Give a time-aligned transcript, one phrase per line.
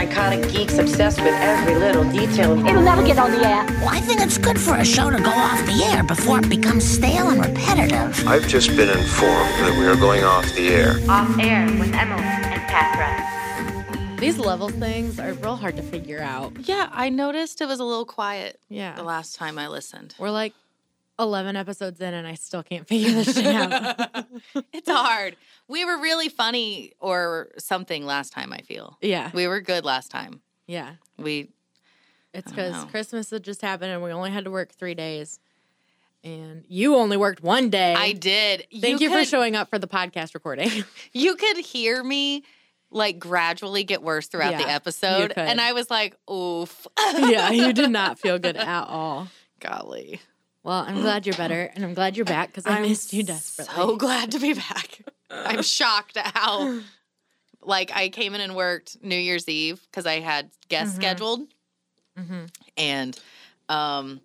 [0.00, 2.52] psychotic geeks obsessed with every little detail.
[2.66, 3.64] It'll never get on the air.
[3.80, 6.48] Well, I think it's good for a show to go off the air before it
[6.48, 8.26] becomes stale and repetitive.
[8.26, 10.92] I've just been informed that we are going off the air.
[11.10, 14.16] Off air with Emily and Patra.
[14.18, 16.52] These level things are real hard to figure out.
[16.66, 18.94] Yeah, I noticed it was a little quiet Yeah.
[18.94, 20.14] the last time I listened.
[20.18, 20.54] We're like
[21.20, 24.26] 11 episodes in and I still can't figure this shit out.
[24.72, 25.36] it's hard.
[25.68, 28.96] We were really funny or something last time, I feel.
[29.00, 29.30] yeah.
[29.32, 30.40] We were good last time.
[30.66, 30.94] Yeah.
[31.18, 31.50] We
[32.32, 32.84] It's because.
[32.86, 35.38] Christmas had just happened and we only had to work three days.
[36.22, 37.94] And you only worked one day.
[37.94, 38.66] I did.
[38.80, 40.70] Thank you, for could- showing up for the podcast recording.
[41.12, 42.44] You could hear me
[42.90, 45.32] like gradually get worse throughout the Yeah, you episode.
[45.36, 46.86] And I was like, oof.
[47.18, 49.28] yeah, you did not feel good at all.
[49.60, 50.20] Golly.
[50.62, 53.22] Well, I'm glad you're better and I'm glad you're back because I I'm missed you
[53.22, 53.74] desperately.
[53.74, 55.00] So glad to be back.
[55.30, 56.80] I'm shocked at how
[57.62, 60.96] like I came in and worked New Year's Eve because I had guests Mhm.
[61.00, 61.40] scheduled.
[62.18, 62.50] Mhm.
[62.76, 63.18] And
[63.68, 64.20] um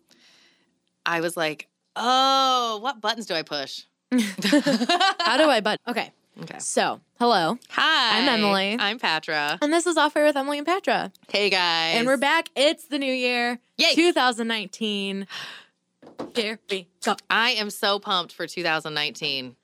[1.06, 3.82] I was like, oh, what buttons do I push?
[4.12, 6.12] How do I but okay.
[6.44, 6.60] Okay.
[6.60, 7.58] So hello.
[7.70, 8.20] Hi.
[8.20, 8.76] I'm Emily.
[8.78, 9.58] I'm Patra.
[9.62, 11.12] And this is Off Air with Emily and Patra.
[11.32, 11.96] Hey guys.
[11.96, 12.50] And we're back.
[12.58, 13.60] It's the new year.
[13.78, 13.94] Yay.
[13.96, 15.28] 2019.
[16.36, 17.16] Here we go.
[17.30, 19.56] I am so pumped for 2019.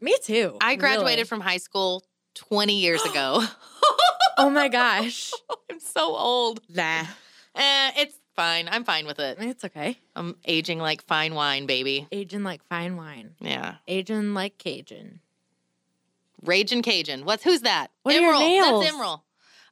[0.00, 0.56] Me too.
[0.60, 1.24] I graduated really.
[1.24, 3.44] from high school 20 years ago.
[4.40, 5.32] Oh my gosh.
[5.70, 6.62] I'm so old.
[6.70, 7.04] Nah.
[7.54, 8.70] Eh, it's fine.
[8.72, 9.36] I'm fine with it.
[9.38, 9.98] It's okay.
[10.16, 12.08] I'm aging like fine wine, baby.
[12.10, 13.34] Aging like fine wine.
[13.40, 13.74] Yeah.
[13.86, 15.20] Aging like Cajun.
[16.42, 17.26] Raging Cajun.
[17.26, 17.88] What's who's that?
[18.02, 18.48] What are your Emerald.
[18.48, 18.80] nails?
[18.82, 19.20] That's Emerald.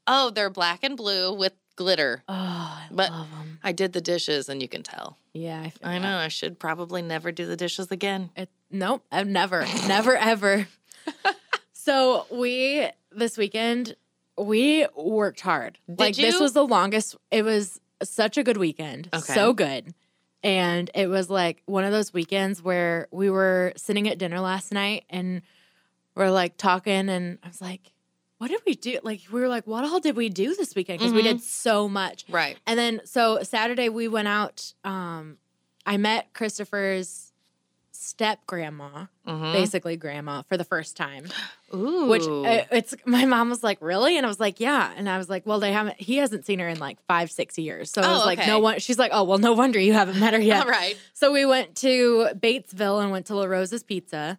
[0.06, 2.24] Oh, they're black and blue with glitter.
[2.28, 3.60] Oh, I But- love them.
[3.62, 5.16] I did the dishes and you can tell.
[5.32, 6.16] Yeah, I, feel I know.
[6.18, 8.30] I should probably never do the dishes again.
[8.36, 10.66] It, nope, I've never, never, ever.
[11.72, 13.94] so we this weekend
[14.36, 15.78] we worked hard.
[15.88, 17.16] like this was the longest.
[17.30, 19.08] It was such a good weekend.
[19.14, 19.32] Okay.
[19.34, 19.94] So good.
[20.42, 24.72] And it was like one of those weekends where we were sitting at dinner last
[24.72, 25.42] night and
[26.14, 27.92] we're like talking and I was like,
[28.38, 28.98] what did we do?
[29.02, 30.98] Like we were like, what all did we do this weekend?
[31.00, 31.24] Because we Mhm.
[31.24, 32.24] did so much.
[32.28, 32.56] Right.
[32.66, 34.72] And then so Saturday we went out.
[34.84, 35.38] Um,
[35.84, 37.32] I met Christopher's
[37.90, 39.52] step grandma, Mhm.
[39.52, 41.24] basically grandma, for the first time.
[41.74, 42.06] Ooh.
[42.06, 45.18] Which uh, it's my mom was like, really, and I was like, yeah, and I
[45.18, 46.00] was like, well, they haven't.
[46.00, 47.90] He hasn't seen her in like five, six years.
[47.90, 48.46] So I Oh, was like, okay.
[48.48, 48.78] no one.
[48.78, 50.62] She's like, oh well, no wonder you haven't met her yet.
[50.64, 50.96] All right.
[51.12, 54.38] So we went to Batesville and went to La Rosa's Pizza,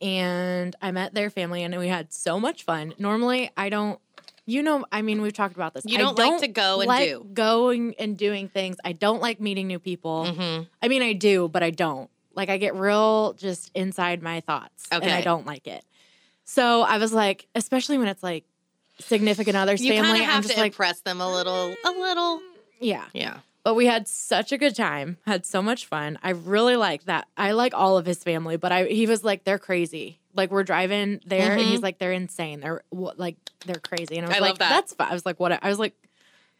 [0.00, 2.94] and I met their family, and we had so much fun.
[2.98, 4.00] Normally, I don't.
[4.46, 5.84] You know, I mean, we've talked about this.
[5.86, 7.26] You I don't like to go and like do.
[7.34, 8.78] going and doing things.
[8.82, 10.32] I don't like meeting new people.
[10.32, 12.08] hmm I mean, I do, but I don't.
[12.34, 15.84] Like, I get real just inside my thoughts, and I don't like it.
[16.44, 18.44] So I was like, especially when it's like
[19.00, 21.74] significant others' You kind family, of I'm just to like, impress them a little.
[21.84, 22.40] A little.
[22.80, 23.04] yeah.
[23.12, 23.38] Yeah.
[23.68, 26.18] But we had such a good time, had so much fun.
[26.22, 27.28] I really like that.
[27.36, 30.20] I like all of his family, but I he was like, they're crazy.
[30.32, 32.60] Like we're driving there, and he's like, they're insane.
[32.60, 33.36] They're like,
[33.66, 34.16] they're crazy.
[34.16, 34.70] And I was I like, that.
[34.70, 35.10] that's fine.
[35.10, 35.62] I was like, what?
[35.62, 35.92] I was like,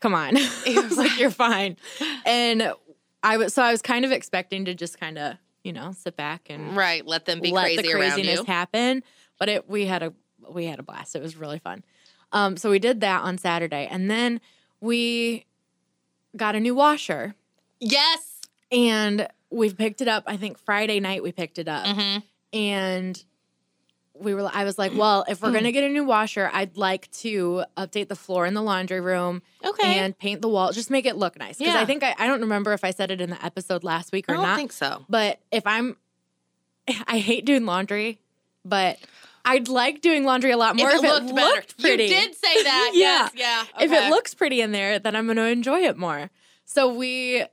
[0.00, 0.36] come on.
[0.36, 1.78] I was like, you're fine.
[2.26, 2.74] And
[3.22, 6.14] I was so I was kind of expecting to just kind of you know sit
[6.14, 7.06] back and Right.
[7.06, 8.44] Let them be let crazy the around craziness you.
[8.44, 9.02] happen.
[9.38, 10.12] But it we had a
[10.46, 11.16] we had a blast.
[11.16, 11.84] It was really fun.
[12.32, 14.42] Um, so we did that on Saturday, and then
[14.82, 15.46] we
[16.36, 17.34] got a new washer,
[17.80, 18.40] yes.
[18.70, 20.24] and we picked it up.
[20.26, 22.18] I think Friday night we picked it up, hmm
[22.52, 23.22] and
[24.14, 24.50] we were.
[24.52, 28.08] I was like, well, if we're gonna get a new washer, I'd like to update
[28.08, 29.98] the floor in the laundry room Okay.
[29.98, 31.58] and paint the wall, just make it look nice.
[31.58, 31.80] Because Yeah.
[31.80, 34.24] I think I, I don't remember if I said it in the episode last week
[34.28, 34.56] I or don't not.
[34.56, 35.04] think so.
[35.08, 35.96] But if I'm,
[37.06, 38.18] I hate doing laundry,
[38.64, 38.98] but
[39.48, 42.04] I'd like doing laundry a lot more if if, it looked pretty.
[42.04, 42.90] You did say that.
[42.94, 43.28] Yeah.
[43.34, 43.64] Yes.
[43.76, 43.84] Yeah.
[43.84, 46.30] If it looks pretty in there, then I'm going to enjoy it more.
[46.64, 47.44] So we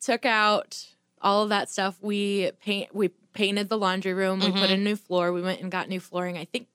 [0.00, 0.86] took out
[1.22, 1.96] all of that stuff.
[2.00, 2.94] We paint.
[2.94, 4.40] We painted the laundry room.
[4.40, 4.74] We put Mhm.
[4.74, 5.32] in new floor.
[5.32, 6.36] We went and got new flooring.
[6.36, 6.66] I think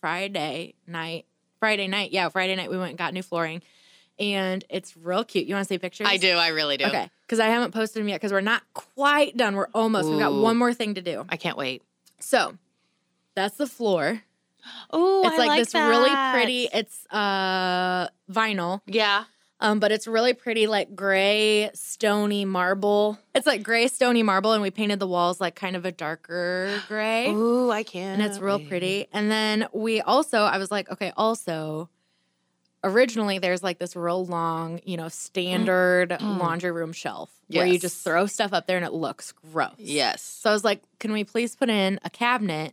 [0.00, 1.26] Friday night.
[1.58, 2.10] Friday night.
[2.12, 3.62] Yeah, Friday night we went and got new flooring,
[4.18, 5.46] and it's real cute.
[5.46, 6.06] You want to see pictures?
[6.10, 6.30] I do.
[6.32, 6.86] I really do.
[6.86, 9.54] Okay, because I haven't posted them yet because we're not quite done.
[9.54, 10.08] We're almost.
[10.08, 11.26] We've got one more thing to do.
[11.28, 11.82] I can't wait.
[12.18, 12.56] So
[13.42, 14.22] that's the floor.
[14.90, 16.68] Oh, it's like, this really pretty.
[16.72, 19.24] It's uh vinyl, Yeah.
[19.60, 23.18] um, but it's really pretty, like gray stony marble.
[23.34, 26.80] It's like gray stony marble, and we painted the walls like kind of a darker
[26.88, 28.20] gray, Ooh, I can.
[28.20, 29.06] and it's real pretty.
[29.12, 31.88] And then we also, I was like, okay, also.
[32.82, 38.02] Originally, there's like this real long, you know, standard laundry room shelf where you just
[38.02, 39.74] throw stuff up there and it looks gross.
[39.76, 40.22] Yes.
[40.22, 42.72] So I was like, can we please put in a cabinet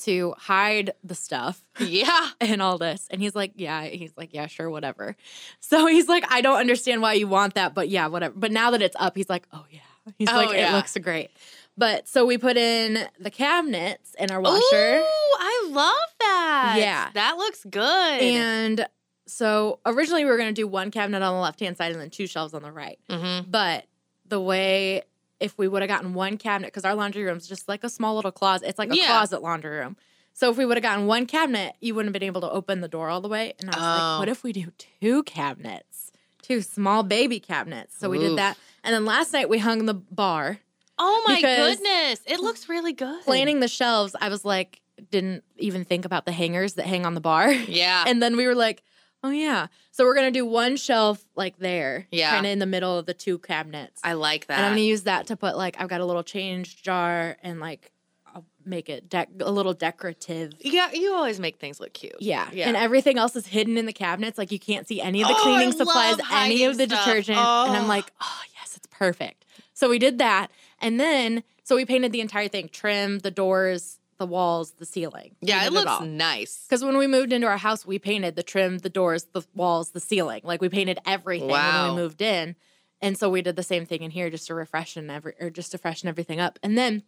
[0.00, 2.28] to hide the stuff Yeah.
[2.40, 3.06] and all this.
[3.10, 5.16] And he's like, yeah, he's like, yeah, sure, whatever.
[5.60, 8.34] So he's like, I don't understand why you want that, but yeah, whatever.
[8.36, 9.80] But now that it's up, he's like, oh yeah.
[10.18, 11.30] He's Oh, like, it looks great.
[11.78, 14.98] But so we put in the cabinets in our washer.
[14.98, 16.74] Ooh, I love that.
[16.78, 17.10] Yeah.
[17.14, 17.82] That looks good.
[18.22, 18.86] And
[19.26, 22.00] so originally we were going to do one cabinet on the left hand side and
[22.00, 22.98] then two shelves on the right.
[23.08, 23.50] Mhm.
[23.50, 23.86] But
[24.28, 25.02] the way,
[25.40, 27.88] if we would have gotten one cabinet, because our laundry room is just like a
[27.90, 29.06] small little closet, it's like a Yeah.
[29.06, 29.96] closet laundry room.
[30.32, 32.80] So if we would have gotten one cabinet, you wouldn't have been able to open
[32.80, 33.54] the door all the way.
[33.60, 33.88] And I was Oh.
[33.88, 34.32] like, what oh.
[34.32, 36.10] if we do two cabinets?
[36.42, 37.96] Two small baby cabinets.
[37.98, 38.58] So we did that.
[38.82, 40.58] And then last night we hung the bar.
[40.98, 42.20] oh my goodness.
[42.26, 43.22] It looks really good.
[43.24, 44.80] Planning the shelves, I was like,
[45.10, 47.50] didn't even think about the hangers that hang on the bar.
[47.50, 48.04] Yeah.
[48.08, 48.82] And then we were like,
[49.24, 49.66] oh yeah.
[49.90, 52.30] So we're gonna do one shelf like there, Yeah.
[52.30, 54.00] kind of in the middle of the two cabinets.
[54.04, 54.58] I like that.
[54.58, 57.58] and I'm gonna use that to put like I've got a little change jar and
[57.58, 57.90] like
[58.34, 60.52] I'll make it dec- a little decorative.
[60.60, 62.16] yeah, you always make things look cute.
[62.20, 62.48] Yeah.
[62.52, 62.68] Yeah.
[62.68, 64.36] and everything else is hidden in the cabinets.
[64.38, 67.04] Like you can't see any of the Oh, cleaning I supplies, any of the stuff.
[67.06, 67.88] detergent, and I'm Oh.
[67.88, 69.44] like, oh yes, it's perfect.
[69.72, 70.50] So we did that,
[70.80, 75.34] and then so we painted the entire thing: trim, the doors, the walls, the ceiling.
[75.40, 76.00] Yeah, it looks all.
[76.02, 76.64] nice.
[76.68, 79.90] Because when we moved into our house, we painted the trim, the doors, the walls,
[79.90, 80.40] the ceiling.
[80.44, 82.56] Like we painted everything when we moved in.
[83.00, 85.50] And so we did the same thing in here just to refresh and every or
[85.50, 86.58] just to freshen everything up.
[86.62, 87.02] And then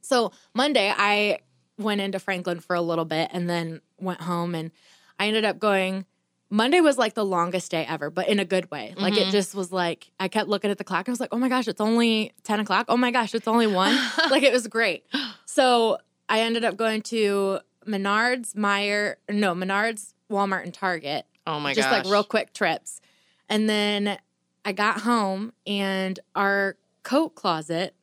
[0.00, 1.40] so Monday I
[1.78, 4.70] went into Franklin for a little bit and then went home and
[5.18, 6.06] I ended up going
[6.48, 8.94] Monday was like the longest day ever, but in a good way.
[8.96, 9.28] Like Mm-hmm.
[9.30, 11.08] it just was like I kept looking at the clock.
[11.08, 12.86] I was like, oh my gosh, it's only 10 o'clock.
[12.88, 13.98] Oh my gosh, it's only one.
[14.30, 15.04] like it was great.
[15.44, 21.26] So I ended up going to Menards, Meijer, no, Menards, Walmart, and Target.
[21.46, 21.76] Oh my god.
[21.76, 22.04] just gosh.
[22.04, 23.00] like real quick trips.
[23.48, 24.18] And then
[24.64, 27.94] I got home and our coat closet,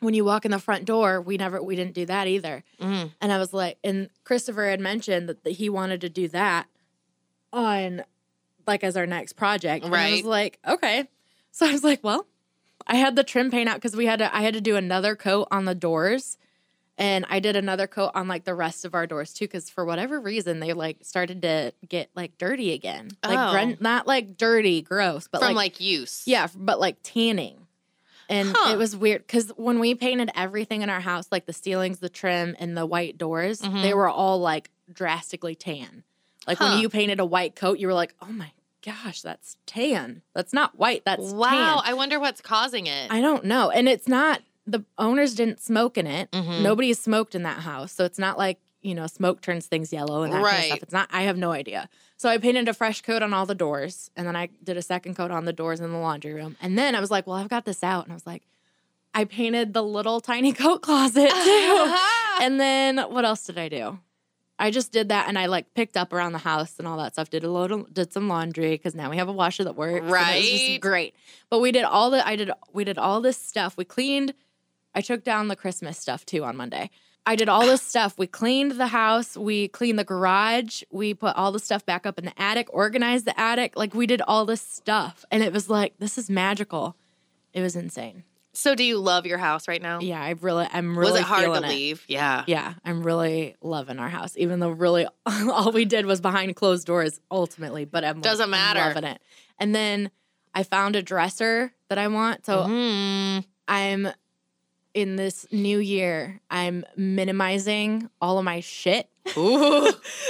[0.00, 2.64] when you walk in the front door, we never we didn't do that either.
[2.80, 3.12] Mm.
[3.20, 6.66] And I was like, and Christopher had mentioned that, that he wanted to do that
[7.52, 8.02] on
[8.66, 9.84] like as our next project.
[9.84, 11.08] And I was like, okay.
[11.50, 12.26] So I was like, well,
[12.86, 15.14] I had the trim paint out because we had to I had to do another
[15.14, 16.38] coat on the doors.
[17.02, 19.84] And I did another coat on like the rest of our doors too, because for
[19.84, 23.10] whatever reason they like started to get like dirty again.
[23.24, 23.50] Like Oh.
[23.50, 26.22] gren- not like dirty, gross, but From like like, use.
[26.26, 27.66] yeah, but like tanning.
[28.28, 28.72] And Huh.
[28.72, 32.08] it was weird because when we painted everything in our house, like the ceilings, the
[32.08, 33.82] trim, and the white doors, Mhm.
[33.82, 36.04] they were all like drastically tan.
[36.46, 36.68] Like Huh.
[36.70, 38.52] when you painted a white coat, you were like, oh my
[38.84, 40.22] gosh, that's tan.
[40.34, 41.50] That's not white, that's Wow.
[41.50, 41.82] tan.
[41.84, 43.10] I wonder what's causing it.
[43.10, 43.70] I don't know.
[43.70, 46.30] And it's not, the owners didn't smoke in it.
[46.30, 46.62] Mhm.
[46.62, 47.92] Nobody smoked in that house.
[47.92, 50.82] So it's not like, you know, smoke turns things yellow and that kind of stuff.
[50.82, 51.88] It's not, I have no idea.
[52.16, 54.82] So I painted a fresh coat on all the doors and then I did a
[54.82, 56.56] second coat on the doors in the laundry room.
[56.60, 58.04] And then I was like, well, I've got this out.
[58.04, 58.42] And I was like,
[59.14, 61.94] I painted the little tiny coat closet too.
[62.40, 63.98] and then what else did I do?
[64.58, 67.14] I just did that and I like picked up around the house and all that
[67.14, 67.30] stuff.
[67.30, 69.94] Did a load of, did some laundry because now we have a washer that works.
[69.96, 70.42] and it was Right.
[70.44, 71.14] just great.
[71.50, 73.76] But we did all the I did we did all this stuff.
[73.76, 74.34] We cleaned.
[74.94, 76.90] I took down the Christmas stuff too on Monday.
[77.24, 78.18] I did all this stuff.
[78.18, 79.36] We cleaned the house.
[79.36, 80.82] We cleaned the garage.
[80.90, 83.76] We put all the stuff back up in the attic, organized the attic.
[83.76, 85.24] Like we did all this stuff.
[85.30, 86.96] And it was like, this is magical.
[87.52, 88.24] It was insane.
[88.54, 90.00] so do you love your house right now?
[90.00, 91.62] Yeah, I really, I'm really Was it hard to it.
[91.68, 92.04] leave?
[92.08, 92.42] Yeah.
[92.48, 96.86] Yeah, I'm really loving our house, even though really all we did was behind closed
[96.86, 97.84] doors ultimately.
[97.84, 98.80] But I'm Doesn't I'm matter.
[98.94, 99.22] loving it.
[99.60, 100.10] And then
[100.54, 102.44] I found a dresser that I want.
[102.46, 103.44] So Mm.
[103.68, 104.08] I'm
[104.94, 106.40] in this new year.
[106.50, 109.08] I'm minimizing all of my shit.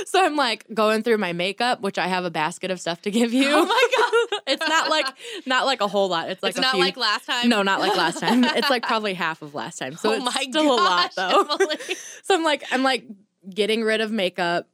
[0.06, 3.10] So I'm like going through my makeup, which I have a basket of stuff to
[3.10, 3.48] give you.
[3.48, 3.88] Oh my
[4.30, 4.40] god.
[4.46, 5.06] it's not like
[5.46, 6.28] not like a whole lot.
[6.28, 7.48] It's like it's not few- like last time.
[7.48, 8.44] no, not like last time.
[8.56, 9.94] It's like probably half of last time.
[9.96, 11.46] So oh it's my still a lot though.
[12.24, 13.04] So I'm like, I'm like
[13.48, 14.68] getting rid of makeup,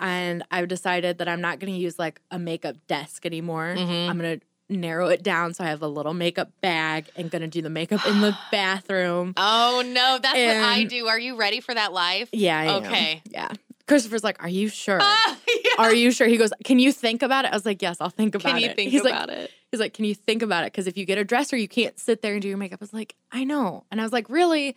[0.00, 3.74] and I've decided that I'm not going to use like a makeup desk anymore.
[3.76, 4.08] Mhm.
[4.08, 7.46] I'm going to narrow it down so I have a little makeup bag and to
[7.46, 9.32] do the makeup in the bathroom.
[9.36, 11.06] Oh no, that's what I do.
[11.08, 12.28] Are you ready for that life?
[12.32, 12.58] Yeah.
[12.58, 12.84] I am.
[12.84, 13.22] Okay.
[13.30, 13.48] Yeah.
[13.86, 14.98] Christopher's like, "Are you sure?
[15.00, 15.70] Ah, yeah.
[15.78, 18.10] Are you sure?" He goes, "Can you think about it?" I was like, "Yes, I'll
[18.10, 19.50] think about it." Can it." you think He's about like, it?
[19.70, 20.72] He's like, "Can you think about it?
[20.72, 22.84] Because if you get a dresser, you can't sit there and do your makeup." I
[22.84, 24.76] was like, "I know," and I was like, "Really?"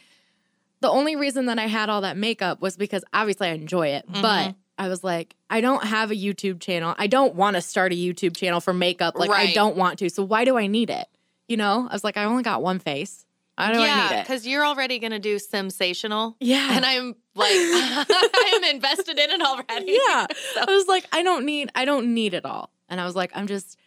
[0.79, 4.10] The only reason that I had all that makeup was because obviously I enjoy it,
[4.10, 4.21] Mm-hmm.
[4.21, 6.95] but I was like, I don't have a YouTube channel.
[6.97, 9.15] I don't want to start a YouTube channel for makeup.
[9.15, 10.09] Like I don't want to.
[10.09, 11.07] So why do I need it?
[11.47, 11.88] You know?
[11.88, 13.23] I was like, I only got one face.
[13.59, 14.23] I don't yeah, need it.
[14.23, 16.35] because you're already gonna do sensational.
[16.39, 16.75] Yeah.
[16.75, 19.91] And I'm like, I am invested in it already.
[20.07, 20.25] yeah.
[20.59, 22.71] I was like, I don't need, I don't need it all.
[22.89, 23.77] And I was like, I'm just,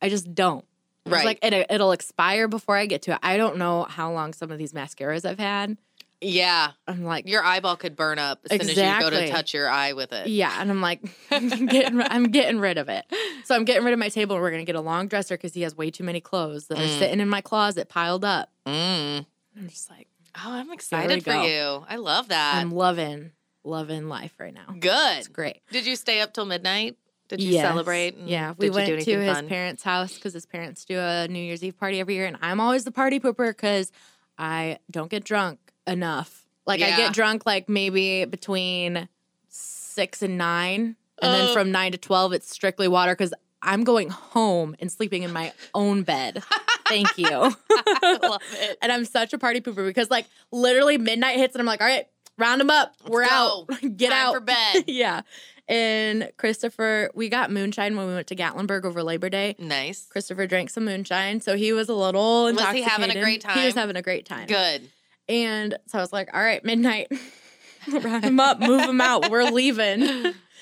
[0.00, 0.64] I just don't.
[1.04, 1.26] Right.
[1.26, 3.18] like, it, it'll expire before I get to it.
[3.22, 5.76] I don't know how long some of these mascaras I've had.
[6.20, 6.72] Yeah.
[6.86, 9.68] I'm like, Your eyeball could burn up as soon as you go to touch your
[9.68, 10.26] eye with it.
[10.26, 13.04] yeah, and I'm like, getting, I'm getting rid of it.
[13.44, 14.34] So I'm getting rid of my table.
[14.36, 16.78] and We're gonna get a long dresser because he has way too many clothes that
[16.78, 16.98] are Mm.
[16.98, 18.50] sitting in my closet piled up.
[18.66, 19.26] Mm.
[19.56, 21.42] I'm just like, Oh, I'm excited for go.
[21.42, 21.84] you.
[21.88, 22.56] I love that.
[22.56, 23.32] I'm loving,
[23.64, 24.66] loving life right now.
[24.78, 25.18] Good.
[25.18, 25.60] It's great.
[25.72, 26.96] Did you stay up till midnight?
[27.28, 27.62] Did you Yes.
[27.64, 28.14] celebrate?
[28.16, 29.48] and Yeah, we went to his fun?
[29.48, 32.58] parents' house because his parents do a New Year's Eve party every year, and I'm
[32.60, 33.90] always the party pooper because
[34.38, 36.44] I don't get drunk enough.
[36.66, 39.08] Like I get drunk like maybe between
[39.48, 41.52] six and nine, and then Oh.
[41.54, 45.52] from nine to twelve it's strictly water because I'm going home and sleeping in my
[45.74, 46.42] own bed.
[46.86, 47.28] Thank you.
[47.70, 48.78] I love it.
[48.80, 51.86] and I'm such a party pooper because like literally midnight hits and I'm like, all
[51.86, 52.94] right, round them up.
[53.06, 53.66] We're go.
[53.70, 53.80] out.
[53.96, 54.84] Get Time out for bed.
[54.86, 55.22] yeah.
[55.68, 59.54] And Christopher, we got moonshine when we went to Gatlinburg over Labor Day.
[59.58, 60.06] Nice.
[60.06, 62.84] Christopher drank some moonshine, so he was a little intoxicated.
[62.86, 63.58] Was he having a great time?
[63.58, 64.46] He was having a great time.
[64.46, 64.88] Good.
[65.28, 67.12] And so I was like, all right, midnight.
[67.92, 69.30] Round him up, move him out.
[69.30, 70.02] We're leaving.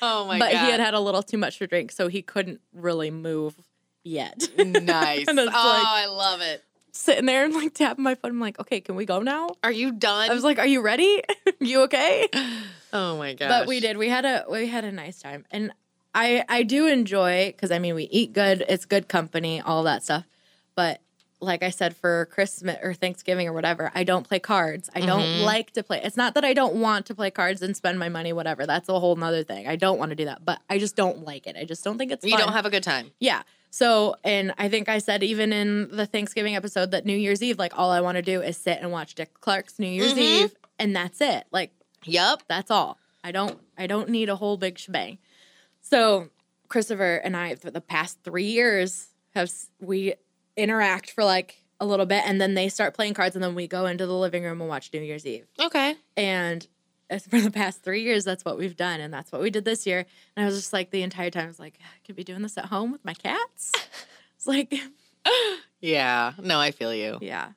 [0.02, 0.38] Oh my god.
[0.38, 0.64] but god.
[0.64, 3.54] he had had a little too much to drink, so he couldn't really move
[4.04, 4.48] yet.
[4.58, 5.26] nice.
[5.28, 6.62] Oh, like- I love it.
[6.92, 8.30] Sitting there and like tapping my foot.
[8.30, 9.50] I'm like, okay, can we go now?
[9.62, 10.30] Are you done?
[10.30, 11.22] I was like, "Are you ready?
[11.60, 12.26] you okay?"
[12.94, 13.50] oh my gosh.
[13.50, 13.98] But we did.
[13.98, 15.72] We had a we had a nice time, and
[16.14, 18.64] I I do enjoy because I mean we eat good.
[18.66, 20.24] It's good company, all that stuff.
[20.74, 21.02] But
[21.46, 24.90] like I said, for Christmas or Thanksgiving or whatever, I don't play cards.
[24.94, 25.44] I don't Mhm.
[25.44, 26.00] like to play.
[26.04, 28.66] It's not that I don't want to play cards and spend my money, whatever.
[28.66, 29.66] That's a whole nother thing.
[29.66, 31.56] I don't want to do that, but I just don't like it.
[31.56, 32.24] I just don't think it's.
[32.24, 32.40] You fun.
[32.40, 33.12] don't have a good time.
[33.20, 33.42] Yeah.
[33.70, 37.58] So, and I think I said even in the Thanksgiving episode that New Year's Eve,
[37.58, 40.18] like all I want to do is sit and watch Dick Clark's New Year's Mhm.
[40.18, 41.44] Eve, and that's it.
[41.50, 41.72] Like
[42.04, 42.98] yep, that's all.
[43.22, 45.18] I don't I don't need a whole big shebang.
[45.82, 46.30] So
[46.68, 49.50] Christopher and I for the past three years have
[49.80, 50.14] we
[50.56, 53.66] interact for like a little bit and then they start playing cards and then we
[53.68, 55.46] go into the living room and watch New Year's Eve.
[55.60, 55.94] Okay.
[56.16, 56.66] And
[57.28, 59.00] for the past three years, that's what we've done.
[59.00, 60.06] And that's what we did this year.
[60.36, 62.42] And I was just like the entire time I was like, I could be doing
[62.42, 63.72] this at home with my cats.
[64.36, 64.74] It's like,
[65.80, 66.32] Yeah.
[66.42, 67.18] No, I feel you.
[67.20, 67.52] yeah.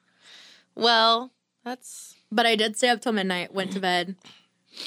[0.76, 1.32] Well,
[1.64, 4.16] that's But I did stay up till midnight, went to bed.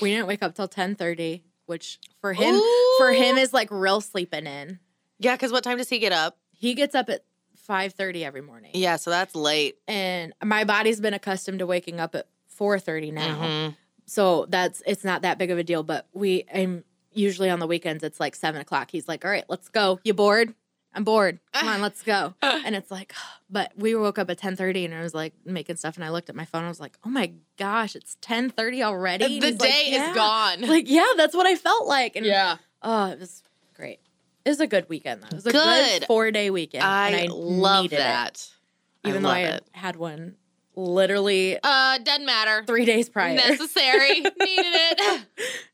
[0.01, 2.59] We didn't wake up till ten thirty, which for him
[2.99, 4.79] for him is like real sleeping in.
[5.19, 5.35] yeah.
[5.35, 6.39] Because what time does he get up?
[6.53, 7.25] He gets up at
[7.63, 8.97] five thirty every morning, Yeah.
[8.97, 9.77] So that's late.
[9.89, 13.37] and my body's been accustomed to waking up at four thirty now.
[13.41, 13.77] Mhm.
[14.07, 15.83] So that's it's not that big of a deal.
[15.83, 18.03] But we, I'm usually on the weekends.
[18.05, 18.91] It's like seven o'clock.
[18.91, 20.01] He's like, "All right, let's go.
[20.05, 20.55] You bored?
[20.95, 21.39] I'm bored.
[21.55, 23.15] Come on, let's go." And it's like,
[23.51, 26.11] but we woke up at ten thirty, and I was like making stuff, and I
[26.11, 26.65] looked at my phone.
[26.65, 29.85] I was like, "Oh my gosh, it's ten thirty already." And The he's like, day
[29.89, 30.61] "Yeah." is gone.
[30.63, 32.17] Like, yeah, that's what I felt like.
[32.17, 32.57] And yeah.
[32.83, 33.43] oh, it was.
[34.45, 35.29] It was a good weekend though.
[35.29, 36.01] It was a Good.
[36.01, 36.85] good four day weekend.
[36.85, 38.49] I, and I love needed it, that.
[39.05, 40.37] even I though I had, had one
[40.75, 42.65] literally Uh, doesn't matter.
[42.67, 43.35] three days prior.
[43.35, 44.21] Necessary.
[44.21, 45.27] Needed it.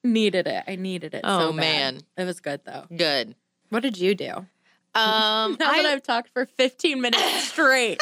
[0.05, 0.65] needed it.
[0.67, 1.21] I needed it.
[1.25, 1.57] Oh, so bad.
[1.57, 2.01] man.
[2.17, 2.85] it was good though.
[2.95, 3.35] Good.
[3.71, 4.33] What did you do?
[4.33, 4.47] Um,
[4.95, 8.01] Now that I, I've talked for 15 minutes straight.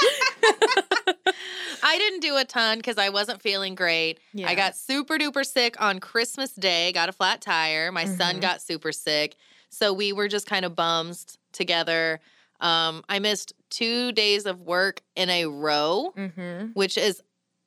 [1.83, 4.19] I didn't do a ton because I wasn't feeling great.
[4.33, 4.49] Yeah.
[4.49, 7.93] I got super duper sick on Christmas Day, got a flat tire.
[7.93, 8.41] My son Mhm.
[8.41, 9.37] got super sick.
[9.77, 12.21] So we were just kind of bums together.
[12.61, 16.69] Um, I missed two days of work in a row, mm-hmm.
[16.73, 17.23] which is,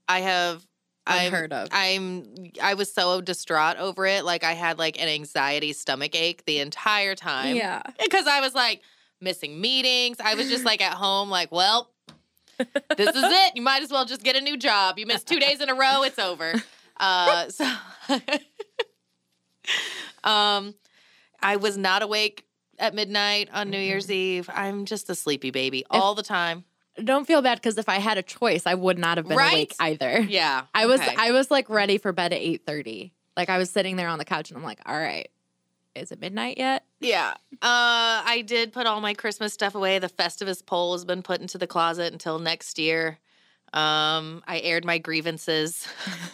[0.08, 0.66] I have.
[1.06, 1.70] I'm, Unheard of.
[1.72, 4.26] I'm I was so distraught over it.
[4.26, 7.56] Like I had like an anxiety stomach ache the entire time.
[7.56, 7.82] Yeah.
[8.04, 8.82] Because I was like
[9.22, 10.18] missing meetings.
[10.20, 11.90] I was just like at home, like, well,
[12.58, 13.56] this is it.
[13.56, 15.00] You might as well just get a new job.
[15.00, 16.54] You missed two days in a row, it's over.
[17.02, 17.66] Uh, so,
[20.26, 20.76] um,
[21.42, 22.46] I was not awake
[22.78, 24.50] at midnight on New Year's Eve.
[24.54, 26.64] I'm just a sleepy baby all the time.
[27.04, 29.52] Don't feel bad because if I had a choice, I would not have been Right?
[29.54, 30.20] awake either.
[30.22, 31.16] Yeah, I was okay.
[31.18, 33.12] I was like ready for bed at 8:30.
[33.38, 35.30] Like I was sitting there on the couch and I'm like, all right,
[35.96, 36.84] is it midnight yet?
[37.00, 37.36] Yeah.
[37.54, 40.00] Uh, I did put all my Christmas stuff away.
[40.00, 43.18] The Festivus pole has been put into the closet until next year.
[43.72, 45.88] Um, I aired my grievances.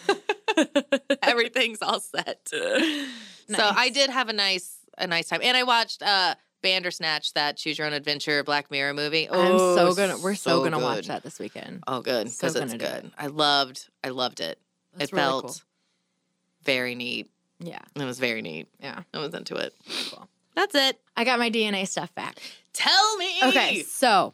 [1.22, 2.50] Everything's all set.
[2.50, 3.06] So
[3.60, 5.42] I did have a nice a nice time.
[5.44, 9.28] And I watched uh Bandersnatch, that Choose Your Own Adventure Black Mirror movie.
[9.30, 11.84] Oh, I'm so Oh, gonna we're so, gonna watch that this weekend.
[11.86, 12.32] Oh good.
[12.32, 13.06] So Because it's good.
[13.06, 13.12] it.
[13.18, 14.60] I loved I loved it.
[14.94, 15.56] That's it really felt cool.
[16.64, 17.30] very neat.
[17.60, 18.68] Yeah, It was very neat.
[18.82, 19.04] yeah.
[19.14, 19.74] I was into it.
[20.10, 20.28] Cool.
[20.56, 21.00] That's it.
[21.16, 22.38] I got my DNA stuff back.
[22.74, 23.32] Tell me.
[23.44, 24.34] Okay, so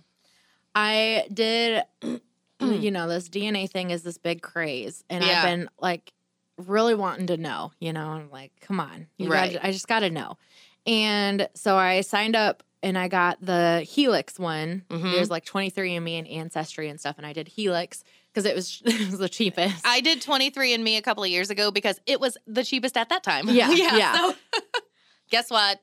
[0.73, 1.83] I did,
[2.61, 5.39] you know, this DNA thing is this big craze, and Yeah.
[5.39, 6.13] I've been like
[6.61, 7.71] really wanting to know.
[7.79, 9.53] You know, I'm like, come on, you Right.
[9.53, 10.37] gotta, I just got to know.
[10.85, 14.83] And so I signed up, and I got the Helix one.
[14.89, 15.11] Mhm.
[15.11, 18.03] There's like 23andMe and Ancestry and stuff, and I did Helix.
[18.33, 19.85] because it was it was the cheapest.
[19.85, 23.23] I did 23andMe a couple of years ago because it was the cheapest at that
[23.23, 23.47] time.
[23.49, 23.69] Yeah.
[23.75, 24.15] Yeah, yeah.
[24.17, 24.35] So
[25.29, 25.79] guess what?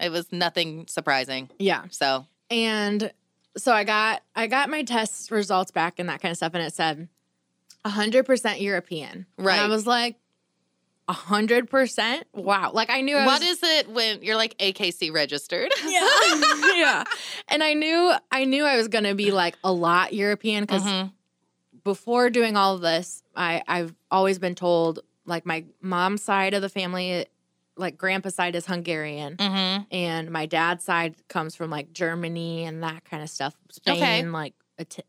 [0.00, 1.48] It was nothing surprising.
[1.58, 3.10] yeah, So and
[3.56, 6.62] so I got I got my test results back and that kind of stuff, and
[6.62, 7.08] it said
[7.86, 9.26] hundred percent European.
[9.38, 10.16] And I was like,
[11.08, 12.26] hundred percent.
[12.34, 12.72] Wow.
[12.72, 15.70] Like I knew I what was, is it when you're like AKC registered?
[15.86, 16.08] Yeah.
[16.74, 17.04] yeah.
[17.48, 21.12] And I knew I knew I was gonna be like a lot European because Mhm.
[21.84, 26.60] before doing all of this, I, I've always been told like my mom's side of
[26.62, 27.26] the family,
[27.76, 29.36] like grandpa's side is Hungarian.
[29.36, 29.86] Mhm.
[29.90, 33.54] And my dad's side comes from like Germany and that kind of stuff.
[33.70, 34.26] Spain, Okay.
[34.26, 34.54] like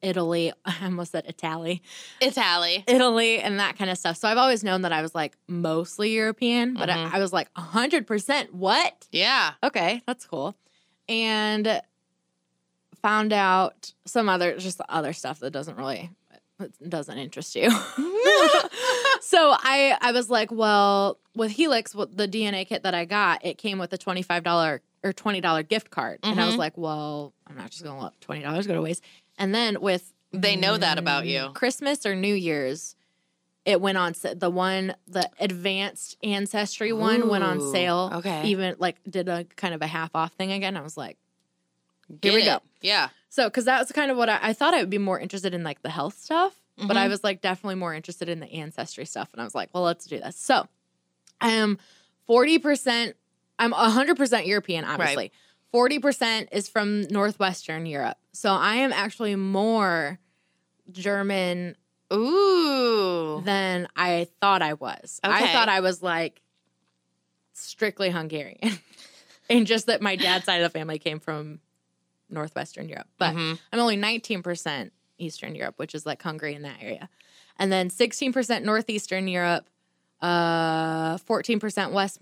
[0.01, 0.51] Italy.
[0.65, 1.81] I almost said Italy.
[2.21, 2.83] Italy.
[2.88, 4.17] Italy and that kind of stuff.
[4.17, 7.11] So I've always known that I was like mostly European, but Mhm.
[7.13, 9.07] I, I was like 100% what?
[9.11, 9.51] Yeah.
[9.63, 10.55] Okay, that's cool.
[11.07, 11.81] And
[13.01, 16.09] found out some other just other stuff that doesn't really
[16.88, 17.69] doesn't interest you.
[19.21, 23.45] so I I was like, well, with Helix, what the DNA kit that I got,
[23.45, 26.55] it came with a twenty five dollar or twenty dollar gift card, and I was
[26.55, 26.59] Mhm.
[26.59, 29.03] like, well, I'm not just gonna let twenty dollars go to waste.
[29.39, 31.39] And then with They know that about you.
[31.39, 32.96] mm, Christmas or New Year's,
[33.65, 38.12] it went on the one the advanced ancestry one went on sale.
[38.15, 38.46] okay.
[38.46, 40.77] even like did a kind of a half off thing again.
[40.77, 41.17] I was like,
[42.22, 42.46] Get we it.
[42.46, 42.60] go.
[42.81, 43.10] Yeah.
[43.29, 45.53] so because that was kind of what I, I thought I would be more interested
[45.53, 47.10] in, like the health stuff, but I Mhm.
[47.10, 50.05] was like definitely more interested in the ancestry stuff, and I was like, well, let's
[50.05, 50.36] do this.
[50.38, 50.67] So
[51.41, 51.77] I am
[52.25, 53.15] forty percent.
[53.60, 55.31] I'm hundred percent European, obviously.
[55.72, 60.19] Forty percent is from northwestern Europe, so I am actually more
[60.91, 61.75] German
[62.12, 63.41] Ooh.
[63.45, 65.19] than I thought I was.
[65.24, 66.41] I thought I was like
[67.53, 68.79] strictly Hungarian.
[69.50, 71.59] and just that my dad's side of the family came from
[72.29, 73.07] northwestern Europe.
[73.17, 73.59] But Mhm.
[73.71, 77.09] I'm only 19% Eastern Europe, which is like Hungary in that area.
[77.57, 79.69] And then 16% Northeastern Europe,
[80.21, 82.19] uh 14% West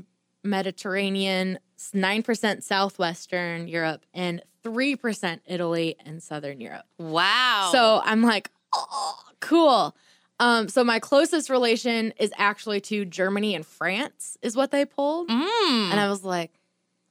[0.47, 6.85] Mediterranean, 9% Southwestern Europe, and 3% Italy and Southern Europe.
[6.97, 7.69] Wow.
[7.71, 9.95] So I'm like, oh, cool.
[10.39, 15.29] Um, so my closest relation is actually to Germany and France, is what they pulled.
[15.29, 15.91] Mm.
[15.91, 16.51] And I was like,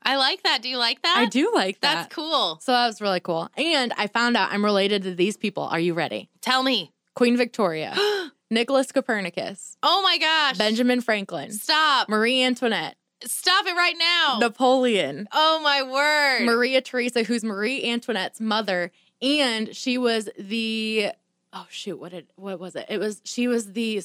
[0.02, 0.62] I like that.
[0.62, 1.16] Do you like that?
[1.18, 1.94] I do like that.
[1.94, 2.58] That's cool.
[2.60, 3.48] So that was really cool.
[3.56, 5.64] And I found out I'm related to these people.
[5.64, 6.30] Are you ready?
[6.40, 6.92] Tell me.
[7.16, 7.96] Queen Victoria,
[8.50, 10.58] Nicholas Copernicus, Oh my gosh.
[10.58, 12.10] Benjamin Franklin, Stop.
[12.10, 14.38] Marie Antoinette, Stop it right now.
[14.40, 16.44] Napoleon, Oh my word.
[16.46, 21.10] Maria Theresa, who's Marie Antoinette's mother, and she was the
[21.52, 22.86] oh shoot, what did what was it?
[22.88, 24.02] It was she was the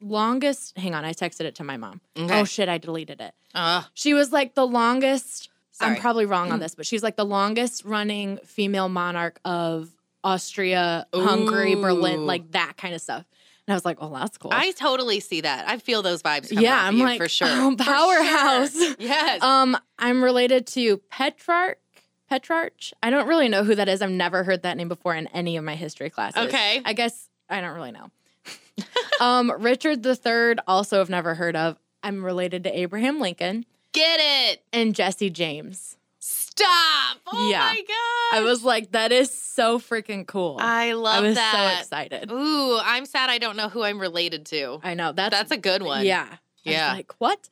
[0.00, 0.76] longest.
[0.78, 2.00] Hang on, I texted it to my mom.
[2.16, 2.40] Okay.
[2.40, 3.34] Oh shit, I deleted it.
[3.54, 5.50] Uh, She was like the longest.
[5.72, 5.96] Sorry.
[5.96, 9.90] I'm probably wrong on this, but she's like the longest running female monarch of
[10.22, 13.24] Austria, Hungary, Berlin, like that kind of stuff.
[13.66, 14.50] And I was like, oh, that's cool.
[14.52, 15.66] I totally see that.
[15.68, 16.48] I feel those vibes.
[16.50, 17.48] Yeah, I'm you like for sure.
[17.50, 18.72] oh, For powerhouse.
[18.78, 18.94] sure.
[18.98, 19.42] Yes.
[19.42, 21.78] Um, I'm related to Petrarch.
[22.28, 22.90] Petrarch.
[23.02, 24.02] I don't really know who that is.
[24.02, 26.46] I've never heard that name before in any of my history classes.
[26.48, 26.82] Okay.
[26.84, 28.10] I guess I don't really know.
[29.20, 31.78] um, Richard III, also have never heard of.
[32.02, 34.62] I'm related to Abraham Lincoln Get it.
[34.72, 35.96] and Jesse James.
[36.56, 37.18] Stop.
[37.32, 37.60] Oh Yeah.
[37.60, 38.38] my god.
[38.38, 40.56] I was like, that is so freaking cool.
[40.60, 41.74] I love I was that.
[41.76, 42.30] so excited.
[42.30, 44.78] Ooh, I'm sad I don't know who I'm related to.
[44.82, 46.04] I know that's That's a good one.
[46.06, 46.26] Yeah.
[46.30, 46.38] I was
[46.74, 46.92] Yeah.
[46.92, 47.48] like what?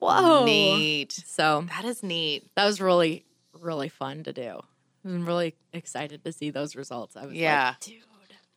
[0.00, 0.44] Whoa.
[0.44, 1.12] Neat.
[1.12, 2.44] So That is neat.
[2.54, 3.24] that was really
[3.60, 4.60] really fun to do.
[5.04, 7.16] I'm really excited to see those results.
[7.16, 7.68] I was Yeah.
[7.70, 8.02] like, dude.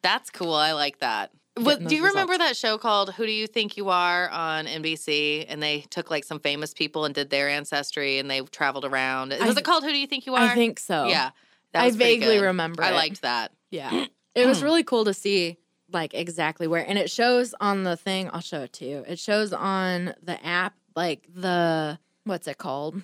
[0.01, 0.53] That's cool.
[0.53, 1.31] I like that.
[1.55, 5.45] Those do you remember that show called Who Do You Think You Are on NBC?
[5.47, 9.29] And they took like some famous people and did their ancestry and they traveled around.
[9.29, 10.41] Was I- it called Who Do You Think You Are?
[10.41, 11.07] I think so.
[11.07, 11.31] Yeah.
[11.73, 12.95] I vaguely remember I it.
[12.95, 13.51] liked that.
[13.71, 14.05] Yeah.
[14.35, 14.65] It was hmm.
[14.65, 15.55] really cool to see
[15.93, 19.05] like exactly where and it shows on the thing, I'll show it to you.
[19.07, 23.01] It shows on the app like the what's it called?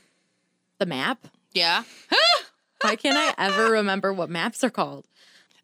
[0.79, 1.25] The map?
[1.53, 1.83] Yeah.
[2.81, 5.07] Why can't I ever remember what maps are called?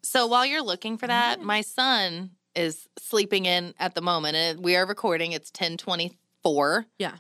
[0.04, 4.36] So while you're looking for that, my son is sleeping in at the moment.
[4.36, 5.32] And we are recording.
[5.32, 6.88] It's 1024.
[7.00, 7.16] Yeah.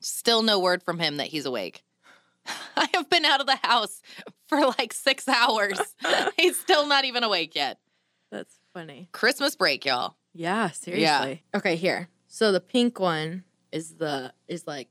[0.00, 1.84] Still no word from him that he's awake.
[2.76, 4.00] I have been out of the house
[4.48, 5.78] for like six hours.
[6.36, 7.78] he's still not even awake yet.
[8.30, 9.08] That's funny.
[9.12, 10.14] Christmas break, y'all.
[10.32, 11.42] Yeah, seriously.
[11.54, 12.08] Okay, here.
[12.28, 14.88] So the pink one is the is like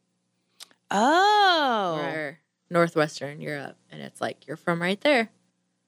[0.89, 2.33] Oh,
[2.69, 5.29] northwestern Europe, and it's like you're from right there,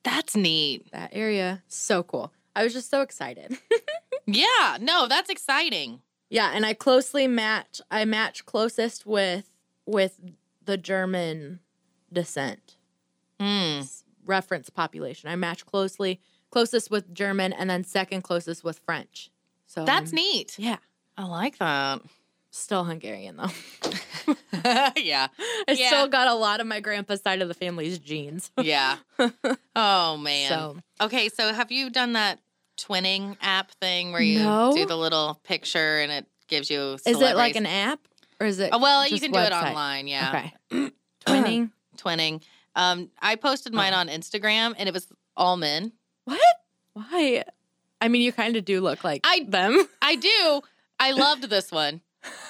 [0.04, 0.92] that's neat.
[0.92, 1.64] that area.
[1.68, 2.34] So cool.
[2.56, 3.58] I was just so excited.
[4.34, 6.02] Yeah, no, that's exciting.
[6.30, 7.82] yeah, and I closely match.
[7.90, 9.50] I match closest with
[9.86, 10.20] with
[10.64, 11.60] the German
[12.14, 12.76] descent
[13.40, 14.04] Mm.
[14.26, 15.30] reference population.
[15.30, 16.20] I match closely
[16.52, 19.32] closest with German, and then second closest with French.
[19.68, 20.56] So That's I'm- neat.
[20.60, 20.78] Yeah,
[21.18, 22.02] I like that.
[22.52, 23.52] still Hungarian though.
[24.98, 25.28] yeah.
[25.68, 25.88] I Yeah.
[25.88, 28.52] still got a lot of my grandpa's side of the family's genes.
[28.62, 28.98] Yeah.
[29.76, 30.50] oh man.
[30.50, 32.40] So Okay, so have you done that
[32.86, 34.74] twinning app thing where you No.
[34.76, 38.00] do the little picture and it gives you is it like an app
[38.40, 38.70] or is it?
[38.72, 40.52] Oh, well, you can do it online, yeah.
[40.72, 40.92] Okay.
[41.26, 41.72] Twinning.
[41.98, 42.42] Twinning.
[42.76, 45.92] Um, I posted mine on Instagram and it was all men.
[46.26, 46.40] what?
[46.94, 47.44] Why?
[48.02, 49.78] I mean, you kind of do look like I- them.
[50.02, 50.62] I do.
[51.00, 52.02] I loved this one.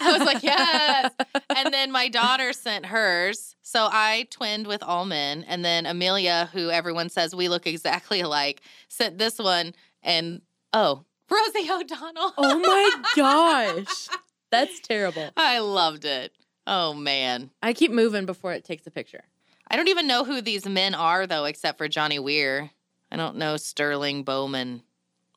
[0.02, 1.12] I was like, yes.
[1.56, 3.56] and then my daughter sent hers.
[3.62, 5.46] So I twinned with all men.
[5.48, 9.76] And then Amelia, who everyone says we look exactly alike, sent this one.
[10.04, 10.42] And
[10.74, 12.34] oh, Rosie O'Donnell.
[12.38, 14.08] Oh my gosh.
[14.52, 15.30] That's terrible.
[15.38, 16.32] I loved it.
[16.66, 17.52] Oh, man.
[17.62, 19.24] I keep moving before it takes a picture.
[19.70, 22.72] I don't even know who these men are, though, except for Johnny Weir.
[23.12, 24.82] I don't know Sterling Beaumon,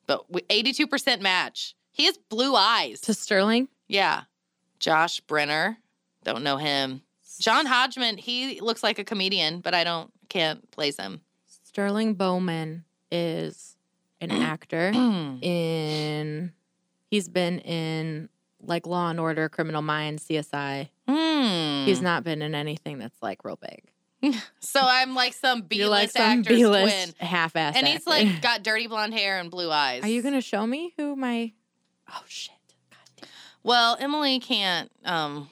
[0.07, 1.75] but 82% match.
[1.91, 3.01] He has blue eyes.
[3.01, 3.67] To Sterling?
[3.87, 4.23] Yeah.
[4.79, 5.77] Josh Brenner.
[6.23, 7.01] Don't know him.
[7.39, 11.21] John Hodgman, he looks like a comedian, but I don't can't place him.
[11.63, 13.72] Sterling Beaumon is
[14.31, 14.91] an actor
[15.41, 16.53] in
[17.09, 18.29] he's been in
[18.61, 20.89] like Law and Order, Criminal Minds, CSI.
[21.07, 21.85] Hmm.
[21.85, 23.83] He's not been in anything that's like real big.
[24.61, 27.27] So I'm like some You're like B-list some actor's B-list twin.
[27.27, 28.09] half-ass And he's actor.
[28.09, 30.01] like got dirty blonde hair and blue eyes.
[30.03, 31.51] Are you gonna show me who my?
[32.09, 32.53] Oh shit!
[32.89, 33.29] God damn.
[33.63, 35.49] Well, Emily can't um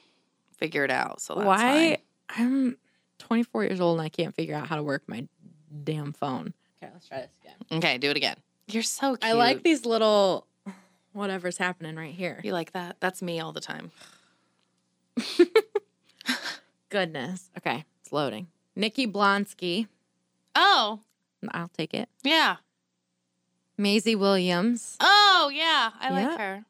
[0.58, 1.20] figure it out.
[1.22, 1.98] So that's Why?
[2.30, 2.78] I'm
[3.20, 5.28] 24 years old and I can't figure out how to work my
[5.84, 6.54] damn phone.
[6.82, 7.78] Okay, let's try this again.
[7.80, 8.38] Okay, do it again.
[8.74, 9.24] You're so cute.
[9.24, 10.48] I like these little
[11.14, 12.40] whatever's happening right here.
[12.44, 12.98] You like that?
[13.00, 13.92] That's me all the time.
[16.90, 17.50] Goodness.
[17.58, 18.48] Okay, it's loading.
[18.76, 19.88] Nikki Blonsky.
[20.56, 21.00] Oh,
[21.52, 22.10] I'll take it.
[22.24, 22.58] yeah.
[23.78, 24.96] Maisie Williams.
[25.00, 25.90] Oh, yeah.
[26.00, 26.66] I like her.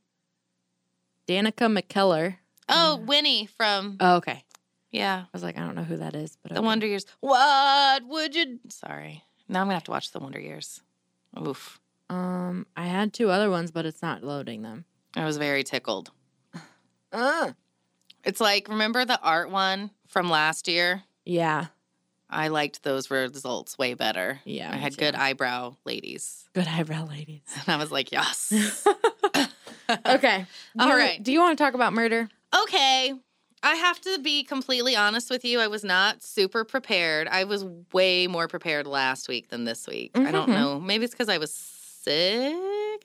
[1.28, 2.36] Danica McKellar.
[2.70, 4.46] Oh, Winnie from Oh, okay.
[4.92, 5.24] yeah.
[5.26, 6.66] I was like, I don't know who that is, but The okay.
[6.66, 7.06] Wonder Years.
[7.20, 8.60] What would you?
[8.70, 9.24] Sorry.
[9.50, 10.82] Now I'm gonna have to watch The Wonder Years.
[11.46, 11.82] Oof.
[12.12, 14.86] Um, I had two other ones, but it's not loading them.
[15.16, 16.12] I was very tickled.
[17.12, 17.52] Uh.
[18.24, 21.04] It's like remember the art one from last year.
[21.26, 21.68] Yeah.
[22.30, 24.40] I liked those results way better.
[24.46, 25.00] Yeah, I had too.
[25.00, 27.42] good eyebrow ladies, Good eyebrow ladies.
[27.56, 28.54] and I was like, yes.
[30.06, 30.46] Okay.
[30.80, 31.22] All Do you- right.
[31.22, 32.30] Do you want to talk about murder?
[32.64, 33.14] Okay.
[33.64, 35.60] I have to be completely honest with you.
[35.60, 37.28] I was not super prepared.
[37.28, 40.12] I was way more prepared last week than this week.
[40.16, 40.54] I don't Mhm.
[40.54, 40.80] know.
[40.80, 41.52] Maybe it's because I was
[42.04, 42.54] sick.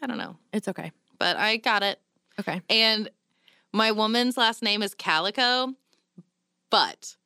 [0.02, 0.36] I don't know.
[0.52, 0.92] It's okay.
[1.18, 2.00] But I got it.
[2.38, 2.60] Okay.
[2.68, 3.10] And
[3.72, 5.74] my woman's last name is Calico.
[6.70, 7.16] But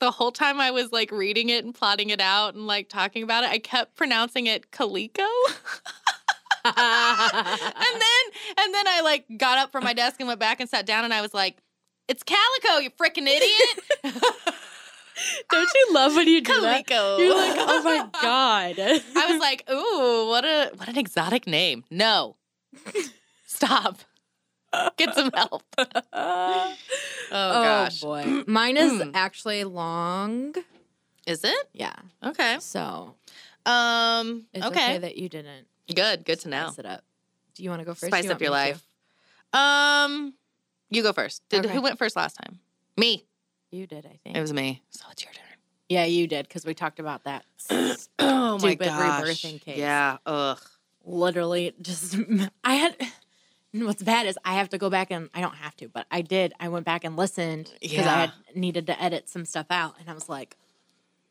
[0.00, 3.22] the whole time I was like reading it and plotting it out and like talking
[3.22, 5.22] about it, I kept pronouncing it Calico.
[6.64, 8.24] and then
[8.58, 11.04] and then I like got up from my desk and went back and sat down
[11.04, 11.58] and I was like,
[12.08, 14.14] "It's Calico, you freaking idiot!"
[15.50, 16.88] Don't you love when you do that?
[16.90, 18.78] You're like, oh my god.
[18.78, 22.36] I was like, "Ooh, what a what an exotic name." No,
[23.46, 23.98] stop.
[24.96, 25.62] Get some help.
[27.30, 28.42] Oh, gosh, boy.
[28.46, 29.10] Mine is Mm.
[29.14, 30.54] actually long.
[31.26, 31.94] is it Yeah.
[32.22, 32.58] okay?
[32.60, 33.14] So
[33.66, 36.66] Um, it's okay, okay, that you didn't good, good to know.
[36.68, 37.02] spice it up.
[37.54, 38.06] Do you want to go first?
[38.06, 38.78] Spice You up want your me to?
[38.78, 38.86] life.
[39.52, 40.34] Um,
[40.90, 41.42] you go first.
[41.48, 41.74] Did Okay.
[41.74, 42.58] who went first last time?
[42.96, 43.24] Me.
[43.74, 44.36] You did, I think.
[44.36, 44.82] It was me.
[44.90, 45.42] So it's your turn.
[45.88, 47.44] yeah, you did because we talked about that.
[47.70, 49.22] oh my Stupid gosh.
[49.24, 49.78] rebirthing case.
[49.78, 50.18] Yeah.
[50.26, 50.60] Ugh.
[51.04, 52.16] Literally, just
[52.64, 52.96] I had.
[53.72, 56.20] What's bad is I have to go back and I don't have to, but I
[56.20, 56.52] did.
[56.60, 60.08] I went back and listened because I had needed to edit some stuff out, and
[60.08, 60.56] I was like,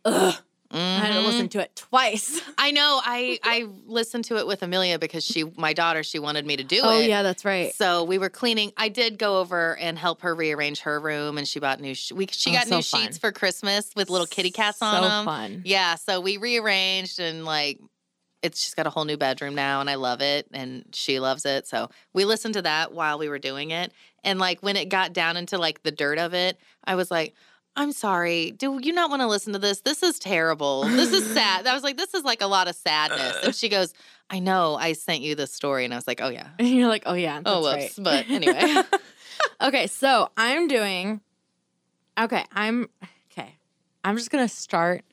[0.03, 0.35] ugh.
[0.73, 1.47] I had to listen mm-hmm.
[1.49, 2.41] to it twice.
[2.57, 2.99] I know.
[3.03, 6.63] I I listened to it with Amelia because she, my daughter, she wanted me to
[6.63, 6.95] do Oh it.
[6.95, 7.73] Oh yeah, that's right.
[7.75, 8.71] So we were cleaning.
[8.75, 11.93] I did go over and help her rearrange her room, and she bought new.
[11.93, 13.01] Sh- we she Oh, got so new fun.
[13.01, 15.25] sheets for Christmas with little kitty cats on so them.
[15.25, 15.61] fun.
[15.65, 17.79] Yeah, so we rearranged and like
[18.41, 21.45] it's she's got a whole new bedroom now and I love it and she loves
[21.45, 21.65] it.
[21.65, 23.93] So we listened to that while we were doing it.
[24.23, 27.33] And like when it got down into like the dirt of it, I was like,
[27.75, 28.51] I'm sorry.
[28.51, 29.81] Do you not want to listen to this?
[29.81, 30.83] This is terrible.
[30.83, 31.65] This is sad.
[31.67, 33.37] I was like, this is like a lot of sadness.
[33.43, 33.93] And she goes,
[34.29, 34.75] I know.
[34.75, 35.83] I sent you this story.
[35.85, 36.49] And I was like, oh, yeah.
[36.59, 37.81] And you're like, oh yeah, that's Oh, right.
[37.83, 37.97] whoops.
[37.99, 38.83] But anyway.
[39.61, 41.21] okay, so I'm doing.
[42.19, 42.89] Okay, I'm
[43.31, 43.55] okay.
[44.03, 45.03] I'm just gonna start,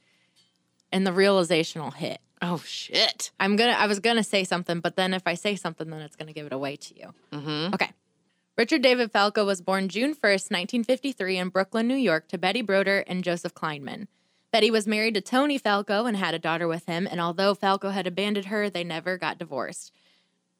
[0.93, 2.21] and the realization will hit.
[2.43, 3.31] oh, shit.
[3.41, 3.73] I'm gonna.
[3.73, 6.45] I was gonna say something, but then if I say something, then it's gonna give
[6.45, 7.15] it away to you.
[7.33, 7.75] Mm-hmm.
[7.75, 7.91] Okay.
[8.61, 13.03] Richard David Falco was born June 1st, 1953, in Brooklyn, New York, to Betty Broder
[13.07, 14.07] and Joseph Kleinman.
[14.53, 17.89] Betty was married to Tony Falco and had a daughter with him, and although Falco
[17.89, 19.93] had abandoned her, they never got divorced.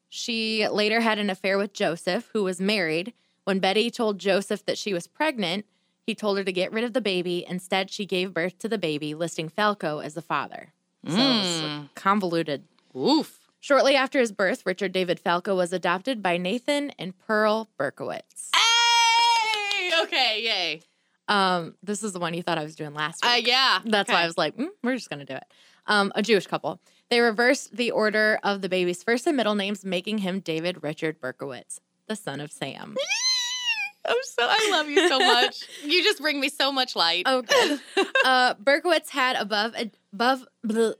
[0.09, 3.13] She later had an affair with Joseph, who was married.
[3.43, 5.67] When Betty told Joseph that she was pregnant,
[6.03, 7.45] he told her to get rid of the baby.
[7.47, 10.73] Instead, she gave birth to the baby, listing Falco as the father.
[11.07, 11.89] So it's like mm.
[11.93, 12.63] convoluted.
[12.97, 13.40] Oof.
[13.61, 18.49] Shortly after his birth, Richard David Falco was adopted by Nathan and Pearl Berkowitz.
[18.55, 19.91] Hey!
[20.01, 20.81] Okay, yay.
[21.27, 23.31] Um, this is the one you thought I was doing last week.
[23.31, 23.79] Uh, yeah.
[23.85, 25.43] That's why I was like, mm, we're just going to do it.
[25.85, 26.81] Um, a Jewish couple.
[27.11, 31.21] They reversed the order of the baby's first and middle names, making him David Richard
[31.21, 32.95] Berkowitz, the son of Sam.
[34.07, 35.63] I'm so I love you so much.
[35.83, 37.23] you just bring me so much light.
[37.27, 37.79] Oh, good.
[38.25, 39.75] uh, Berkowitz had above
[40.11, 40.95] above bleh,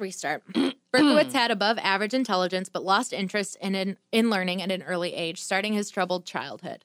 [0.00, 0.42] restart.
[0.92, 5.14] Berkowitz had above average intelligence, but lost interest in, in in learning at an early
[5.14, 6.84] age, starting his troubled childhood.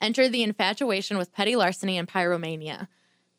[0.00, 2.88] Entered the infatuation with petty larceny and pyromania.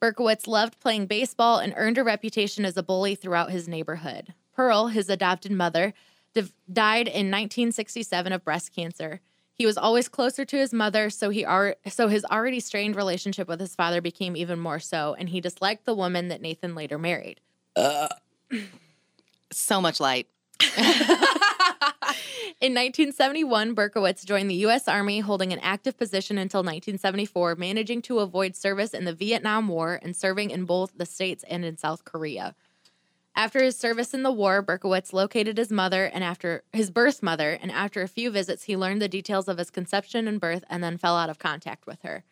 [0.01, 4.33] Berkowitz loved playing baseball and earned a reputation as a bully throughout his neighborhood.
[4.55, 5.93] Pearl, his adopted mother,
[6.33, 9.21] div- died in 1967 of breast cancer.
[9.53, 13.47] He was always closer to his mother, so he ar- so his already strained relationship
[13.47, 16.97] with his father became even more so, and he disliked the woman that Nathan later
[16.97, 17.39] married.
[17.75, 18.07] Uh,
[19.51, 20.27] So much light.
[22.61, 24.87] In 1971, Berkowitz joined the U.S.
[24.87, 29.99] Army, holding an active position until 1974, managing to avoid service in the Vietnam War
[30.03, 32.53] and serving in both the States and in South Korea.
[33.35, 37.57] After his service in the war, Berkowitz located his mother and after his birth mother,
[37.59, 40.83] and after a few visits, he learned the details of his conception and birth and
[40.83, 42.23] then fell out of contact with her.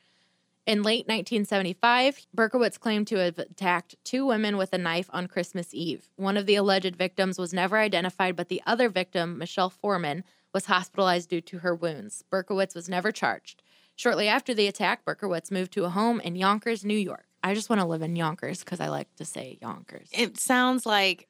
[0.70, 5.74] In late 1975, Berkowitz claimed to have attacked two women with a knife on Christmas
[5.74, 6.12] Eve.
[6.16, 10.68] One of the alleged victims was never identified, but the other victim, Michelle Forman, was
[10.68, 12.24] hospitalized due to her wounds.
[12.32, 13.64] Berkowitz was never charged.
[13.96, 17.26] Shortly after the attack, Berkowitz moved to a home in Yonkers, New York.
[17.44, 20.10] I just want to live in Yonkers because I like to say Yonkers.
[20.12, 21.28] It sounds like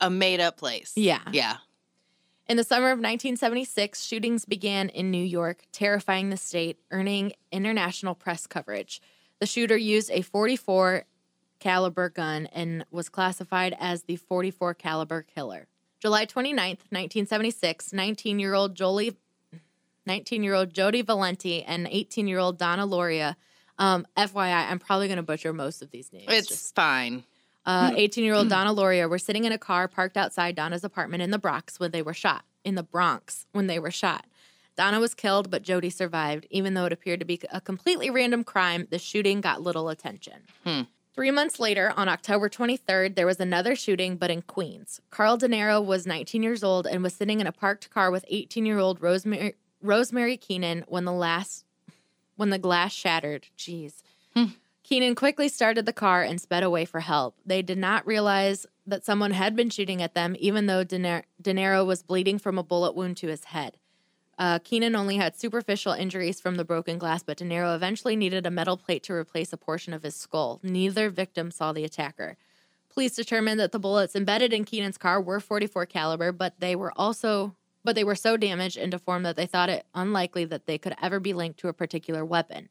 [0.00, 0.94] a made up place.
[0.96, 1.20] Yeah.
[1.30, 1.58] Yeah.
[2.48, 8.14] In the summer of 1976, shootings began in New York, terrifying the state, earning international
[8.14, 9.00] press coverage.
[9.38, 11.04] The shooter used a 44
[11.60, 15.68] caliber gun and was classified as the 44 caliber killer.
[16.00, 19.16] July 29th, 1976, 19-year-old Jolie
[20.08, 23.36] 19-year-old Jody Valenti and 18-year-old Donna Lauria.
[23.78, 26.26] Um, FYI, I'm probably going to butcher most of these names.
[26.28, 27.22] It's just- fine.
[27.64, 27.98] Uh, mm.
[27.98, 28.50] 18 year old mm.
[28.50, 31.90] Donna Lauria were sitting in a car parked outside Donna's apartment in the Bronx when
[31.90, 32.44] they were shot.
[32.64, 34.26] In the Bronx when they were shot.
[34.76, 36.46] Donna was killed, but Jody survived.
[36.50, 40.42] Even though it appeared to be a completely random crime, the shooting got little attention.
[40.64, 40.82] Hmm.
[41.14, 45.02] Three months later, on October 23rd, there was another shooting, but in Queens.
[45.10, 48.64] Carl Denaro was 19 years old and was sitting in a parked car with 18
[48.64, 51.64] year old Rosemary, Rosemary Keenan when the last
[52.36, 53.48] when the glass shattered.
[53.58, 54.02] Jeez.
[54.34, 54.52] Hmm.
[54.92, 57.34] Keenan quickly started the car and sped away for help.
[57.46, 61.86] They did not realize that someone had been shooting at them, even though De Denaro
[61.86, 63.78] was bleeding from a bullet wound to his head.
[64.38, 68.50] Uh, Keenan only had superficial injuries from the broken glass, but Denaro eventually needed a
[68.50, 70.60] metal plate to replace a portion of his skull.
[70.62, 72.36] Neither victim saw the attacker.
[72.90, 76.92] Police determined that the bullets embedded in Keenan's car were 44 caliber, but they were
[76.96, 80.76] also but they were so damaged and deformed that they thought it unlikely that they
[80.76, 82.68] could ever be linked to a particular weapon.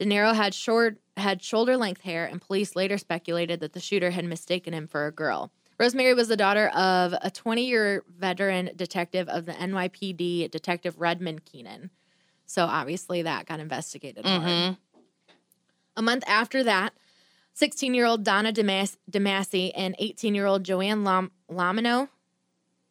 [0.00, 4.24] Denaro had short had shoulder length hair, and police later speculated that the shooter had
[4.24, 5.50] mistaken him for a girl.
[5.78, 11.44] Rosemary was the daughter of a 20 year veteran detective of the NYPD, Detective Redmond
[11.44, 11.90] Keenan.
[12.46, 14.42] So obviously that got investigated hard.
[14.42, 14.72] Mm-hmm.
[15.96, 16.94] A month after that,
[17.54, 22.08] 16 year old Donna Damas- DeMasi and 18 year old Joanne Lam- Lamino,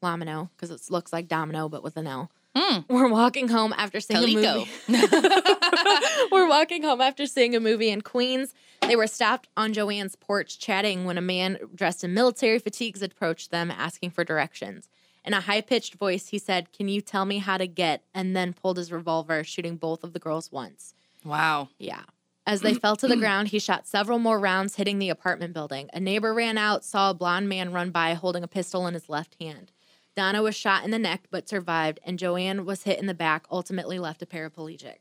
[0.01, 2.79] Lamino, because it looks like domino but with an L, Hmm.
[2.93, 4.65] were walking home after seeing a Calico.
[4.87, 5.07] movie.
[6.31, 8.53] were walking home after seeing a movie in Queens.
[8.81, 13.51] They were stopped on Joanne's porch chatting when a man dressed in military fatigues approached
[13.51, 14.89] them asking for directions.
[15.23, 18.03] In a high pitched voice, he said, Can you tell me how to get?
[18.13, 20.93] and then pulled his revolver, shooting both of the girls once.
[21.25, 21.69] Wow.
[21.77, 22.01] Yeah.
[22.45, 25.89] As they fell to the ground, he shot several more rounds, hitting the apartment building.
[25.93, 29.09] A neighbor ran out, saw a blond man run by holding a pistol in his
[29.09, 29.71] left hand.
[30.17, 33.45] Donna was shot in the neck but survived, and Joanne was hit in the back,
[33.51, 34.95] ultimately left a paraplegic.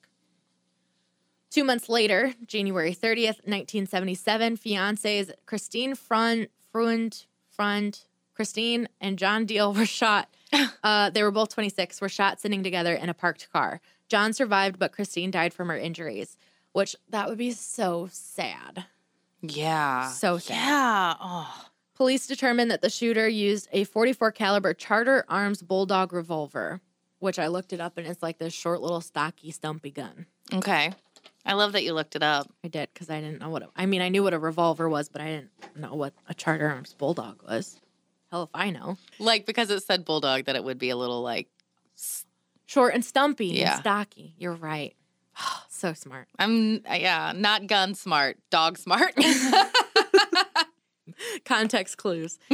[1.49, 9.73] Two months later, January 30th, 1977, fiancés Christine Front, Frund, Front, Christine and John Diel
[9.73, 10.29] were shot.
[10.85, 13.81] Uh, they were both 26, were shot sitting together in a parked car.
[14.09, 16.37] John survived, but Christine died from her injuries,
[16.73, 18.85] which that would be so sad.
[19.43, 20.09] Yeah.
[20.11, 20.55] So sad.
[20.55, 21.15] Yeah.
[21.21, 21.67] Oh.
[21.97, 26.81] Police determined that the shooter used a 44 caliber Charter Arms Bulldog revolver,
[27.21, 30.27] which I looked it up and it's like this short little stocky stumpy gun.
[30.53, 30.93] Okay.
[31.47, 32.53] I love that you looked it up.
[32.63, 33.63] I did because I didn't know what.
[33.63, 36.35] It, I mean, I knew what a revolver was, but I didn't know what a
[36.35, 37.81] Charter Arms Bulldog was.
[38.31, 38.99] Hell if I know.
[39.19, 41.49] Like because it said bulldog, that it would be a little like
[42.67, 43.73] Short and stumpy Yeah.
[43.75, 44.35] and stocky.
[44.39, 44.95] You're right.
[45.69, 46.27] so smart.
[46.39, 49.15] I'm yeah, not gun smart, dog smart.
[51.45, 52.39] Context clues.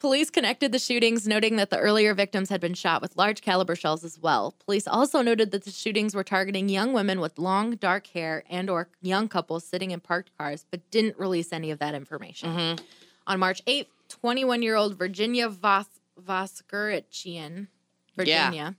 [0.00, 3.74] Police connected the shootings, noting that the earlier victims had been shot with large caliber
[3.74, 4.54] shells as well.
[4.66, 8.68] Police also noted that the shootings were targeting young women with long, dark hair and
[8.68, 12.50] or young couples sitting in parked cars, but didn't release any of that information.
[12.50, 12.84] Mm-hmm.
[13.28, 13.86] On March 8th,
[14.22, 15.86] 21-year-old Virginia Vos-
[16.20, 17.68] Voskerichian,
[18.14, 18.76] Virginia,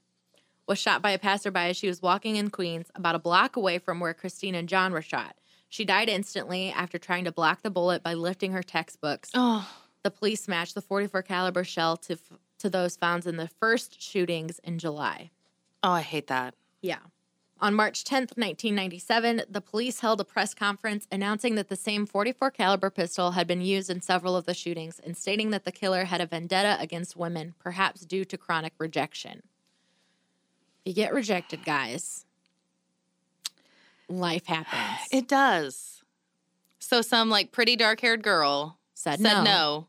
[0.67, 3.79] was shot by a passerby as she was walking in Queens, about a block away
[3.79, 5.35] from where Christine and John were shot.
[5.75, 9.29] She died instantly after trying to block the bullet by lifting her textbooks.
[9.33, 9.69] oh,
[10.03, 14.01] The police matched the 44 caliber shell to f- to those found in the first
[14.01, 15.31] shootings in July.
[15.83, 16.55] oh, I hate that.
[16.81, 16.99] Yeah.
[17.59, 22.51] On March 10th, 1997, the police held a press conference announcing that the same 44
[22.51, 26.05] caliber pistol had been used in several of the shootings and stating that the killer
[26.05, 29.41] had a vendetta against women, perhaps due to chronic rejection.
[30.85, 32.25] You get rejected, guys.
[34.09, 35.07] Life happens.
[35.11, 36.03] It does.
[36.79, 39.43] So some like pretty dark haired girl said, said no.
[39.43, 39.87] no.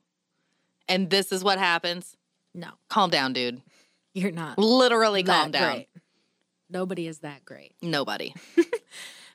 [0.88, 2.16] And this is what happens.
[2.54, 3.60] No, Calm down, dude.
[4.14, 5.72] you're not Literally calm down.
[5.74, 5.88] great.
[6.70, 7.74] Nobody is that great.
[7.82, 8.34] Nobody.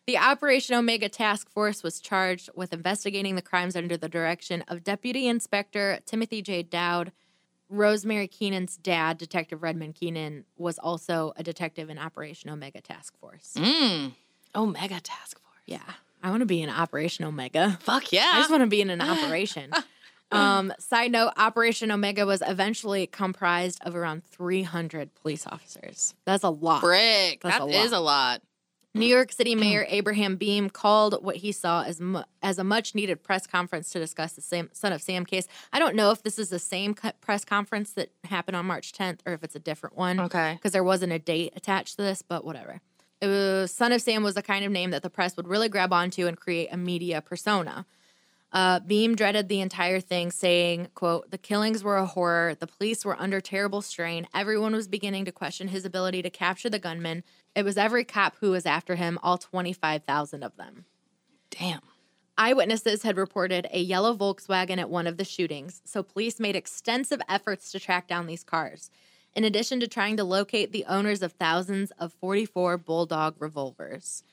[0.07, 4.83] The Operation Omega Task Force was charged with investigating the crimes under the direction of
[4.83, 6.63] Deputy Inspector Timothy J.
[6.63, 7.11] Dowd.
[7.69, 13.53] Rosemary Keenan's dad, Detective Redmond Keenan, was also a detective in Operation Omega Task Force.
[13.55, 14.13] Mm.
[14.55, 15.55] Omega Task Force.
[15.65, 15.79] Yeah,
[16.23, 17.77] I want to be in Operation Omega.
[17.81, 18.29] Fuck yeah.
[18.33, 19.71] I just want to be in an operation.
[20.31, 26.13] um, side note Operation Omega was eventually comprised of around 300 police officers.
[26.25, 26.81] That's a lot.
[26.81, 27.41] Brick.
[27.41, 28.41] That's That a is a lot.
[28.93, 32.93] New York City Mayor Abraham Beame called what he saw as mu- as a much
[32.93, 35.47] needed press conference to discuss the same Son of Sam case.
[35.71, 38.91] I don't know if this is the same co- press conference that happened on March
[38.91, 40.19] 10th or if it's a different one.
[40.19, 40.55] Okay.
[40.55, 42.81] Because there wasn't a date attached to this, but whatever.
[43.21, 45.93] Was, Son of Sam was the kind of name that the press would really grab
[45.93, 47.85] onto and create a media persona.
[48.53, 52.55] Uh, Beame dreaded the entire thing, saying, quote, the killings were a horror.
[52.55, 54.27] The police were under terrible strain.
[54.33, 57.23] Everyone was beginning to question his ability to capture the gunman.
[57.55, 60.85] It was every cop who was after him, all 25,000 of them.
[61.49, 61.81] Damn.
[62.37, 67.21] Eyewitnesses had reported a yellow Volkswagen at one of the shootings, so police made extensive
[67.29, 68.89] efforts to track down these cars,
[69.35, 74.23] in addition to trying to locate the owners of thousands of 44 Bulldog revolvers.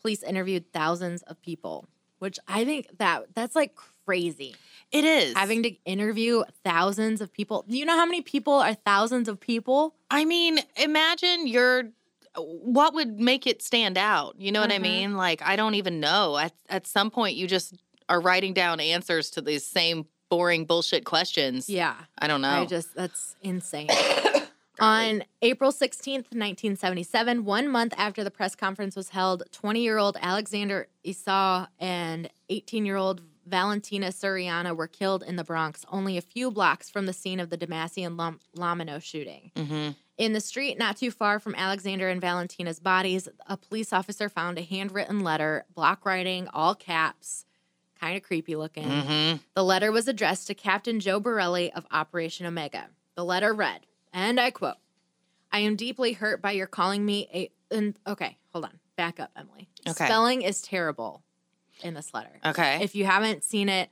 [0.00, 4.54] Police interviewed thousands of people, which I think that that's like crazy.
[4.92, 5.34] It is.
[5.34, 7.64] Having to interview thousands of people.
[7.66, 9.94] You know how many people are thousands of people?
[10.10, 11.90] I mean, imagine you're
[12.38, 14.34] what would make it stand out?
[14.38, 14.82] You know what I Mhm.
[14.82, 15.16] mean?
[15.16, 16.36] Like I don't even know.
[16.36, 17.74] At at some point you just
[18.08, 21.68] are writing down answers to these same boring bullshit questions.
[21.68, 21.94] Yeah.
[22.18, 22.48] I don't know.
[22.48, 23.88] I just that's insane.
[24.78, 30.18] On April 16th, 1977, one month after the press conference was held, 20 year old
[30.20, 36.20] Alexander Esau and 18 year old Valentina Suriani were killed in the Bronx, only a
[36.20, 38.18] few blocks from the scene of the DeMasi and
[38.56, 39.50] Lomino shooting.
[39.54, 39.94] Mhm.
[40.18, 44.58] In the street not too far from Alexander and Valentina's bodies, a police officer found
[44.58, 47.44] a handwritten letter, block writing, all caps,
[48.00, 48.84] kind of creepy looking.
[48.88, 49.40] Mhm.
[49.54, 52.88] The letter was addressed to Captain Joe Borrelli of Operation Omega.
[53.14, 54.76] The letter read, and I quote,
[55.52, 57.50] I am deeply hurt by your calling me a.
[57.74, 58.78] And, okay, hold on.
[58.96, 59.68] Back up, Emily.
[59.88, 60.04] Okay.
[60.04, 61.22] Spelling is terrible
[61.82, 62.38] in this letter.
[62.44, 62.82] Okay.
[62.82, 63.90] If you haven't seen it,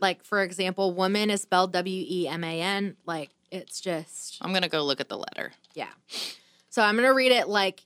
[0.00, 2.96] like, for example, woman is spelled W E M A N.
[3.06, 5.52] Like, it's just, I'm gonna go look at the letter.
[5.74, 5.90] yeah.
[6.70, 7.84] So I'm going to read it like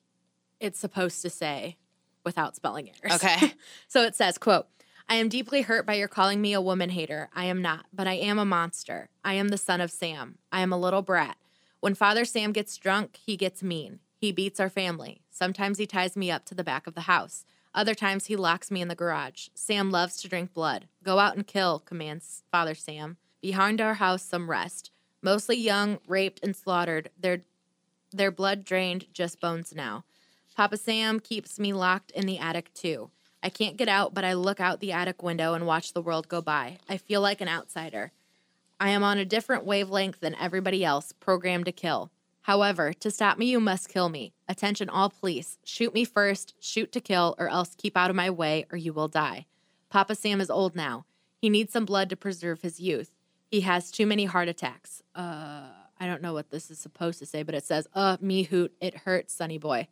[0.61, 1.77] it's supposed to say
[2.25, 3.16] without spelling errors.
[3.23, 3.53] Okay.
[3.88, 4.69] So it says, quote,
[5.09, 7.31] I am deeply hurt by your calling me a woman hater.
[7.33, 9.09] I am not, but I am a monster.
[9.25, 10.38] I am the son of Sam.
[10.51, 11.37] I am a little brat.
[11.79, 14.01] When Father Sam gets drunk, he gets mean.
[14.16, 15.21] He beats our family.
[15.31, 17.45] Sometimes he ties me up to the back of the house.
[17.73, 19.49] Other times he locks me in the garage.
[19.55, 20.88] Sam loves to drink blood.
[21.05, 23.16] Go out and kill, commands Father Sam.
[23.40, 24.90] Behind our house, some rest.
[25.23, 27.11] Mostly young, raped, and slaughtered.
[27.16, 27.42] Their,
[28.12, 30.05] their blood drained, just bones now.
[30.57, 33.11] Papa Sam keeps me locked in the attic too.
[33.43, 36.28] I can't get out, but I look out the attic window and watch the world
[36.28, 36.78] go by.
[36.89, 38.12] I feel like an outsider.
[38.78, 42.11] I am on a different wavelength than everybody else, programmed to kill.
[42.43, 44.32] However, to stop me, you must kill me.
[44.49, 45.59] Attention, all police.
[45.64, 48.93] Shoot me first, shoot to kill, or else keep out of my way, or you
[48.93, 49.47] will die.
[49.89, 51.07] Papa Sam is old now.
[51.41, 53.11] He needs some blood to preserve his youth.
[53.51, 55.03] He has too many heart attacks.
[55.14, 55.62] Uh,
[55.99, 58.72] I don't know what this is supposed to say, but it says, uh, me hoot,
[58.80, 59.89] it hurts, sonny boy.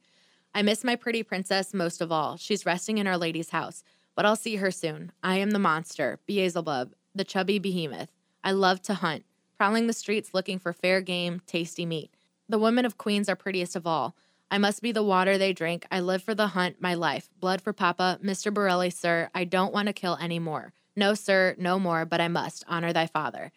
[0.54, 2.36] I miss my pretty princess most of all.
[2.36, 3.82] She's resting in Our Lady's house,
[4.14, 5.10] but I'll see her soon.
[5.20, 8.10] I am the monster, Beelzebub, the chubby behemoth.
[8.44, 9.24] I love to hunt,
[9.56, 12.12] prowling the streets looking for fair game, tasty meat.
[12.48, 14.14] The women of Queens are prettiest of all.
[14.48, 15.86] I must be the water they drink.
[15.90, 17.28] I live for the hunt, my life.
[17.40, 18.20] Blood for Papa.
[18.22, 18.54] Mr.
[18.54, 20.72] Borrelli, sir, I don't want to kill any more.
[20.94, 22.64] No, sir, no more, but I must.
[22.68, 23.50] Honor thy father.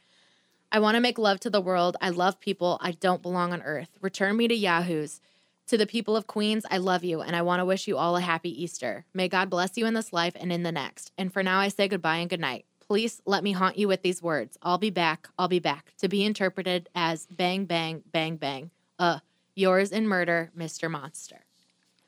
[0.71, 1.95] I want to make love to the world.
[2.01, 2.79] I love people.
[2.81, 3.99] I don't belong on earth.
[4.01, 5.21] Return me to Yahoos.
[5.67, 8.15] To the people of Queens, I love you and I want to wish you all
[8.15, 9.03] a happy Easter.
[9.13, 11.11] May God bless you in this life and in the next.
[11.17, 12.65] And for now, I say goodbye and good night.
[12.79, 14.57] Please let me haunt you with these words.
[14.61, 15.27] I'll be back.
[15.37, 15.91] I'll be back.
[15.97, 18.71] To be interpreted as bang, bang, bang, bang.
[18.97, 19.19] Uh,
[19.55, 20.89] yours in murder, Mr.
[20.89, 21.41] Monster.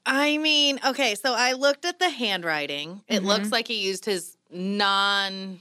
[0.05, 3.01] I mean, okay, so I looked at the handwriting.
[3.09, 5.59] It looks like he used his non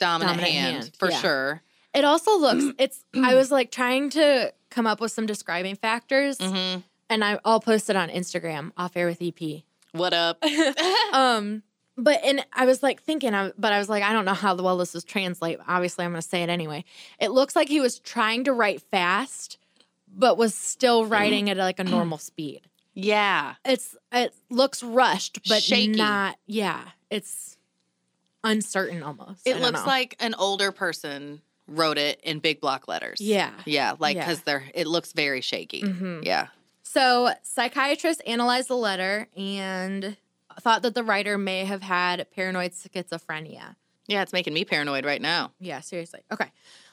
[0.00, 1.20] dominant hand, hand, for yeah.
[1.20, 1.62] sure.
[1.94, 6.38] It also looks, it's, I was like trying to come up with some describing factors
[6.40, 6.78] hmm
[7.10, 9.62] and I, I'll post it on Instagram off air with EP.
[9.92, 10.42] What up?
[11.12, 11.62] Um,
[11.96, 14.54] but and I was like thinking, I, but I was like, I don't know how
[14.54, 15.58] well this is translate.
[15.66, 16.84] Obviously, I'm going to say it anyway.
[17.18, 19.56] It looks like he was trying to write fast,
[20.14, 22.62] but was still writing at like a normal speed.
[22.92, 23.54] yeah.
[23.64, 25.92] It's it looks rushed, but Shaky.
[25.96, 26.36] not.
[26.46, 27.56] Yeah, it's
[28.44, 29.46] uncertain almost.
[29.46, 29.86] It looks know.
[29.86, 33.20] like an older person wrote it in big block letters.
[33.20, 33.52] Yeah.
[33.64, 34.24] Yeah, like Yeah.
[34.26, 35.82] because they're it looks very shaky.
[35.82, 36.24] Mhm.
[36.24, 36.48] Yeah.
[36.96, 40.16] So, psychiatrists analyzed the letter and
[40.62, 43.76] thought that the writer may have had paranoid schizophrenia.
[44.06, 45.52] Yeah, it's making me paranoid right now.
[45.60, 46.20] Yeah, seriously.
[46.32, 46.50] Okay.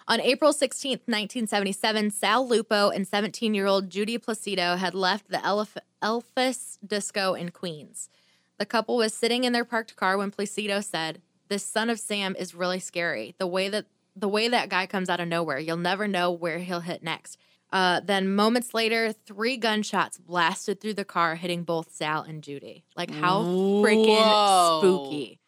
[0.09, 5.41] On April 16th, 1977, Sal Lupo and 17 year old Judy Placido had left the
[5.41, 8.09] Elf- Elephas Disco in Queens.
[8.57, 12.35] The couple was sitting in their parked car when Placido said, This son of Sam
[12.37, 13.35] is really scary.
[13.37, 13.85] The way that
[14.17, 17.37] the way that guy comes out of nowhere, you'll never know where he'll hit next.
[17.73, 22.85] Uh, then moments later, three gunshots blasted through the car, hitting both Sal and Judy.
[22.95, 25.39] Like how freaking spooky.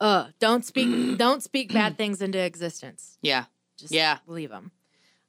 [0.00, 3.18] Uh, don't speak don't speak bad things into existence.
[3.20, 3.44] Yeah.
[3.76, 4.18] Just Yeah.
[4.26, 4.72] leave them.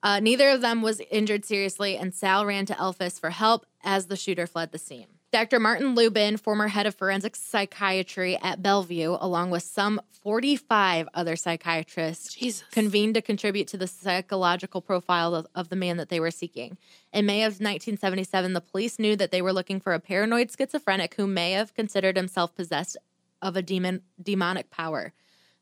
[0.01, 4.07] Uh, neither of them was injured seriously, and Sal ran to Elephas for help as
[4.07, 5.07] the shooter fled the scene.
[5.34, 5.59] Dr.
[5.59, 12.36] Martin Lubin, former head of forensic psychiatry at Bellevue, along with some 45 other psychiatrists,
[12.36, 12.63] Jesus.
[12.69, 16.77] convened to contribute to the psychological profile of, of the man that they were seeking.
[17.11, 21.15] In May of 1977, the police knew that they were looking for a paranoid schizophrenic
[21.15, 22.95] who may have considered himself possessed
[23.41, 25.13] of a demon demonic power.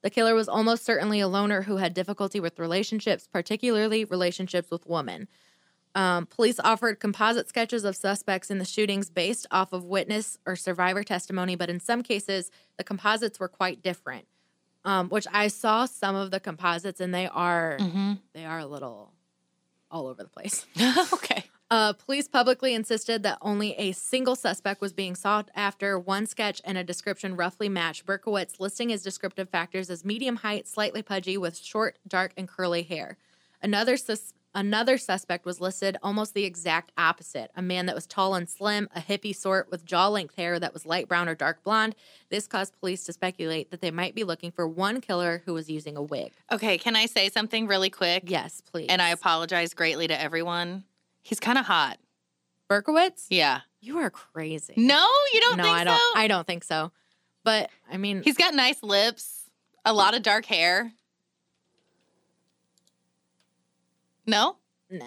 [0.02, 4.86] The killer was almost certainly a loner who had difficulty with relationships, particularly relationships with
[4.86, 5.30] women.
[5.94, 10.56] Um, police offered composite sketches of suspects in the shootings based off of witness or
[10.56, 14.26] survivor testimony, but in some cases, the composites were quite different.
[14.84, 17.78] Um, which I saw some of the composites, and they are
[18.34, 19.14] they are a little
[19.92, 20.66] all over the place.
[21.14, 21.44] okay.
[21.70, 25.98] Uh, police publicly insisted that only a single suspect was being sought after.
[25.98, 30.68] One sketch and a description roughly matched Berkowitz, listing his descriptive factors as medium height,
[30.68, 33.18] slightly pudgy, with short, dark, and curly hair.
[33.62, 38.36] Another sus- another suspect was listed almost the exact opposite: a man that was tall
[38.36, 41.96] and slim, a hippie sort with jaw-length hair that was light brown or dark blonde.
[42.30, 45.70] This caused police to speculate that they might be looking for one killer who was
[45.70, 46.34] using a wig.
[46.52, 48.24] Okay, can I say something really quick?
[48.28, 48.88] Yes, please.
[48.90, 50.84] And I apologize greatly to everyone.
[51.24, 51.98] He's kind of hot.
[52.70, 53.62] Berkowitz, Yeah.
[53.82, 54.74] you are crazy.
[54.78, 55.98] No, you don't no, think I don't.
[55.98, 56.12] so?
[56.16, 56.92] I don't think so.
[57.44, 59.50] But I mean, He's got nice lips,
[59.84, 60.92] a lot of dark hair.
[64.26, 64.58] No?
[64.90, 65.06] nah.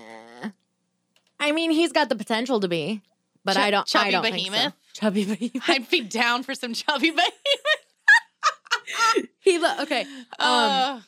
[1.41, 3.03] I mean, he's got the potential to be,
[3.45, 3.83] but Ch- I don't.
[3.83, 4.61] I chubby don't behemoth?
[4.61, 5.01] Think so.
[5.01, 5.69] Chubby behemoth.
[5.69, 7.23] I'd be down for some chubby baby.
[9.41, 10.03] he lo- okay.
[10.03, 10.09] Um,
[10.39, 11.01] Uh,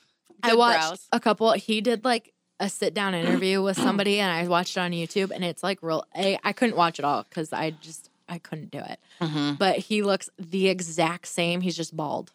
[0.42, 1.08] I watched brows.
[1.12, 1.52] a couple.
[1.52, 5.30] He did like a sit down interview with somebody, and I watched it on YouTube,
[5.30, 6.04] and it's like real.
[6.14, 8.98] I, I couldn't watch it all because I just I couldn't do it.
[9.20, 9.58] Mhm.
[9.58, 11.60] But he looks the exact same.
[11.60, 12.32] He's just bald.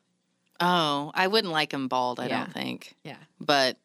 [0.59, 2.43] Oh, I wouldn't like him bald, I Yeah.
[2.43, 2.95] don't think.
[3.03, 3.17] Yeah.
[3.39, 3.77] But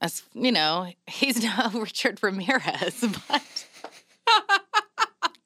[0.00, 3.66] as you know, he's not Richard Ramirez, but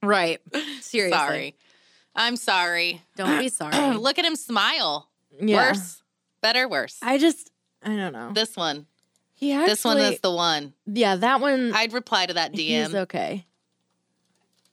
[0.02, 0.40] Right.
[0.80, 1.18] Seriously.
[1.18, 1.56] sorry.
[2.14, 3.02] I'm sorry.
[3.16, 3.96] Don't be sorry.
[3.96, 5.08] Look at him smile.
[5.40, 5.56] Yeah.
[5.70, 6.02] Worse.
[6.40, 6.98] Better, worse.
[7.02, 7.50] I just
[7.82, 8.30] I don't know.
[8.32, 8.86] this one.
[9.34, 10.72] He actually, this one is the one.
[10.86, 11.16] yeah.
[11.16, 11.72] That one.
[11.74, 12.86] I'd reply to that DM.
[12.86, 13.44] He's okay.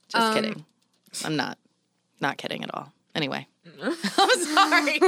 [0.10, 0.66] Just um, kidding.
[1.24, 1.58] I'm not.
[2.22, 2.92] Not kidding at all.
[3.16, 3.48] Anyway.
[3.82, 5.00] I'm sorry.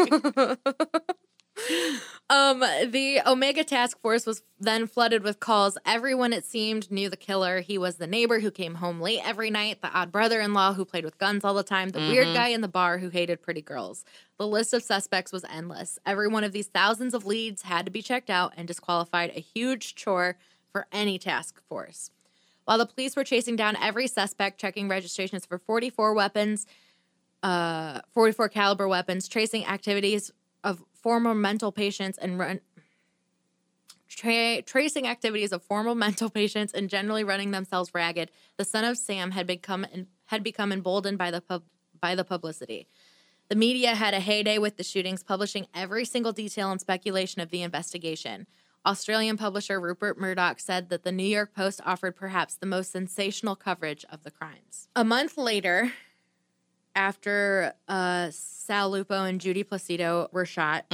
[2.29, 5.77] Um, the Omega Task Force was then flooded with calls.
[5.85, 7.61] Everyone, it seemed, knew the killer.
[7.61, 10.73] He was the neighbor who came home late every night, the odd brother in law
[10.73, 13.41] who played with guns all the time, the weird guy in the bar who hated
[13.41, 14.03] pretty girls.
[14.37, 15.99] The list of suspects was endless.
[16.05, 19.39] Every one of these thousands of leads had to be checked out and disqualified a
[19.39, 20.37] huge chore
[20.69, 22.11] for any task force.
[22.65, 26.65] While the police were chasing down every suspect, checking registrations for 44 weapons,
[27.41, 30.29] uh, 44 caliber weapons, tracing activities
[30.65, 32.59] of former mental patients, and run,
[34.09, 38.97] tra- tracing activities of former mental patients, and generally running themselves ragged, the son of
[38.97, 39.85] Sam had become
[40.25, 41.63] had become emboldened by the pub-
[42.01, 42.87] by the publicity.
[43.47, 47.51] The media had a heyday with the shootings, publishing every single detail and speculation of
[47.51, 48.45] the investigation.
[48.85, 53.55] Australian publisher Rupert Murdoch said that the New York Post offered perhaps the most sensational
[53.55, 54.89] coverage of the crimes.
[54.93, 55.93] A month later,
[56.97, 60.85] after uh, Sal Lupo and Judy Placido were shot,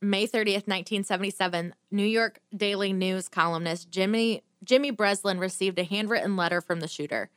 [0.00, 6.60] May 30th, 1977, New York Daily News columnist Jimmy Jimmy Breslin received a handwritten letter
[6.60, 7.30] from the shooter.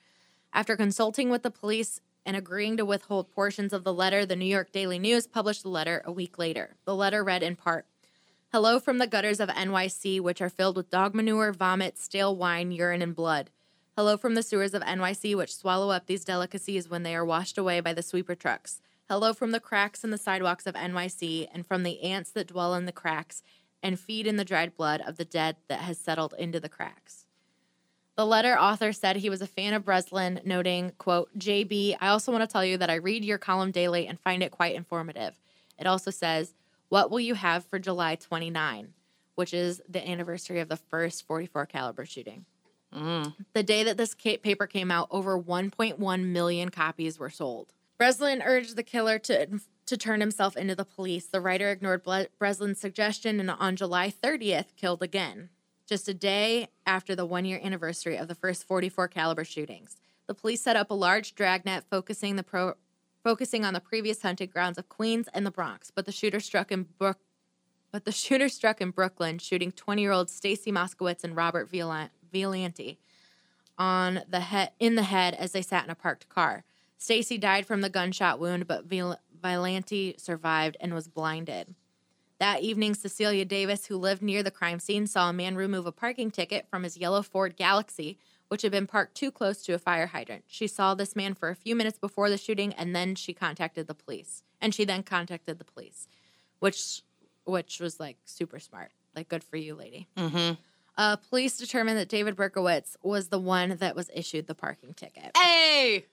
[0.53, 4.45] After consulting with the police and agreeing to withhold portions of the letter, the New
[4.45, 6.77] York Daily News published the letter a week later.
[6.85, 7.85] The letter read in part
[8.51, 12.71] Hello from the gutters of NYC, which are filled with dog manure, vomit, stale wine,
[12.71, 13.51] urine, and blood.
[13.99, 17.57] Hello from the sewers of NYC, which swallow up these delicacies when they are washed
[17.57, 18.79] away by the sweeper trucks.
[19.09, 22.75] Hello from the cracks in the sidewalks of NYC and from the ants that dwell
[22.75, 23.43] in the cracks
[23.83, 27.25] and feed in the dried blood of the dead that has settled into the cracks.
[28.15, 32.31] The letter author said he was a fan of Breslin, noting, quote, JB, I also
[32.31, 35.37] want to tell you that I read your column daily and find it quite informative.
[35.77, 36.53] It also says,
[36.87, 38.93] What will you have for July 29,
[39.35, 42.45] which is the anniversary of the first 44 caliber shooting?
[42.91, 47.73] The day that this paper came out, over 1.1 million copies were sold.
[47.97, 51.25] Breslin urged the killer to to turn himself into the police.
[51.25, 52.03] The writer ignored
[52.37, 55.49] Breslin's suggestion and on July 30th killed again,
[55.87, 59.97] just a day after the one-year anniversary of the first 44 caliber shootings.
[60.27, 62.75] The police set up a large dragnet focusing the pro-
[63.23, 66.71] focusing on the previous hunting grounds of Queens and the Bronx, but the shooter struck
[66.71, 67.17] in Brook
[67.91, 72.99] but the shooter struck in Brooklyn, shooting 20-year-old Stacy Moskowitz and Robert Viola- Violante
[73.77, 76.63] on the head in the head as they sat in a parked car.
[76.97, 79.17] Stacy died from the gunshot wound, but Viol-
[80.17, 81.75] survived and was blinded.
[82.39, 85.91] That evening, Cecilia Davis, who lived near the crime scene, saw a man remove a
[85.91, 88.17] parking ticket from his yellow Ford Galaxie,
[88.47, 90.45] which had been parked too close to a fire hydrant.
[90.47, 93.87] She saw this man for a few minutes before the shooting, and then she contacted
[93.87, 94.43] the police.
[94.61, 96.07] And she then contacted the police,
[96.59, 97.01] which
[97.45, 98.91] which was like super smart.
[99.15, 100.07] Like, good for you, lady.
[100.15, 100.53] Mm-hmm.
[100.99, 105.31] Uh, police determined that David Berkowitz was the one that was issued the parking ticket.
[105.37, 106.05] Hey,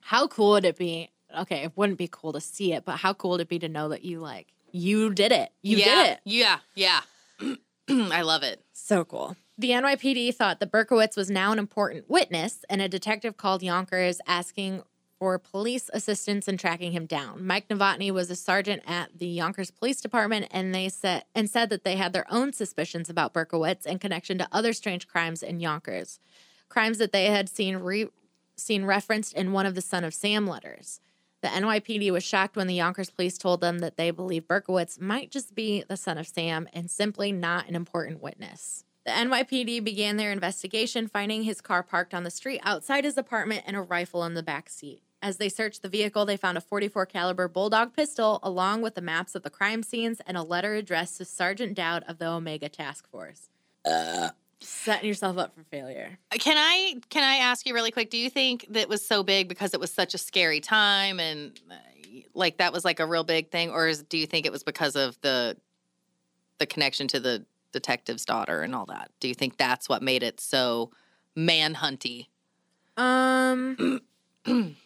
[0.00, 1.10] How cool would it be?
[1.36, 3.68] Okay, it wouldn't be cool to see it, but how cool would it be to
[3.68, 5.50] know that you like you did it?
[5.62, 6.20] You yeah, did it.
[6.24, 7.00] Yeah, yeah.
[7.88, 8.60] I love it.
[8.72, 9.36] So cool.
[9.58, 14.20] The NYPD thought that Berkowitz was now an important witness, and a detective called Yonkers
[14.26, 14.84] asking
[15.22, 17.46] for police assistance in tracking him down.
[17.46, 21.70] Mike Novotny was a sergeant at the Yonkers Police Department, and they said and said
[21.70, 25.60] that they had their own suspicions about Berkowitz in connection to other strange crimes in
[25.60, 26.18] Yonkers,
[26.68, 28.08] crimes that they had seen re-
[28.56, 30.98] seen referenced in one of the Son of Sam letters.
[31.40, 35.30] The NYPD was shocked when the Yonkers police told them that they believed Berkowitz might
[35.30, 38.82] just be the son of Sam and simply not an important witness.
[39.06, 43.62] The NYPD began their investigation, finding his car parked on the street outside his apartment
[43.68, 45.04] and a rifle in the back seat.
[45.22, 49.00] As they searched the vehicle, they found a 44 caliber bulldog pistol along with the
[49.00, 52.68] maps of the crime scenes and a letter addressed to Sergeant Dowd of the Omega
[52.68, 53.48] Task Force.
[54.58, 56.18] Setting yourself up for failure.
[56.32, 58.10] Can I can I ask you really quick?
[58.10, 61.58] Do you think that was so big because it was such a scary time and
[61.70, 61.74] uh,
[62.34, 64.62] like that was like a real big thing, or is, do you think it was
[64.62, 65.56] because of the
[66.58, 69.10] the connection to the detective's daughter and all that?
[69.20, 70.90] Do you think that's what made it so
[71.34, 72.28] manhunty?
[72.96, 74.00] Um,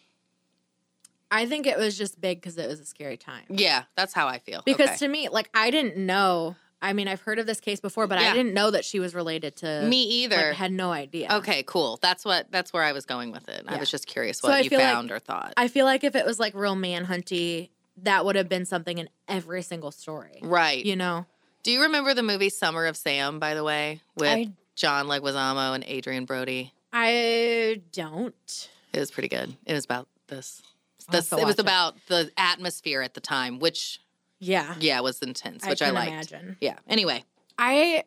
[1.29, 3.43] I think it was just big because it was a scary time.
[3.49, 4.61] Yeah, that's how I feel.
[4.65, 4.97] Because Okay.
[4.99, 6.55] to me, like I didn't know.
[6.81, 8.29] I mean, I've heard of this case before, but Yeah.
[8.29, 10.53] I didn't know that she was related to me like, either.
[10.53, 11.27] had no idea.
[11.37, 11.97] okay, cool.
[12.01, 13.65] That's what that's where I was going with it.
[13.67, 15.53] I was just curious So what I you feel like found or thought.
[15.57, 17.71] I feel like if it was like real manhunty,
[18.03, 20.39] that would have been something in every single story.
[20.43, 20.85] right.
[20.85, 21.25] You know,
[21.63, 23.39] Do you remember the movie Summer of Sam?
[23.39, 26.73] By the way, with I- John Leguizamo and Adrien Brody.
[26.93, 28.69] I don't.
[28.93, 29.57] It was pretty good.
[29.65, 30.61] It was about this.
[31.09, 31.59] I'll have this to it was it.
[31.61, 33.99] about the atmosphere at the time, which
[34.39, 36.11] Yeah, yeah was intense, which I, can liked.
[36.11, 36.57] imagine.
[36.61, 36.77] Yeah.
[36.87, 37.23] Anyway,
[37.57, 38.03] I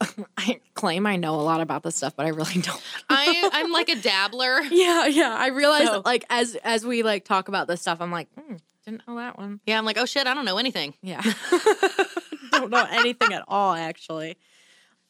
[0.36, 2.82] I claim I know a lot about this stuff, but I really don't.
[3.08, 4.60] I I'm like a dabbler.
[4.70, 5.34] yeah, yeah.
[5.38, 8.54] I realize So- like as as we like talk about this stuff, I'm like, hmm,
[8.84, 9.60] didn't know that one.
[9.66, 10.94] Yeah, I'm like, oh shit, I don't know anything.
[11.02, 11.22] Yeah.
[12.52, 14.36] Don't know anything at all, actually.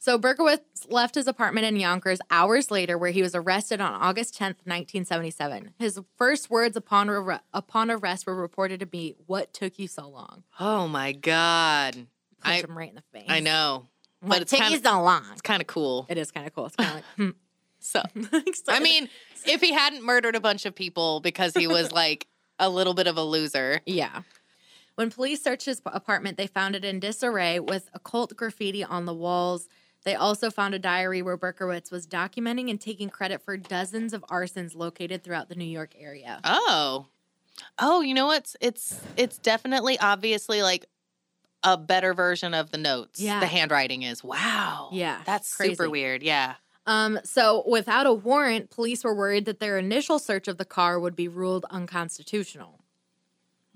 [0.00, 4.34] So Berkowitz left his apartment in Yonkers hours later, where he was arrested on August
[4.34, 5.74] 10th, 1977.
[5.78, 10.08] His first words upon, arre- upon arrest were reported to be, What took you so
[10.08, 10.44] long?
[10.60, 12.06] Oh my god, Punch
[12.44, 13.26] I him right in the face.
[13.28, 13.88] I know,
[14.20, 15.24] What but it's took kind you so long?
[15.32, 16.06] it's kind of cool.
[16.08, 16.66] It is kind of cool.
[16.66, 17.30] It's kind of like, hmm.
[17.80, 18.02] So,
[18.68, 19.08] I mean,
[19.46, 22.26] if he hadn't murdered a bunch of people because he was like
[22.58, 23.80] a little bit of a loser.
[23.86, 24.22] Yeah.
[24.96, 29.14] When police searched his apartment, they found it in disarray with occult graffiti on the
[29.14, 29.68] walls.
[30.08, 34.22] They also found a diary where Berkowitz was documenting and taking credit for dozens of
[34.30, 36.40] arsons located throughout the New York area.
[36.44, 37.08] Oh.
[37.78, 40.86] Oh, you know what's it's it's definitely obviously like
[41.62, 43.20] a better version of the notes.
[43.20, 43.38] Yeah.
[43.40, 44.24] The handwriting is.
[44.24, 44.88] Wow.
[44.94, 45.74] Yeah, That's crazy.
[45.74, 46.22] super weird.
[46.22, 46.54] Yeah.
[46.86, 50.98] Um, so without a warrant, police were worried that their initial search of the car
[50.98, 52.77] would be ruled unconstitutional.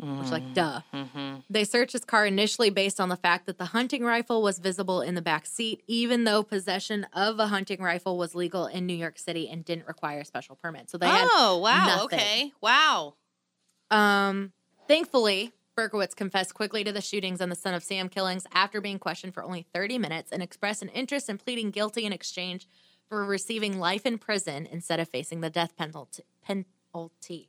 [0.03, 0.81] Which, like, duh.
[0.93, 1.37] Mm-hmm.
[1.49, 5.01] They searched his car initially based on the fact that the hunting rifle was visible
[5.01, 8.97] in the back seat, even though possession of a hunting rifle was legal in New
[8.97, 10.91] York City and didn't require a special permit.
[10.91, 11.87] So they had Oh, wow.
[11.87, 12.19] nothing.
[12.19, 12.53] Okay.
[12.61, 13.15] Wow.
[13.91, 14.53] Um,
[14.89, 18.99] thankfully, Berkowitz confessed quickly to the shootings and the Son of Sam killings after being
[18.99, 22.67] questioned for only 30 minutes and expressed an interest in pleading guilty in exchange
[23.09, 26.25] for receiving life in prison instead of facing the death penalty.
[26.45, 27.49] penalty.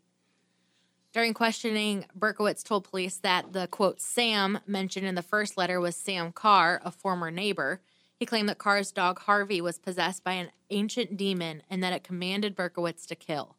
[1.13, 5.95] During questioning, Berkowitz told police that the quote Sam mentioned in the first letter was
[5.95, 7.81] Sam Carr, a former neighbor.
[8.15, 12.03] He claimed that Carr's dog Harvey was possessed by an ancient demon and that it
[12.03, 13.55] commanded Berkowitz to kill.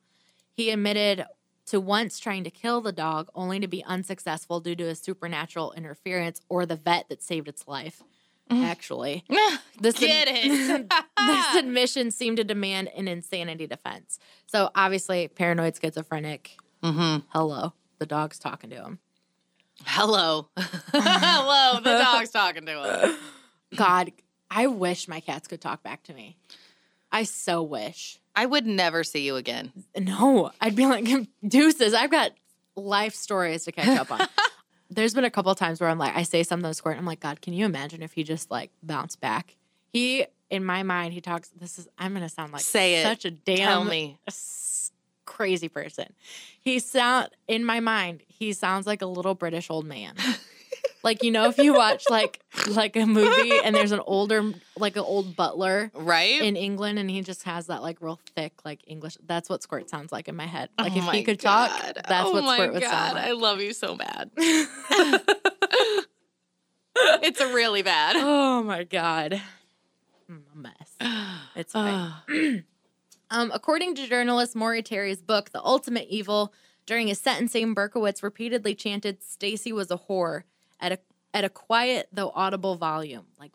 [0.52, 1.26] He admitted
[1.66, 5.72] to once trying to kill the dog only to be unsuccessful due to a supernatural
[5.72, 8.02] interference or the vet that saved its life.
[8.50, 8.64] Mm.
[8.64, 9.24] Actually,
[9.80, 10.90] this Get it.
[11.16, 14.18] this admission seemed to demand an insanity defense.
[14.46, 16.58] So obviously, paranoid schizophrenic.
[16.84, 17.26] Mm-hmm.
[17.30, 18.98] Hello, the dog's talking to him.
[19.84, 20.48] Hello.
[20.56, 21.80] Hello.
[21.80, 23.16] The dog's talking to him.
[23.74, 24.12] God,
[24.50, 26.36] I wish my cats could talk back to me.
[27.10, 28.20] I so wish.
[28.36, 29.72] I would never see you again.
[29.98, 31.06] No, I'd be like,
[31.48, 31.94] deuces.
[31.94, 32.32] I've got
[32.76, 34.28] life stories to catch up on.
[34.90, 37.00] There's been a couple of times where I'm like, I say something to Squirt, and
[37.00, 39.56] I'm like, God, can you imagine if he just like bounced back?
[39.92, 41.48] He, in my mind, he talks.
[41.48, 41.88] This is.
[41.98, 43.04] I'm gonna sound like Say it.
[43.04, 44.18] such a damn Tell me.
[45.26, 46.12] Crazy person.
[46.60, 48.22] He sound in my mind.
[48.28, 50.14] He sounds like a little British old man.
[51.02, 54.96] like you know, if you watch like like a movie and there's an older like
[54.96, 56.40] an old butler Right?
[56.40, 59.16] in England and he just has that like real thick like English.
[59.26, 60.70] That's what Squirt sounds like in my head.
[60.78, 61.68] Oh like Oh if he could God.
[61.68, 62.90] talk, that's oh what my Squirt would God.
[62.90, 64.30] sound I love you so bad.
[66.96, 68.16] it's a really bad.
[68.18, 69.40] oh my god,
[70.28, 70.96] I'm a mess.
[71.56, 72.12] It's fine.
[73.30, 76.52] Um, according to journalist Maury Terry's book, The Ultimate Evil,
[76.86, 80.42] during his sentencing, Berkowitz repeatedly chanted Stacy was a whore
[80.80, 80.98] at a
[81.32, 83.24] at a quiet though audible volume.
[83.40, 83.52] Like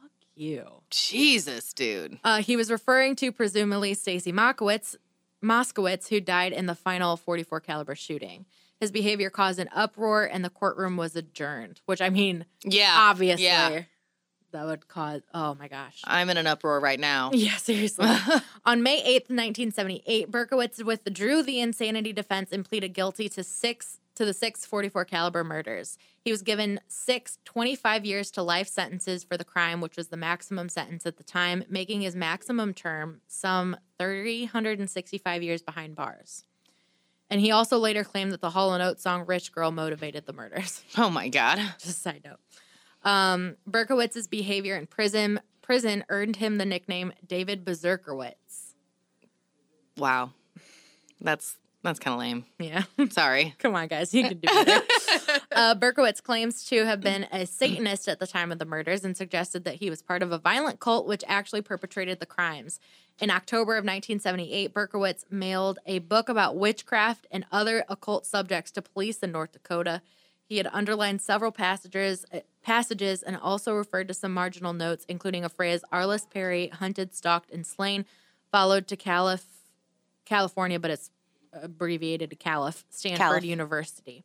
[0.00, 0.64] fuck you.
[0.90, 2.18] Jesus, dude.
[2.22, 4.94] Uh, he was referring to presumably Stacy Moskowitz,
[5.42, 8.44] Moskowitz, who died in the final 44 caliber shooting.
[8.78, 11.80] His behavior caused an uproar, and the courtroom was adjourned.
[11.86, 12.92] Which I mean, Yeah.
[12.94, 13.82] obviously, Yeah.
[14.56, 15.20] That would cause.
[15.34, 16.00] Oh my gosh.
[16.04, 17.30] I'm in an uproar right now.
[17.46, 18.08] Yeah, seriously.
[18.64, 24.24] On May 8th, 1978, Berkowitz withdrew the insanity defense and pleaded guilty to six to
[24.24, 25.98] the six 44 caliber murders.
[26.24, 30.16] He was given six 25 years to life sentences for the crime, which was the
[30.16, 36.44] maximum sentence at the time, making his maximum term some 365 years behind bars.
[37.28, 40.32] And he also later claimed that the Hall & Oates song Rich Girl motivated the
[40.32, 40.82] murders.
[40.96, 41.58] Oh my God.
[41.78, 42.38] Just a side note.
[43.06, 48.74] Um, Berkowitz's behavior in prison prison earned him the nickname David Berserkerwitz.
[49.96, 50.32] Wow.
[51.20, 52.44] That's that's kind of lame.
[52.58, 52.82] Yeah.
[53.10, 53.54] Sorry.
[53.60, 54.12] Come on, guys.
[54.12, 54.84] You can do better.
[55.52, 59.16] uh, Berkowitz claims to have been a Satanist at the time of the murders and
[59.16, 62.80] suggested that he was part of a violent cult which actually perpetrated the crimes.
[63.20, 68.82] In October of 1978, Berkowitz mailed a book about witchcraft and other occult subjects to
[68.82, 70.02] police in North Dakota.
[70.48, 75.44] He had underlined several passages uh, passages and also referred to some marginal notes, including
[75.44, 78.04] a phrase Arlis Perry hunted, stalked, and slain,
[78.50, 79.62] followed to Calif-
[80.24, 81.10] California, but it's
[81.52, 83.44] abbreviated to Calif, Stanford Calif.
[83.44, 84.24] University.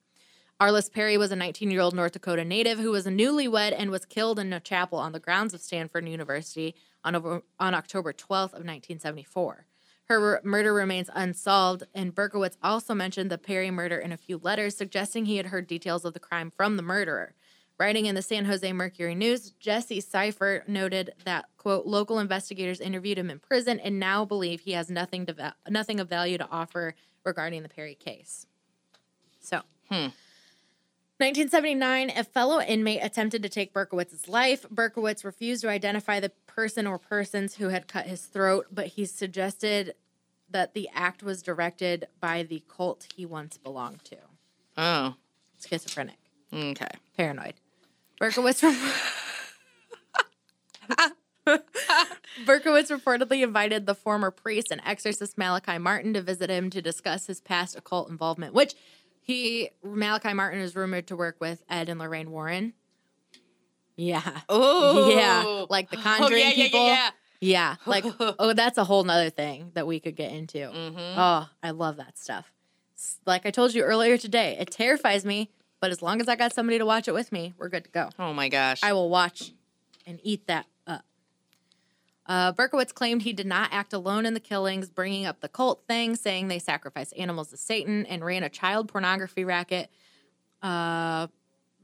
[0.60, 3.90] Arlis Perry was a 19 year old North Dakota native who was a newlywed and
[3.90, 8.14] was killed in a chapel on the grounds of Stanford University on, over, on October
[8.14, 9.66] 12th of 1974.
[10.12, 14.76] Her murder remains unsolved, and Berkowitz also mentioned the Perry murder in a few letters,
[14.76, 17.34] suggesting he had heard details of the crime from the murderer.
[17.80, 23.20] Writing in the San Jose Mercury News, Jesse Seifert noted that, quote, local investigators interviewed
[23.20, 26.94] him in prison and now believe he has nothing, to nothing of value to offer
[27.24, 28.48] regarding the Perry case.
[29.40, 30.10] So, hmm.
[31.22, 34.66] 1979, a fellow inmate attempted to take Berkowitz's life.
[34.70, 39.06] Berkowitz refused to identify the person or persons who had cut his throat, but he
[39.06, 39.94] suggested
[40.52, 44.18] that the act was directed by the cult he once belonged to.
[44.78, 45.16] Oh.
[45.66, 46.18] Schizophrenic,
[46.54, 46.88] Okay.
[47.18, 47.54] paranoid.
[48.20, 48.78] Berkowitz rem-
[52.46, 57.28] Berkowitz reportedly invited the former priest and exorcist Malachi Martin to visit him to discuss
[57.28, 58.74] his past occult involvement, which
[59.22, 62.74] he Malachi Martin is rumored to work with Ed and Lorraine Warren.
[63.98, 64.42] Yeah.
[64.50, 66.86] Oh, Yeah, like the oh, Conjuring yeah, yeah, people.
[66.88, 67.10] Yeah, Yeah.
[67.86, 70.60] Like, oh, that's a whole nother thing that we could get into.
[70.60, 71.20] Mm-hmm.
[71.20, 72.52] Oh, I love that stuff.
[73.26, 76.54] Like I told you earlier today, it terrifies me, but as long as I got
[76.54, 78.10] somebody to watch it with me, we're good to go.
[78.20, 78.82] Oh my gosh.
[78.84, 79.54] I will watch
[80.06, 81.04] and eat that up.
[82.28, 85.84] Uh, Berkowitz claimed he did not act alone in the killings, bringing up the cult
[85.88, 89.90] thing, saying they sacrificed animals to Satan and ran a child pornography racket.
[90.62, 91.28] Uh,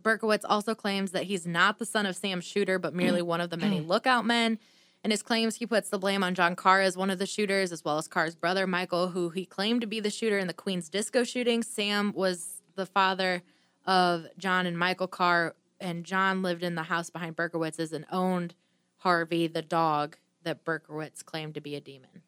[0.03, 3.49] Berkowitz also claims that he's not the son of Sam Shooter, but merely one of
[3.49, 4.59] the many lookout men.
[5.03, 7.71] In his claims, he puts the blame on John Carr as one of the shooters,
[7.71, 10.53] as well as Carr's brother, Michael, who he claimed to be the shooter in the
[10.53, 11.63] Queen's disco shooting.
[11.63, 13.43] Sam was the father
[13.85, 18.55] of John and Michael Carr, and John lived in the house behind Berkowitz's and owned
[18.97, 22.23] Harvey, the dog that Berkowitz claimed to be a demon.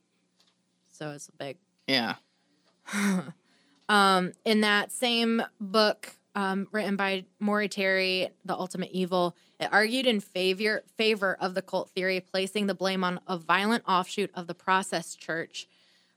[0.92, 1.58] So it's a big
[1.90, 2.16] yeah.
[3.90, 10.08] um, in that same book, um, written by Maury Terry, The Ultimate Evil, it argued
[10.08, 14.48] in favor favor of the cult theory, placing the blame on a violent offshoot of
[14.48, 15.68] the Process Church.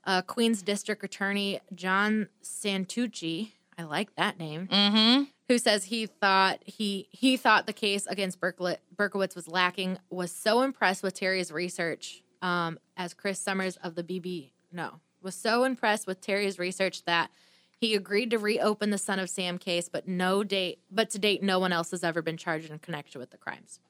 [0.05, 5.23] Uh, Queens District Attorney John Santucci, I like that name, Mm-hmm.
[5.49, 10.31] who says he thought he he thought the case against Berkowitz, Berkowitz was lacking, was
[10.31, 15.63] so impressed with Terry's research um, as Chris Summers of the BB no was so
[15.65, 17.29] impressed with Terry's research that
[17.83, 21.43] he agreed to reopen the Son of Sam case, but no date but to date
[21.43, 23.81] no one else has ever been charged in connection with the crimes.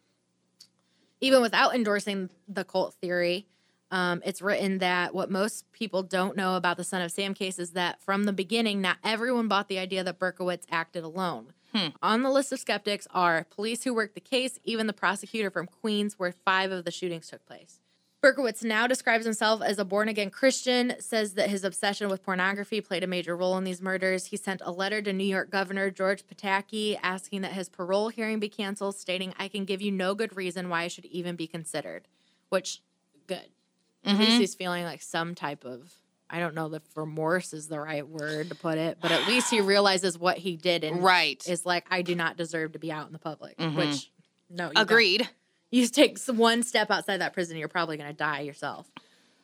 [1.22, 3.46] Even without endorsing the cult theory,
[3.92, 7.60] um, it's written that what most people don't know about the Son of Sam case
[7.60, 11.54] is that from the beginning, not everyone bought the idea that Berkowitz acted alone.
[12.02, 15.68] On the list of skeptics are police who worked the case, even the prosecutor from
[15.68, 17.80] Queens, where five of the shootings took place.
[18.24, 22.80] Berkowitz now describes himself as a born again Christian, says that his obsession with pornography
[22.80, 24.28] played a major role in these murders.
[24.28, 28.40] He sent a letter to New York Governor George Pataki asking that his parole hearing
[28.40, 31.48] be canceled, stating, I can give you no good reason why I should even be
[31.48, 32.08] considered.
[32.48, 32.82] Which,
[33.28, 33.50] good.
[34.06, 34.40] At least mm-hmm.
[34.40, 35.92] he's feeling like some type of,
[36.30, 39.50] I don't know if remorse is the right word to put it, but at least
[39.50, 41.46] he realizes what he did and Right.
[41.46, 43.58] is like, I do not deserve to be out in the public.
[43.58, 43.78] Mm-hmm.
[43.78, 44.12] Which,
[44.50, 45.30] no, you don't Agreed.
[45.74, 48.92] You take one step outside that prison, you're probably going to die yourself.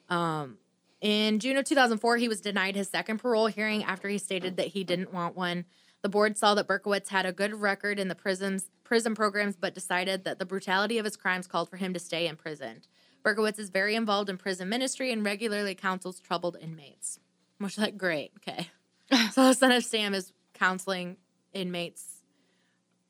[0.10, 0.58] Um,
[1.02, 4.68] in June of 2004, he was denied his second parole hearing after he stated that
[4.68, 5.66] he didn't want one.
[6.04, 9.74] The board saw that Berkowitz had a good record in the prisons prison programs, but
[9.74, 12.88] decided that the brutality of his crimes called for him to stay imprisoned.
[13.24, 17.20] Berkowitz is very involved in prison ministry and regularly counsels troubled inmates.
[17.58, 18.70] Which, like, great, okay.
[19.32, 21.18] so the son of Sam is counseling
[21.54, 22.24] inmates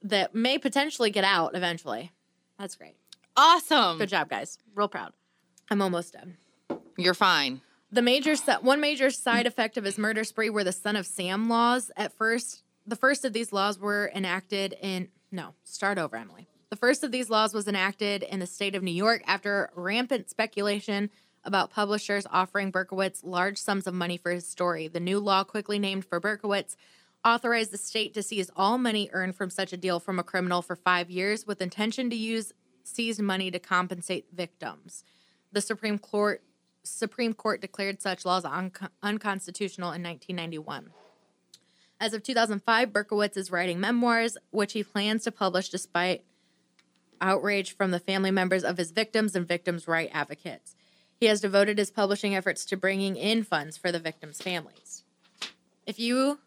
[0.01, 2.11] that may potentially get out eventually.
[2.57, 2.95] That's great.
[3.39, 3.97] Awesome.
[3.97, 4.57] Good job, guys.
[4.75, 5.13] Real proud.
[5.71, 6.35] I'm almost done.
[6.97, 7.61] You're fine.
[7.89, 11.05] The major si- one major side effect of his murder spree were the son of
[11.05, 11.89] Sam laws.
[11.95, 16.49] At first, the first of these laws were enacted in no, start over, Emily.
[16.69, 20.29] The first of these laws was enacted in the state of New York after rampant
[20.29, 21.09] speculation
[21.45, 24.89] about publishers offering Berkowitz large sums of money for his story.
[24.89, 26.75] The new law, quickly named for Berkowitz,
[27.23, 30.61] authorized the state to seize all money earned from such a deal from a criminal
[30.61, 32.53] for five years with intention to use
[32.89, 35.03] seized money to compensate victims.
[35.51, 36.43] The Supreme Court
[36.83, 38.71] Supreme Court declared such laws un-
[39.03, 40.91] unconstitutional in 1991.
[41.99, 46.23] As of 2005, Berkowitz is writing memoirs, which he plans to publish despite
[47.19, 50.75] outrage from the family members of his victims and victims' right advocates.
[51.19, 55.03] He has devoted his publishing efforts to bringing in funds for the victims' families.
[55.85, 56.39] If you,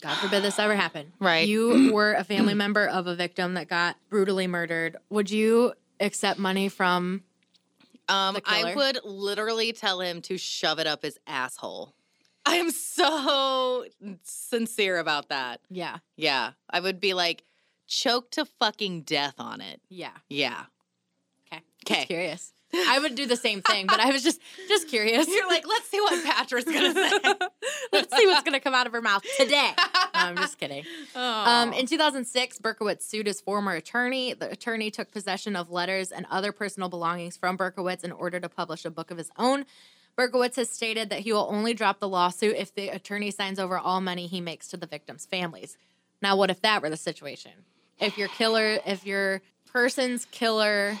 [0.00, 1.46] God forbid this ever happened, Right.
[1.48, 4.96] You were a family member of a victim that got brutally murdered.
[5.10, 7.22] Would you accept money from?
[8.08, 11.94] Um, I would literally tell him to shove it up his asshole.
[12.44, 13.84] I am so
[14.22, 15.60] sincere about that.
[15.70, 16.52] Yeah, Yeah.
[16.68, 17.44] I would be like,
[17.86, 19.80] choke to fucking death on it.
[19.88, 20.10] yeah.
[20.28, 20.64] Yeah.
[21.52, 21.62] Okay.
[21.84, 22.52] Just curious.
[22.74, 25.26] I would do the same thing, but I was just just curious.
[25.28, 27.10] You're like, let's see what Patrick's gonna say.
[27.92, 29.72] Let's see what's gonna come out of her mouth today.
[29.76, 30.84] No, I'm just kidding.
[31.14, 34.34] Um, in 2006, Berkowitz sued his former attorney.
[34.34, 38.48] The attorney took possession of letters and other personal belongings from Berkowitz in order to
[38.48, 39.64] publish a book of his own.
[40.16, 43.78] Berkowitz has stated that he will only drop the lawsuit if the attorney signs over
[43.78, 45.76] all money he makes to the victims' families.
[46.22, 47.52] Now, what if that were the situation?
[47.98, 49.42] If your killer, if your
[49.72, 50.98] person's killer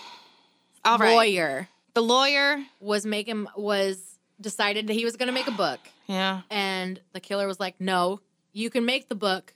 [0.84, 1.14] All right.
[1.14, 2.62] lawyer The lawyer.
[2.80, 6.42] was making was decided that he was going to make a book Yeah.
[6.50, 8.20] and the killer was like no
[8.52, 9.54] you can make the book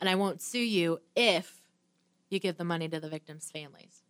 [0.00, 1.60] and i won't sue you if
[2.30, 4.02] you give the money to the victims families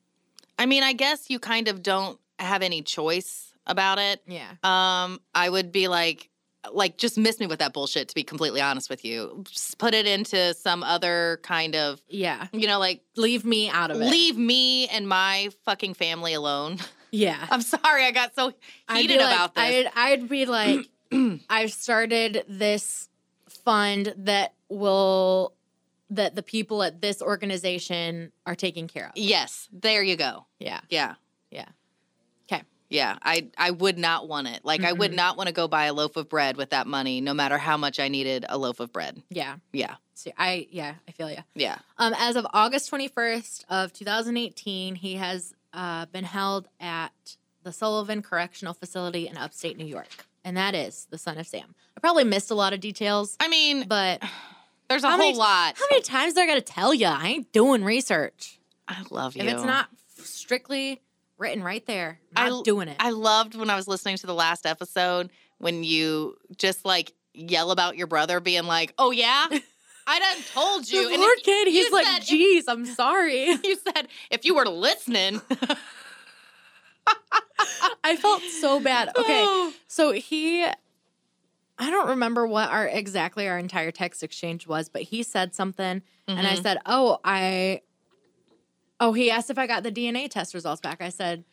[0.58, 4.52] I mean, I guess you kind of don't have any choice about it, Yeah.
[4.62, 6.30] um, I would be like,
[6.72, 8.08] like just miss me with that bullshit.
[8.08, 12.46] To be completely honest with you, just put it into some other kind of, Yeah.
[12.52, 14.04] you know, like Leave me out of it.
[14.04, 16.78] leave me and my fucking family alone.
[17.10, 17.46] Yeah.
[17.50, 18.52] I'm sorry, I got so
[18.88, 19.86] I'd heated like- about this.
[19.94, 20.88] I'd, I'd be like,
[21.50, 23.08] I've started this
[23.48, 25.52] fund that will
[26.10, 29.12] that the people at this organization are taking care of.
[29.16, 30.46] yes, there you go.
[30.60, 30.80] Yeah.
[30.88, 31.14] Yeah.
[32.88, 33.16] Yeah.
[33.22, 34.64] I I would not want it.
[34.64, 37.20] Like I would not want to go buy a loaf of bread with that money,
[37.20, 39.22] no matter how much I needed a loaf of bread.
[39.30, 39.56] Yeah.
[39.72, 41.38] Yeah, So I yeah, I feel you.
[41.54, 41.78] yeah.
[41.98, 48.22] Um, as of August 21st of 2018, he has uh, been held at the Sullivan
[48.22, 50.08] Correctional Facility in upstate New York.
[50.44, 51.74] And that is the son of Sam.
[51.96, 54.22] I probably missed a lot of details, I mean, but
[54.88, 55.76] there's a whole many- lot.
[55.76, 57.06] how many times do I got to tell you?
[57.06, 58.60] I ain't doing research.
[58.86, 59.42] I love you.
[59.42, 61.00] If it's not strictly
[61.38, 62.96] written right there, I I'm not doing it.
[63.00, 67.70] I loved when I was listening to the last episode when you just like yell
[67.70, 69.46] about your brother being like, "Oh yeah,
[70.06, 73.44] I done told you." the And poor if- kid, he's like, said if- I'm sorry.
[73.64, 75.40] you said if you were listening.
[78.04, 79.10] I felt so bad.
[79.16, 79.70] Okay.
[79.88, 85.22] So he, I don't remember what our exactly our entire text exchange was, but he
[85.22, 86.62] said something, and I Mhm.
[86.62, 87.80] said, "Oh, I."
[89.00, 91.02] Oh, he asked if I got the DNA test results back.
[91.02, 91.44] I said,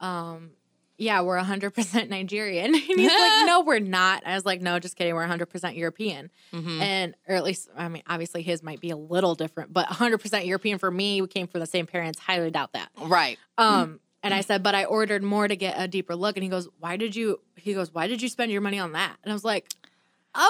[0.00, 0.50] um,
[0.98, 4.96] "Yeah, we're 100% Nigerian." And he's like, "No, we're not." I was like, "No, just
[4.96, 5.14] kidding.
[5.14, 6.80] We're 100% European." Mhm.
[6.80, 10.46] And or at least, I mean, obviously his might be a little different, but 100%
[10.46, 11.20] European for me.
[11.20, 12.18] We came from the same parents.
[12.18, 12.90] Highly doubt that.
[12.98, 13.38] Right.
[13.58, 16.36] Um, and I said, but I ordered more to get a deeper look.
[16.36, 17.40] And he goes, why did you?
[17.56, 19.16] He goes, why did you spend your money on that?
[19.22, 19.68] And I was like,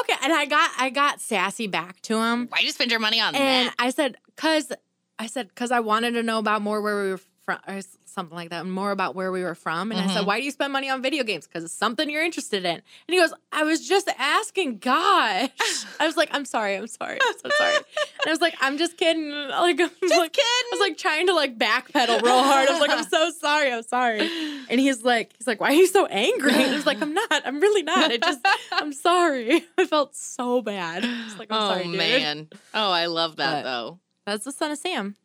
[0.01, 0.15] okay.
[0.23, 3.21] And I got I got sassy back to him, Why did you spend your money
[3.21, 3.67] on and that?
[3.67, 4.73] And I said, cause
[5.19, 8.35] I said, cause I wanted to know about more where we were from, or something
[8.35, 9.93] like that, and more about where we were from.
[9.93, 10.27] And I said, Mhm.
[10.27, 11.47] why do you spend money on video games?
[11.47, 12.75] Because it's something you're interested in.
[12.77, 14.79] And he goes, I was just asking.
[14.79, 15.49] Gosh,
[16.01, 17.77] I was like, I'm sorry, I'm sorry, I'm so sorry.
[17.77, 17.85] And
[18.27, 19.31] I was like, I'm just kidding.
[19.49, 20.45] Like, I'm Just like, kidding.
[20.45, 22.69] I was like trying to like backpedal real hard.
[22.69, 24.21] I was like, I'm so sorry, I'm sorry.
[24.69, 26.53] And he's like, he's like, why are you so angry?
[26.53, 27.43] And I was like, I'm not.
[27.45, 28.11] I'm really not.
[28.11, 28.41] It just,
[28.73, 29.65] I'm sorry.
[29.79, 31.05] I felt so bad.
[31.05, 31.97] I was like, I'm oh sorry, dude.
[31.97, 32.49] man.
[32.75, 33.99] Oh, I love that But- though.
[34.27, 35.17] That's the son of Sam.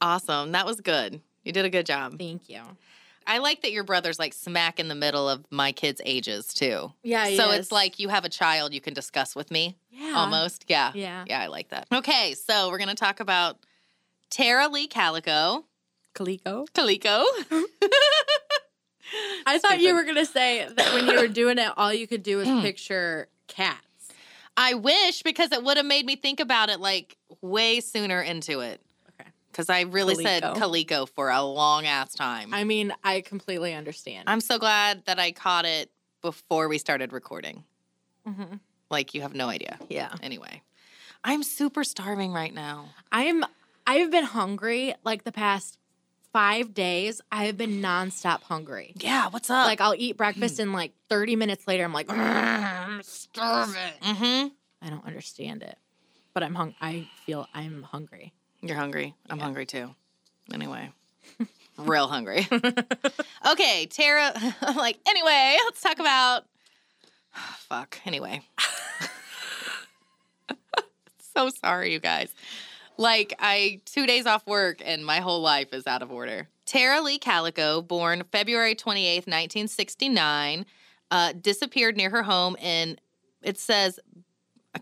[0.00, 0.52] Awesome.
[0.52, 1.20] That was good.
[1.44, 2.18] You did a good job.
[2.18, 2.60] Thank you.
[3.26, 6.92] I like that your brother's like smack in the middle of my kids' ages too.
[7.02, 7.36] Yeah.
[7.36, 10.14] so it's like you have a child you can discuss with me yeah.
[10.16, 10.64] almost.
[10.68, 10.92] Yeah.
[10.94, 11.24] Yeah.
[11.26, 11.88] Yeah, I like that.
[11.92, 13.58] Okay, so we're going to talk about
[14.30, 15.64] Tara Leigh Calico.
[16.14, 16.66] Kaliko.
[16.72, 17.24] Calico.
[19.46, 22.22] I thought you were gonna say that when you were doing it, all you could
[22.22, 23.78] do was picture cats.
[24.56, 28.60] I wish because it would have made me think about it like way sooner into
[28.60, 28.80] it.
[29.20, 29.28] Okay.
[29.50, 31.06] Because I really said Calico.
[31.06, 32.52] For a long ass time.
[32.54, 34.24] I mean, I completely understand.
[34.28, 35.90] I'm so glad that I caught it
[36.22, 37.64] before we started recording.
[38.26, 38.60] Mhm.
[38.90, 39.78] Like you have no idea.
[39.88, 40.12] Yeah.
[40.22, 40.62] Anyway,
[41.24, 42.90] I'm super starving right now.
[43.12, 43.44] I'm.
[43.86, 45.78] I've been hungry like the past
[46.30, 47.22] five days.
[47.32, 48.92] I have been nonstop hungry.
[48.96, 49.66] Yeah, what's up?
[49.66, 53.74] Like I'll eat breakfast and like 30 minutes later, I'm like, "Mm, I'm starving.
[54.02, 54.48] mm-hmm.
[54.82, 55.78] I don't understand it,
[56.38, 56.72] but I'm hung.
[56.80, 58.32] I feel I'm hungry.
[58.60, 59.12] You're hungry.
[59.28, 59.42] I'm Yeah.
[59.42, 59.90] hungry too.
[60.54, 60.92] Anyway,
[61.76, 62.46] real hungry.
[63.50, 64.32] okay, Tara.
[64.62, 66.44] I'm like, anyway, let's talk about.
[67.68, 67.98] Fuck.
[68.06, 68.42] Anyway.
[71.34, 72.32] so sorry, you guys.
[72.96, 76.46] Like, I two days off work and my whole life is out of order.
[76.66, 80.66] Tara Leigh Calico, born February 28th, 1969,
[81.10, 82.96] uh, disappeared near her home in,
[83.42, 83.98] it says,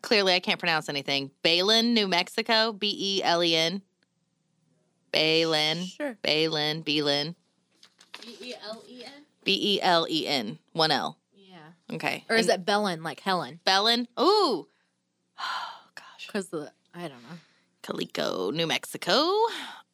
[0.03, 3.83] clearly I can't pronounce anything, Belen, New Mexico, B E L E N.
[5.13, 5.85] Belen.
[5.85, 6.17] Sure.
[6.23, 7.35] Belen, Belen.
[8.23, 9.13] B E L E N.
[9.45, 10.59] B E L E N.
[10.73, 11.19] One L.
[11.35, 11.95] Yeah.
[11.95, 12.25] Okay.
[12.29, 13.61] Or is And it Belen, like Helen?
[13.65, 14.09] Belen?
[14.21, 14.67] Ooh.
[15.39, 16.27] Oh, gosh.
[16.27, 17.39] Because the I don't know.
[17.83, 19.31] Calico, New Mexico.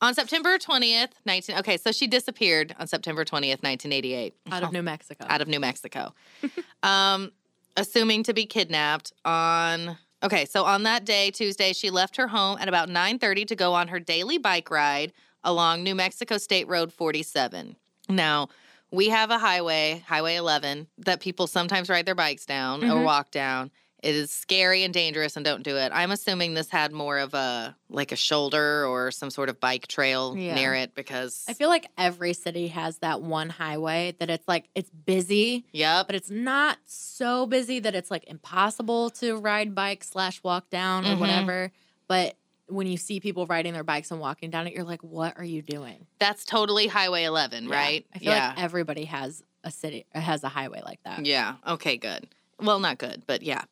[0.01, 1.59] On September 20th, 19.
[1.59, 4.35] Okay, so she disappeared on September 20th, 1988.
[4.51, 5.27] Out of New Mexico.
[5.29, 6.13] out of New Mexico.
[6.83, 7.31] um,
[7.77, 12.57] assuming to be kidnapped on Okay, so on that day, Tuesday, she left her home
[12.61, 15.13] at about 9:30 to go on her daily bike ride
[15.43, 17.75] along New Mexico State Road 47.
[18.09, 18.49] Now,
[18.93, 23.05] we have a highway, Highway 11, that people sometimes ride their bikes down or Mhm.
[23.05, 23.73] walk down.
[24.03, 25.93] It is scary and dangerous and don't do it.
[25.95, 29.87] I'm assuming this had more of a like a shoulder or some sort of bike
[29.87, 30.55] trail Yeah.
[30.57, 34.65] near it because I feel like every city has that one highway that it's like
[34.75, 36.07] it's busy, Yep.
[36.09, 41.05] but it's not so busy that it's like impossible to ride bike slash walk down
[41.07, 41.19] or Mhm.
[41.21, 41.71] whatever.
[42.09, 42.37] But
[42.67, 45.45] when you see people riding their bikes and walking down it, you're like, what are
[45.45, 46.07] you doing?
[46.19, 47.75] That's totally Highway 11, Yeah.
[47.77, 48.07] right?
[48.15, 51.25] I feel like everybody has a city has a highway like that.
[51.25, 51.55] yeah.
[51.67, 52.27] Okay, good.
[52.61, 53.63] Well, not good, but yeah.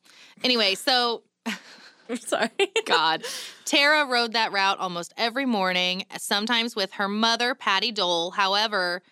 [0.42, 1.22] Anyway, so
[2.08, 2.50] I'm sorry.
[2.86, 3.24] God.
[3.64, 8.32] Tara rode that route almost every morning, sometimes with her mother, Patty Doel.
[8.32, 9.02] However,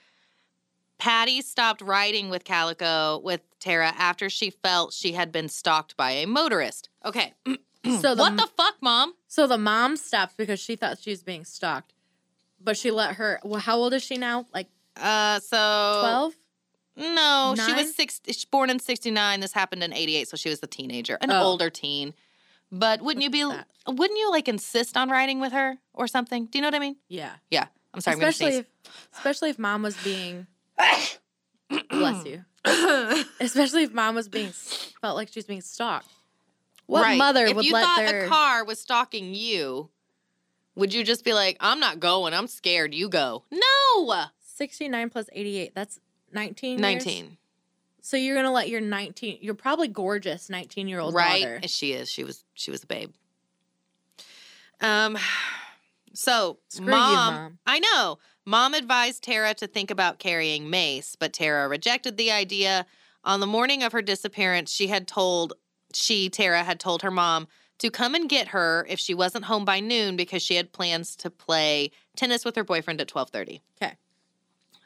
[0.99, 6.11] Patty stopped riding with Calico with Tara after she felt she had been stalked by
[6.11, 6.89] a motorist.
[7.05, 7.35] Okay.
[8.01, 9.15] so the what the fuck, mom?
[9.29, 11.95] so the mom stopped because she thought she was being stalked,
[12.61, 13.39] but she let her.
[13.45, 14.47] Well, how old is she now?
[14.53, 14.67] Like
[14.97, 16.35] Uh, so twelve.
[16.99, 18.21] No, she was six.
[18.47, 19.41] Born in '69.
[19.41, 21.43] This happened in '88, so she was a teenager, an Oh.
[21.43, 22.13] older teen.
[22.73, 23.45] But wouldn't you be?
[23.45, 26.47] Wouldn't you like insist on riding with her or something?
[26.47, 26.97] Do you know what I mean?
[27.09, 27.33] Yeah.
[27.51, 27.67] Yeah.
[27.95, 28.17] I'm sorry.
[28.17, 28.67] especially I'm if,
[29.15, 30.47] especially if mom was being
[31.91, 32.45] bless you.
[33.41, 34.51] Especially if mom was being
[35.01, 36.09] felt like she was being stalked.
[36.87, 37.17] What Right.
[37.19, 39.89] mother if would you let thought their a car was stalking you,
[40.75, 42.35] would you just be like, "I'm not going.
[42.35, 42.95] I'm scared.
[42.95, 44.25] You go." No.
[44.57, 45.73] 69 plus 88?
[45.75, 45.99] That's
[46.33, 46.79] 19.
[46.79, 47.05] years?
[47.07, 47.37] 19.
[48.01, 49.39] So you're gonna let your 19?
[49.41, 51.61] You're probably gorgeous 19 year old right daughter.
[51.67, 53.11] She is she was she was a babe
[54.81, 55.19] um
[56.15, 57.59] so Screw you, mom, Mom.
[57.67, 62.87] i know mom advised tara to think about carrying mace but tara rejected the idea
[63.25, 65.55] on the morning of her disappearance she had told
[65.93, 67.49] she tara had told her mom
[67.79, 71.17] to come and get her if she wasn't home by noon because she had plans
[71.17, 73.95] to play tennis with her boyfriend at 12:30 Okay.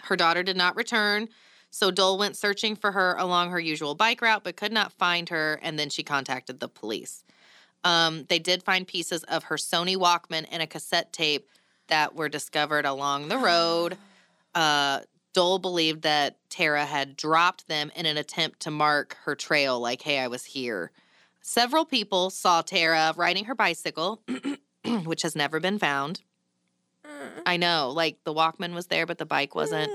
[0.02, 1.28] Her daughter did not return,
[1.70, 5.28] so Doel went searching for her along her usual bike route but could not find
[5.28, 7.24] her, and then she contacted the police.
[7.84, 11.48] Um, they did find pieces of her Sony Walkman and a cassette tape
[11.88, 13.96] that were discovered along the road.
[14.54, 15.00] Uh,
[15.32, 20.02] Doel believed that Tara had dropped them in an attempt to mark her trail, like,
[20.02, 20.90] hey, I was here.
[21.40, 24.22] Several people saw Tara riding her bicycle,
[25.04, 26.20] which has never been found.
[27.46, 29.90] I know, like the Walkman was there, but the bike wasn't.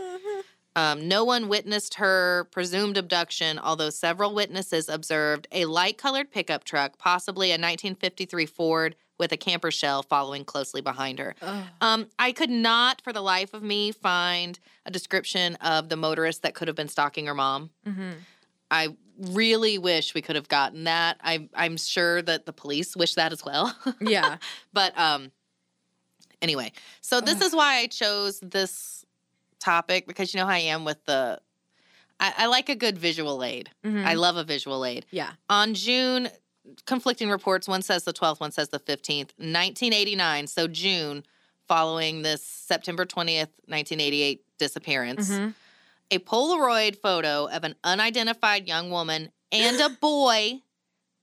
[0.76, 6.64] Um, no one witnessed her presumed abduction, although several witnesses observed a light colored pickup
[6.66, 11.34] truck, possibly a 1953 Ford, with a camper shell following closely behind her.
[11.82, 16.44] Um, I could not, for the life of me, find a description of the motorist
[16.44, 17.72] that could have been stalking her mom.
[17.88, 18.14] Mhm.
[18.70, 21.18] I really wish we could have gotten that.
[21.24, 23.76] I, I'm sure that the police wish that as well.
[24.00, 24.38] Yeah.
[24.74, 25.32] But um
[26.42, 26.72] anyway,
[27.02, 29.06] so this is why I chose this
[29.60, 31.40] topic because you know how I am with the
[32.20, 33.70] I, I like a good visual aid.
[33.86, 34.04] Mhm.
[34.06, 35.06] I love a visual aid.
[35.12, 35.34] yeah.
[35.50, 36.30] On June,
[36.86, 41.24] conflicting reports, one says the 12th, one says the 15th, 1989, so June,
[41.68, 45.54] following this September 20th, 1988 disappearance, Mhm.
[46.12, 50.62] a Polaroid photo of an unidentified young woman and a boy,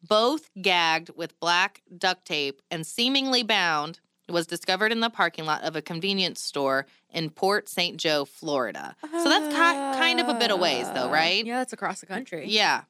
[0.03, 5.63] both gagged with black duct tape and seemingly bound, was discovered in the parking lot
[5.63, 7.97] of a convenience store in Port St.
[7.99, 8.97] Joe, Florida.
[9.03, 11.45] So that's ki- kind of a bit of ways, though, Uh, right?
[11.45, 12.47] Yeah, that's across the country.
[12.49, 12.83] Yeah.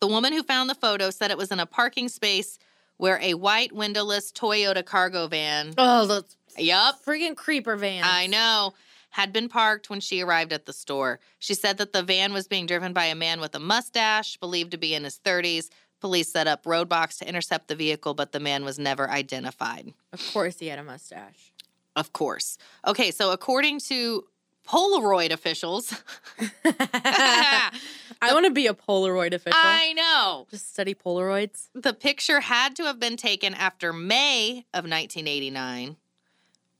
[0.00, 2.58] The woman who found the photo said it was in a parking space
[2.96, 6.24] where a white windowless Toyota cargo van, Oh, the
[6.62, 8.04] yup, freaking creeper van.
[8.04, 8.74] I know,
[9.10, 11.18] had been parked when she arrived at the store.
[11.38, 14.70] She said that the van was being driven by a man with a mustache, believed
[14.70, 15.68] to be in his 30s.
[16.00, 19.92] Police set up roadblocks to intercept the vehicle, but the man was never identified.
[20.12, 21.52] Of course, he had a mustache.
[21.94, 22.56] Of course.
[22.86, 24.24] Okay, so according to
[24.66, 25.92] Polaroid officials,
[26.64, 29.60] I want to be a Polaroid official.
[29.60, 30.46] I know.
[30.50, 31.68] Just study Polaroids.
[31.74, 35.96] The picture had to have been taken after May of 1989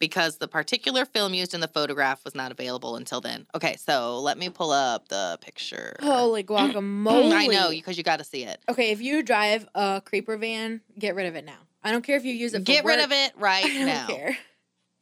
[0.01, 3.46] because the particular film used in the photograph was not available until then.
[3.55, 5.94] Okay, so let me pull up the picture.
[6.01, 7.32] Oh, Holy guacamole!
[7.32, 8.59] I know because you got to see it.
[8.68, 11.59] Okay, if you drive a creeper van, get rid of it now.
[11.84, 12.61] I don't care if you use it.
[12.61, 14.07] For Get rid of it right I don't now.
[14.09, 14.38] care.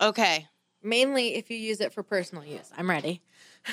[0.01, 0.47] Okay.
[0.83, 2.71] Mainly if you use it for personal use.
[2.77, 3.23] I'm ready.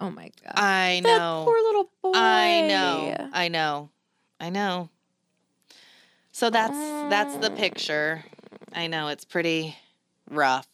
[0.00, 0.54] Oh my god.
[0.56, 1.42] I that know.
[1.44, 2.10] poor little boy.
[2.12, 3.30] I know.
[3.32, 3.90] I know.
[4.40, 4.90] I know.
[6.32, 6.76] So that's
[7.08, 7.56] that's the oh.
[7.56, 8.24] picture.
[8.74, 9.76] I know it's pretty
[10.30, 10.66] rough.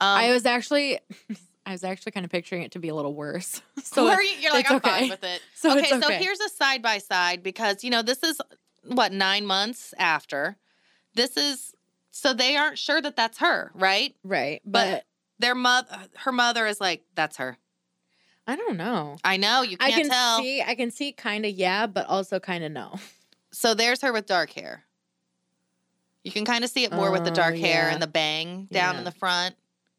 [0.00, 0.98] Um, I was actually,
[1.66, 3.62] I was actually kind of picturing it to be a little worse.
[3.84, 4.90] So you, you're like, I'm okay.
[4.90, 5.42] fine with it.
[5.54, 8.40] So okay, it's so here's a side by side because you know this is
[8.86, 10.56] what nine months after.
[11.14, 11.74] This is
[12.10, 14.14] so they aren't sure that that's her, right?
[14.22, 15.04] right, But, but,
[15.38, 15.88] their mother,
[16.18, 17.56] her mother is like, that's her.
[18.46, 19.16] I don't know.
[19.24, 20.38] I know you can't can tell.
[20.38, 22.96] see, I can see, kind of yeah, but also kind of no.
[23.50, 24.84] So there's her with dark hair.
[26.24, 27.92] You can kind of see it more with the Oh, dark hair yeah.
[27.92, 29.56] and the bang down in the front.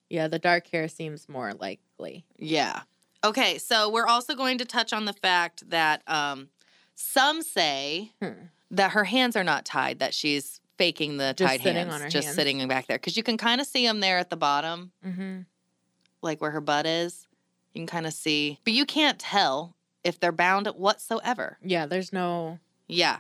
[0.10, 2.26] Yeah, the dark hair seems more likely.
[2.38, 2.82] Yeah.
[3.24, 6.50] Okay, so we're also going to touch on the fact that um,
[6.96, 8.48] some say Hmm.
[8.72, 12.36] that her hands are not tied, that she's faking the Just tied hands, just hands.
[12.36, 15.42] sitting back there because you can kind of see them there at the bottom, Mm-hmm.
[16.22, 17.28] like where her butt is.
[17.74, 21.58] You can kind of see, but you can't tell if they're bound whatsoever.
[21.64, 23.20] Yeah, there's no Yeah,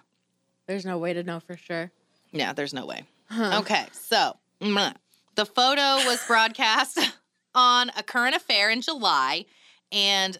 [0.67, 1.91] there's no way to know for sure.
[2.33, 2.51] Yeah.
[2.53, 3.03] There's no way.
[3.29, 3.61] Huh.
[3.61, 6.99] Okay, so the photo was broadcast
[7.55, 9.45] on a current affair in July,
[9.91, 10.37] and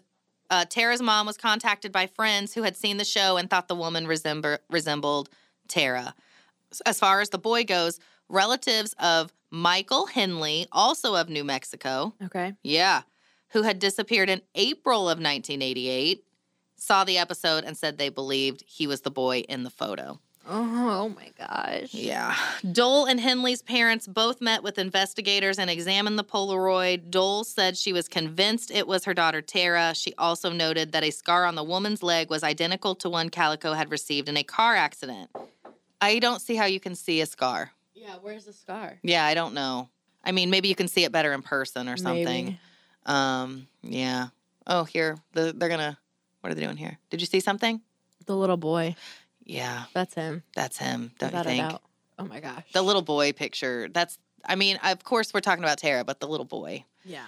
[0.50, 3.74] uh, Tara's mom was contacted by friends who had seen the show and thought the
[3.74, 5.28] woman resember- resembled
[5.68, 6.14] Tara.
[6.84, 12.52] As far as the boy goes, relatives of Michael Henley, also of New Mexico, Okay.
[12.62, 13.02] yeah,
[13.48, 16.24] who had disappeared in April of 1988,
[16.76, 20.20] saw the episode and said they believed he was the boy in the photo.
[20.46, 21.94] Oh, oh my gosh.
[21.94, 22.34] Yeah.
[22.70, 27.10] Doel and Henley's parents both met with investigators and examined the Polaroid.
[27.10, 29.94] Doel said she was convinced it was her daughter Tara.
[29.94, 33.72] She also noted that a scar on the woman's leg was identical to one Calico
[33.72, 35.30] had received in a car accident.
[36.00, 37.72] I don't see how you can see a scar.
[37.94, 38.98] Yeah, where's the scar?
[39.02, 39.88] Yeah, I don't know.
[40.22, 42.44] I mean, maybe you can see it better in person or something.
[42.44, 42.60] Maybe.
[43.06, 44.28] Um, yeah.
[44.66, 45.16] Oh, here.
[45.32, 45.98] The, they're gonna
[46.40, 46.98] what are they doing here?
[47.08, 47.80] Did you see something?
[48.26, 48.96] The little boy.
[49.44, 50.42] Yeah, That's him.
[50.54, 51.12] that's him.
[51.18, 51.70] Don't you Without a think?
[51.70, 51.82] doubt.
[52.18, 52.64] Oh my gosh.
[52.72, 53.88] The little boy picture.
[53.92, 56.84] That's, I mean, of course we're talking about Tara, but the little boy.
[57.04, 57.24] Yeah.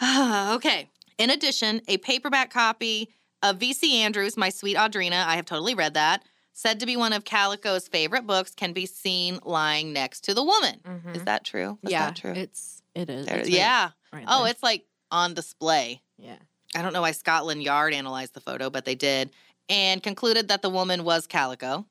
[0.54, 0.88] okay.
[1.18, 3.10] In addition, a paperback copy
[3.42, 4.02] of V.C.
[4.02, 6.22] Andrews, My Sweet Audrina, I have totally read that,
[6.52, 10.42] said to be one of Calico's favorite books, can be seen lying next to the
[10.42, 10.80] woman.
[11.14, 11.78] Is that true?
[11.82, 11.88] Is Mm-hmm.
[11.90, 12.06] yeah.
[12.06, 12.32] that true?
[12.32, 13.26] It's it is.
[13.26, 13.90] There- It's right- yeah.
[14.12, 16.02] right oh, it's like on display.
[16.18, 16.36] yeah.
[16.74, 19.30] I don't know why Scotland Yard analyzed the photo, but they did,
[19.70, 21.86] and concluded that the woman was Calico.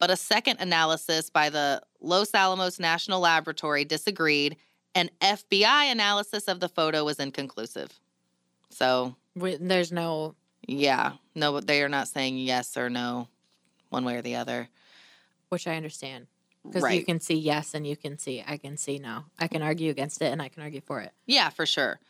[0.00, 4.56] But a second analysis by the Los Alamos National Laboratory disagreed,
[4.94, 7.92] and FBI analysis of the photo was inconclusive.
[8.70, 10.34] So, there's no.
[10.66, 13.28] yeah, no, they are not saying yes or no,
[13.90, 14.68] one way or the other.
[15.50, 16.26] Which I understand.
[16.64, 16.98] Because Right.
[16.98, 19.24] you can see yes and you can see I can see no.
[19.38, 21.12] I can argue against it and I can argue for it.
[21.26, 22.00] Yeah, for sure.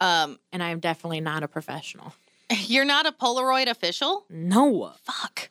[0.00, 2.14] Um, And I am definitely not a professional.
[2.66, 4.24] you're not a Polaroid official?
[4.30, 4.92] No.
[5.02, 5.50] Fuck.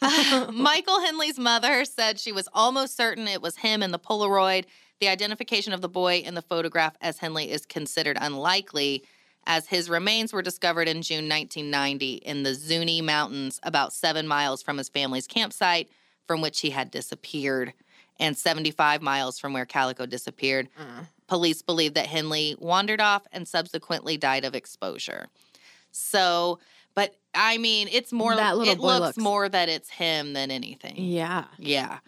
[0.52, 4.64] Michael Henley's mother said she was almost certain it was him in the Polaroid.
[5.00, 9.02] The identification of the boy in the photograph as Henley is considered unlikely,
[9.46, 14.62] as his remains were discovered in June 1990 in the Zuni Mountains, about seven miles
[14.62, 15.90] from his family's campsite,
[16.26, 17.72] from which he had disappeared,
[18.18, 20.68] and 75 miles from where Calico disappeared.
[20.78, 21.06] Mm.
[21.26, 25.28] Police believe that Henley wandered off and subsequently died of exposure.
[25.92, 26.58] So,
[26.94, 28.34] but I mean, it's more.
[28.34, 30.94] That little it looks, looks- more that it's him than anything.
[30.96, 31.44] Yeah.
[31.58, 31.98] Yeah.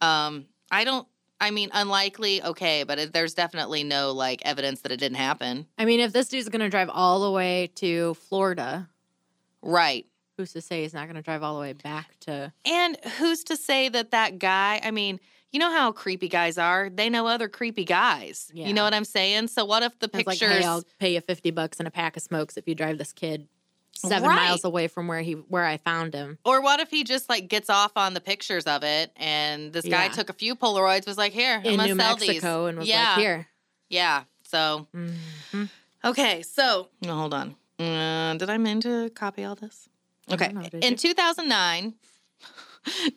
[0.00, 1.06] Um, I don't.
[1.40, 2.42] I mean, unlikely.
[2.42, 5.66] Okay, but it, there's definitely no like evidence that it didn't happen.
[5.78, 8.88] I mean, if this dude's going to drive all the way to Florida,
[9.62, 10.06] Right.
[10.36, 12.52] who's to say he's not going to drive all the way back to.
[12.64, 14.80] And who's to say that that guy?
[14.82, 15.18] I mean,
[15.52, 16.90] you know how creepy guys are.
[16.90, 18.50] They know other creepy guys.
[18.52, 18.66] Yeah.
[18.68, 19.48] You know what I'm saying?
[19.48, 20.58] So what if the It's like, pictures?
[20.58, 23.12] hey, I'll pay you 50 bucks and a pack of smokes if you drive this
[23.12, 23.48] kid
[23.94, 24.36] seven Right.
[24.36, 26.38] miles away from where he where I found him.
[26.44, 29.84] Or what if he just like gets off on the pictures of it and this
[29.84, 30.12] guy Yeah.
[30.12, 32.68] took a few Polaroids, was like, here, I'm in gonna New sell Mexico these.
[32.68, 33.08] and was yeah.
[33.10, 33.48] like, here.
[33.88, 34.24] Yeah.
[34.44, 35.68] So Mhm.
[36.04, 37.56] okay, so no, hold on.
[37.80, 39.88] Uh, did I mean to copy all this?
[40.30, 40.48] Okay.
[40.52, 40.96] know, In you?
[40.96, 41.94] 2009,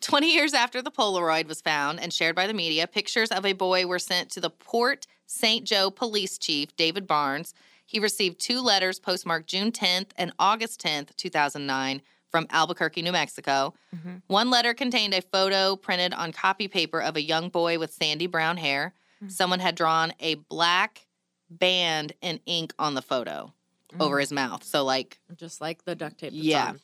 [0.00, 3.52] 20 years after the Polaroid was found and shared by the media, pictures of a
[3.52, 5.64] boy were sent to the Port St.
[5.66, 7.54] Joe police chief, David Barnes.
[7.86, 13.74] He received two letters postmarked June 10th and August 10th, 2009, from Albuquerque, New Mexico.
[13.94, 14.16] Mm-hmm.
[14.28, 18.26] One letter contained a photo printed on copy paper of a young boy with sandy
[18.26, 18.94] brown hair.
[19.22, 19.28] Mm-hmm.
[19.30, 21.06] Someone had drawn a black
[21.50, 23.52] band in ink on the photo
[24.00, 24.64] over his mouth.
[24.64, 26.30] So, like, Just like the duct tape.
[26.34, 26.68] yeah.
[26.70, 26.80] on.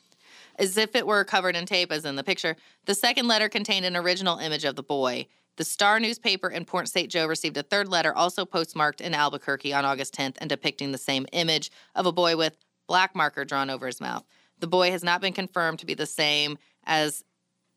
[0.59, 2.57] As if it were covered in tape, as in the picture.
[2.87, 5.27] The second letter contained an original image of the boy.
[5.57, 7.11] The Star newspaper in Port St.
[7.11, 10.99] Joe received a third letter, also postmarked in Albuquerque on August 10th, and depicting the
[10.99, 12.57] same image of a boy with
[12.87, 14.25] black marker drawn over his mouth.
[14.61, 17.25] The boy has not been confirmed to be the same as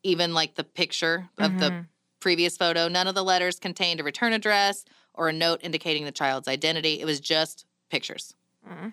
[0.04, 1.86] even like the picture of the
[2.20, 2.88] previous photo.
[2.88, 7.00] None of the letters contained a return address or a note indicating the child's identity.
[7.02, 8.34] It was just pictures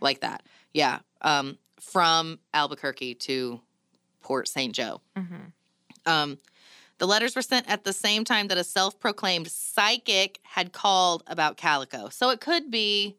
[0.01, 0.43] like that.
[0.73, 0.98] Yeah.
[1.23, 3.60] Um, from Albuquerque to
[4.28, 4.74] Port St.
[4.74, 5.00] Joe.
[6.05, 6.38] Um,
[6.98, 11.22] the letters were sent at the same time that a self proclaimed psychic had called
[11.26, 12.10] about Calico.
[12.10, 13.16] So it could be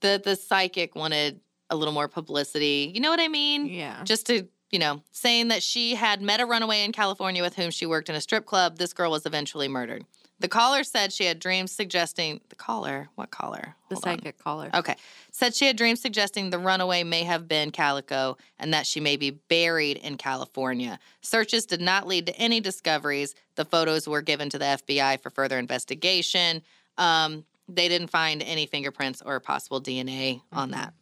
[0.00, 1.38] that the psychic wanted
[1.70, 2.90] a little more publicity.
[2.92, 3.66] You know what I mean?
[3.66, 4.02] Yeah.
[4.02, 7.70] Just to, you know, saying that she had met a runaway in California with whom
[7.70, 8.78] she worked in a strip club.
[8.78, 10.04] This girl was eventually murdered.
[10.42, 13.08] The caller said she had dreams suggesting the caller.
[13.14, 13.76] What caller?
[13.88, 14.18] The Hold on.
[14.18, 14.70] psychic caller.
[14.74, 14.96] Okay.
[15.30, 19.16] Said she had dreams suggesting the runaway may have been Calico and that she may
[19.16, 20.98] be buried in California.
[21.20, 23.36] Searches did not lead to any discoveries.
[23.54, 26.62] The photos were given to the FBI for further investigation.
[26.98, 30.92] Um, they didn't find any fingerprints or possible DNA on that.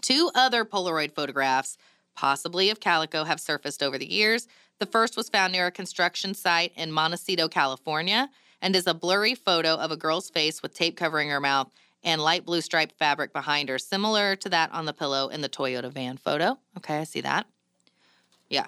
[0.00, 1.76] Two other Polaroid photographs,
[2.14, 4.48] possibly of Calico, have surfaced over the years.
[4.78, 8.30] The first was found near a construction site in Montecito, California,
[8.60, 11.70] and is a blurry photo of a girl's face with tape covering her mouth
[12.02, 15.48] and light blue striped fabric behind her, similar to that on the pillow in the
[15.48, 16.58] Toyota van photo.
[16.76, 17.46] Okay, I see that.
[18.48, 18.66] Yeah.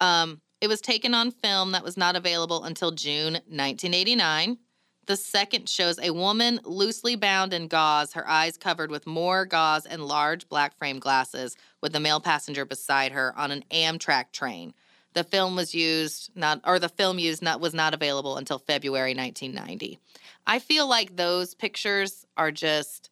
[0.00, 4.58] Um, it was taken on film that was not available until June 1989.
[5.06, 9.86] The second shows a woman loosely bound in gauze, her eyes covered with more gauze
[9.86, 14.74] and large black frame glasses, with a male passenger beside her on an Amtrak train.
[15.18, 19.14] The film was used not or the film used not was not available until February
[19.16, 19.98] 1990.
[20.46, 23.10] I feel like those pictures are just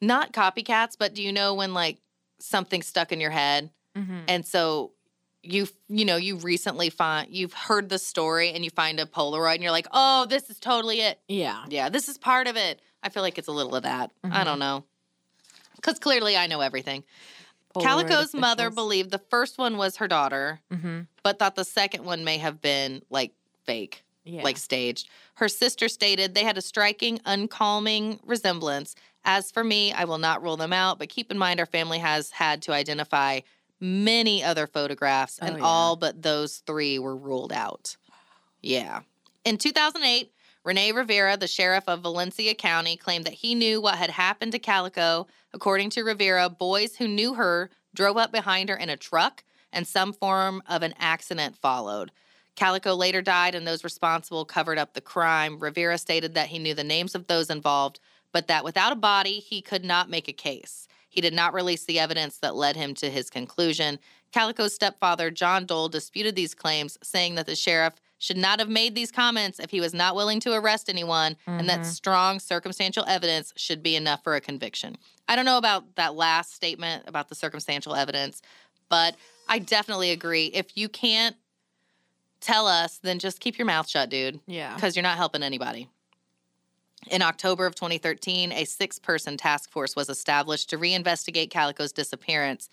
[0.00, 1.98] not copycats, but do you know when like
[2.40, 4.20] something stuck in your head Mm-hmm.
[4.26, 4.90] and so
[5.44, 9.54] you you know you recently find you've heard the story and you find a Polaroid
[9.54, 11.64] and you're like, "Oh, this is totally it." Yeah.
[11.68, 12.80] Yeah, this is part of it.
[13.04, 14.10] I feel like it's a little of that.
[14.24, 14.44] I Mhm.
[14.46, 14.84] don't know.
[15.80, 17.04] Cuz clearly I know everything.
[17.82, 21.00] Calico's mother believed the first one was her daughter, Mm-hmm.
[21.22, 23.32] but thought the second one may have been like
[23.64, 24.42] fake Yeah.
[24.42, 25.08] like staged.
[25.34, 28.94] Her sister stated they had a striking, uncalming resemblance.
[29.24, 31.98] As for me, I will not rule them out, but keep in mind our family
[31.98, 33.40] has had to identify
[33.80, 35.64] many other photographs, and Oh, yeah.
[35.64, 37.96] all but those three were ruled out.
[38.62, 39.00] Yeah.
[39.44, 40.30] In 2008,
[40.64, 44.58] Rene Rivera, the sheriff of Valencia County, claimed that he knew what had happened to
[44.58, 45.26] Calico.
[45.52, 49.86] According to Rivera, boys who knew her drove up behind her in a truck, and
[49.86, 52.12] some form of an accident followed.
[52.56, 55.58] Calico later died, and those responsible covered up the crime.
[55.58, 58.00] Rivera stated that he knew the names of those involved,
[58.32, 60.88] but that without a body, he could not make a case.
[61.10, 63.98] He did not release the evidence that led him to his conclusion.
[64.32, 68.94] Calico's stepfather, John Doel, disputed these claims, saying that the sheriff should not have made
[68.94, 71.90] these comments if he was not willing to arrest anyone, and that mm-hmm.
[71.90, 74.96] strong circumstantial evidence should be enough for a conviction.
[75.28, 78.40] I don't know about that last statement about the circumstantial evidence,
[78.88, 79.16] but
[79.48, 80.46] I definitely agree.
[80.46, 81.36] If you can't
[82.40, 84.74] tell us, then just keep your mouth shut, dude, Yeah.
[84.74, 85.88] because you're not helping anybody.
[87.08, 92.68] In October of 2013, a six person task force was established to reinvestigate Calico's disappearance.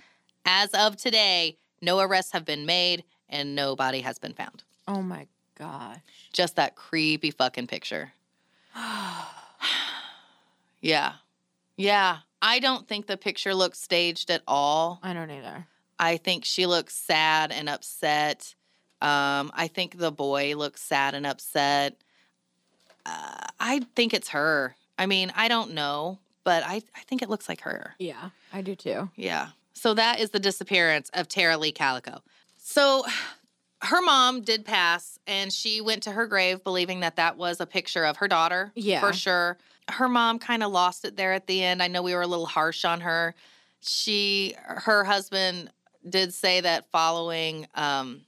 [0.46, 4.64] As of today, no arrests have been made and no body has been found.
[4.92, 5.28] Oh my
[5.58, 6.00] gosh.
[6.34, 8.12] Just that creepy fucking picture.
[10.82, 11.14] yeah.
[11.78, 12.18] Yeah.
[12.42, 15.00] I don't think the picture looks staged at all.
[15.02, 15.68] I don't either.
[15.98, 18.56] I think she looks sad and upset.
[19.02, 21.96] Um, I think the boy looks sad and upset.
[23.06, 24.76] Uh, I think it's her.
[24.98, 27.96] I mean, I don't know, but I, I think it looks like her.
[27.98, 29.10] Yeah, I do too.
[29.16, 29.50] Yeah.
[29.74, 32.22] So that is the disappearance of Tara Leigh Calico.
[32.58, 33.06] So
[33.84, 37.66] her mom did pass, and she went to her grave believing that that was a
[37.66, 38.72] picture of her daughter.
[38.76, 39.00] Yeah.
[39.02, 39.58] For sure.
[39.90, 41.82] Her mom kind of lost it there at the end.
[41.82, 43.34] I know we were a little harsh on her.
[43.82, 45.70] She, her husband
[46.08, 48.22] did say that following, um,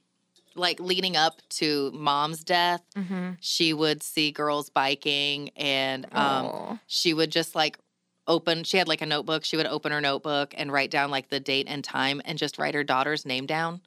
[0.56, 3.30] like leading up to mom's death, Mm-hmm.
[3.40, 6.78] she would see girls biking and um, Oh.
[6.86, 7.78] she would just like
[8.26, 11.28] open she had like a notebook she would open her notebook and write down like
[11.28, 13.82] the date and time and just write her daughter's name down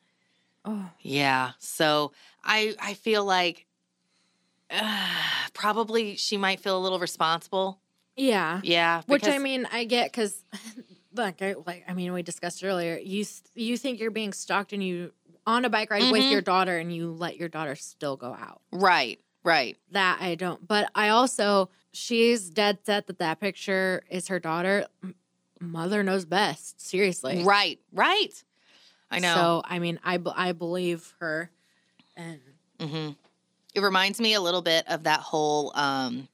[0.70, 0.90] Oh.
[1.02, 2.12] yeah so
[2.44, 3.66] i i feel like
[4.70, 5.16] uh,
[5.54, 7.80] probably she might feel a little responsible
[8.16, 8.60] Yeah.
[8.64, 10.44] yeah Which I mean, I get because,
[11.14, 12.98] look, I, like I mean, we discussed earlier.
[12.98, 13.26] You
[13.56, 15.14] you think you're being stalked and you
[15.46, 16.32] on a bike ride with Mhm.
[16.32, 18.62] your daughter and you let your daughter still go out.
[18.72, 20.68] right right That I don't.
[20.68, 24.88] But I also she's dead set that that picture is her daughter.
[25.62, 26.82] Mother knows best.
[26.82, 27.44] Seriously.
[27.44, 28.44] right right
[29.12, 31.50] i know So I mean, I b- I believe her.
[32.16, 32.40] And
[32.80, 33.10] hmm
[33.74, 36.28] It reminds me a little bit of that whole um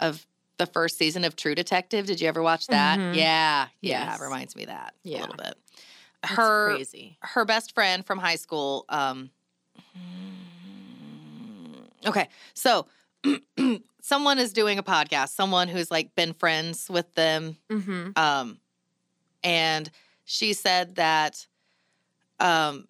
[0.00, 0.26] of
[0.58, 2.06] the first season of True Detective.
[2.06, 2.98] Did you ever watch that?
[2.98, 3.14] Mhm.
[3.14, 4.06] Yeah, yeah.
[4.10, 4.20] Yes.
[4.20, 5.54] It reminds me of that a little bit.
[6.24, 7.18] it's Her crazy.
[7.20, 8.84] her best friend from high school.
[8.88, 9.30] Um,
[12.06, 12.86] okay, so
[14.02, 15.30] someone is doing a podcast.
[15.30, 18.10] Someone who's like been friends with them Mm-hmm.
[18.16, 18.58] um,
[19.42, 19.90] and
[20.24, 21.46] she said that,
[22.42, 22.88] um,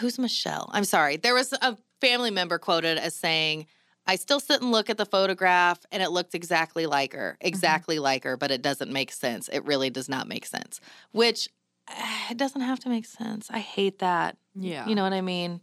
[0.00, 0.70] who's Michelle?
[0.72, 1.16] I'm sorry.
[1.16, 3.66] There was a family member quoted as saying,
[4.06, 7.98] I still sit and look at the photograph and it looks exactly like her, exactly
[7.98, 9.48] like her, but it doesn't make sense.
[9.48, 10.80] It really does not make sense,
[11.12, 11.48] which
[11.88, 13.48] eh, it doesn't have to make sense.
[13.50, 14.38] I hate that.
[14.54, 14.86] Yeah.
[14.86, 15.60] You know what I mean?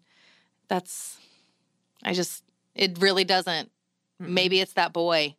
[0.68, 1.18] That's,
[2.04, 2.44] I just,
[2.76, 3.72] It really doesn't.
[4.20, 5.36] Maybe it's that boy.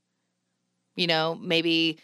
[0.96, 1.98] You know, maybe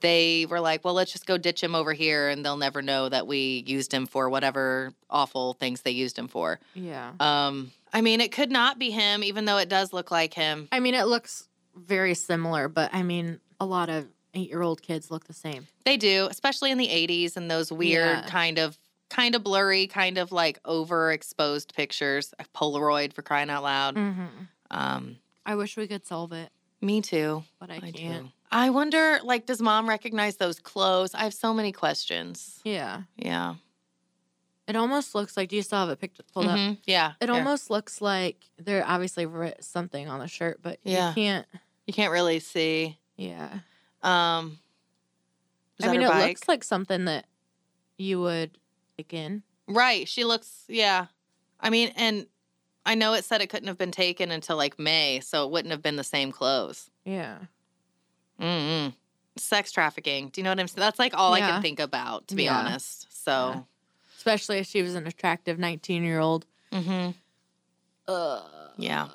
[0.00, 3.08] they were like, well, let's just go ditch him over here and they'll never know
[3.08, 6.60] that we used him for whatever awful things they used him for.
[6.74, 7.12] Yeah.
[7.20, 10.68] Um, I mean, it could not be him, even though it does look like him.
[10.70, 14.80] I mean, it looks very similar, but I mean, a lot of eight year old
[14.82, 15.66] kids look the same.
[15.84, 18.26] They do, especially in the 80s and those weird Yeah.
[18.28, 18.78] kind of
[19.08, 22.32] kind of blurry, kind of like overexposed pictures.
[22.38, 23.96] A Polaroid for crying out loud.
[23.96, 24.22] Mm-hmm.
[24.70, 26.50] Um, I wish we could solve it,
[26.80, 27.42] me too.
[27.58, 28.26] but I, I can't.
[28.26, 28.30] do.
[28.52, 31.14] I wonder, like, does mom recognize those clothes?
[31.14, 32.60] I have so many questions.
[32.64, 33.02] Yeah.
[33.16, 33.54] Yeah.
[34.66, 36.56] It almost looks like, do you still have a picture pulled up?
[36.56, 36.78] Mhm.
[36.84, 37.12] Yeah.
[37.20, 41.08] It almost looks like they're obviously writ something on the shirt, but Yeah.
[41.10, 41.46] you can't.
[41.86, 42.98] you can't really see.
[43.16, 43.50] Yeah.
[44.02, 44.58] Um,
[45.82, 46.28] I mean, it bike?
[46.28, 47.26] looks like something that
[47.98, 48.58] you would
[48.96, 49.42] take in.
[49.66, 50.06] right.
[50.08, 50.64] She looks.
[50.68, 51.06] Yeah.
[51.60, 52.26] I mean, and
[52.86, 55.72] I know it said it couldn't have been taken until like May, so it wouldn't
[55.72, 56.90] have been the same clothes.
[57.04, 57.38] Yeah.
[58.40, 58.94] Mm-mm.
[59.36, 60.28] Sex trafficking.
[60.30, 60.80] Do you know what I'm saying?
[60.80, 62.58] That's like all I can think about, to be Yeah.
[62.58, 63.06] honest.
[63.24, 63.66] So,
[64.16, 66.44] Especially if she was an attractive 19 year old.
[66.72, 67.10] Mm-hmm.
[68.08, 68.42] Uh,
[68.76, 69.08] yeah.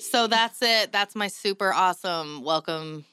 [0.00, 0.90] So that's it.
[0.92, 3.04] That's my super awesome welcome.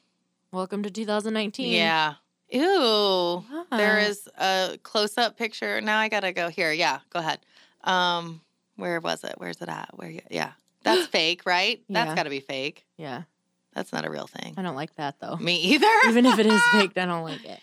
[0.52, 1.72] welcome to 2019.
[1.72, 2.16] Yeah.
[2.52, 3.44] Ew.
[3.72, 4.08] There Ah.
[4.08, 5.82] is a close up picture.
[5.82, 6.72] Now I gotta go here.
[6.72, 7.40] Yeah, go ahead.
[7.84, 8.42] Um,
[8.76, 9.36] where was it?
[9.38, 9.90] Where's it at?
[9.94, 10.14] Where?
[10.32, 10.52] Yeah,
[10.84, 11.82] that's fake, right?
[11.90, 12.16] That's Yeah.
[12.16, 12.86] got to be fake.
[12.98, 13.24] Yeah.
[13.74, 14.56] That's not a real thing.
[14.58, 15.36] I don't like that though.
[15.38, 15.88] Me either.
[16.08, 17.60] Even if it is fake, I don't like it.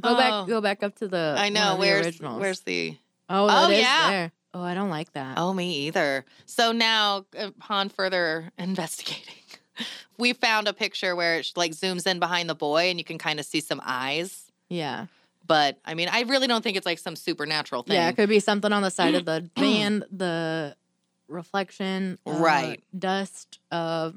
[0.00, 0.16] Go Oh.
[0.16, 0.48] back.
[0.48, 1.34] Go back up to the.
[1.38, 1.72] I know.
[1.72, 2.40] the Where's originals.
[2.40, 2.96] Where's the?
[3.28, 4.10] Oh, Oh, yeah.
[4.10, 4.32] there.
[4.54, 5.36] Oh, I don't like that.
[5.38, 6.24] Oh, me either.
[6.46, 9.34] So now, upon further investigating,
[10.16, 13.18] we found a picture where it like zooms in behind the boy, and you can
[13.18, 14.50] kind of see some eyes.
[14.70, 15.06] Yeah.
[15.46, 17.96] But I mean, I really don't think it's like some supernatural thing.
[17.96, 20.76] Yeah, it could be something on the side of the van, the
[21.28, 22.82] reflection, uh, Right.
[22.98, 24.12] Dust, uh,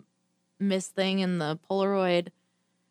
[0.61, 2.29] mist thing in the Polaroid,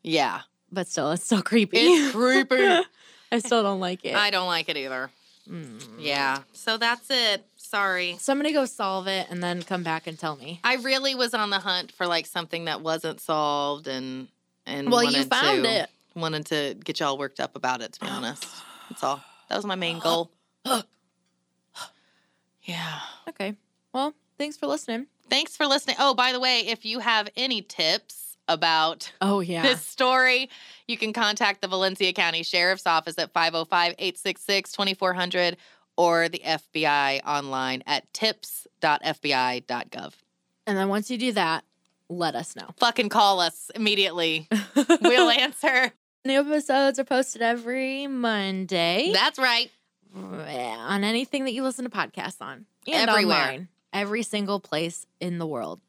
[0.03, 0.43] yeah.
[0.71, 1.79] but still, it's still creepy.
[1.79, 2.83] It's creepy.
[3.33, 4.15] I still don't like it.
[4.15, 5.11] I don't like it either.
[5.49, 5.81] Mm.
[5.99, 6.41] Yeah.
[6.53, 7.45] So that's it.
[7.57, 8.17] Sorry.
[8.19, 10.61] Somebody go solve it and then come back and tell me.
[10.65, 14.29] I really was on the hunt for like something that wasn't solved and
[14.67, 15.91] and Well, you found to, it.
[16.15, 17.93] Wanted to get y'all worked up about it.
[17.95, 18.47] To be honest,
[18.89, 19.23] that's all.
[19.49, 20.31] That was my main goal.
[22.63, 23.01] yeah.
[23.29, 23.55] Okay.
[23.93, 25.07] Well, thanks for listening.
[25.31, 25.97] Thanks for listening.
[25.99, 29.63] Oh, by the way, if you have any tips about Oh yeah.
[29.63, 30.51] this story,
[30.89, 35.57] you can contact the Valencia County Sheriff's Office at 505 866 2400
[35.97, 40.13] or the FBI online at tips.fbi.gov.
[40.67, 41.65] and then once you do that,
[42.09, 42.69] let us know.
[42.79, 44.49] Fucking call us immediately.
[45.03, 45.93] we'll answer.
[46.25, 49.71] New episodes are posted every Monday That's right.
[50.15, 52.67] on anything that you listen to podcasts on.
[52.91, 53.37] And Everywhere.
[53.39, 53.69] online.
[53.93, 55.81] Every single place in the world.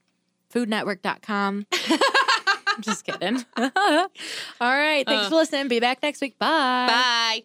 [0.54, 1.68] Foodnetwork.com.
[2.82, 3.44] Just kidding.
[3.58, 3.70] All
[4.62, 5.06] right.
[5.06, 5.30] Thanks Uh.
[5.30, 5.68] for listening.
[5.68, 6.38] Be back next week.
[6.40, 6.88] Bye.
[6.88, 7.44] Bye.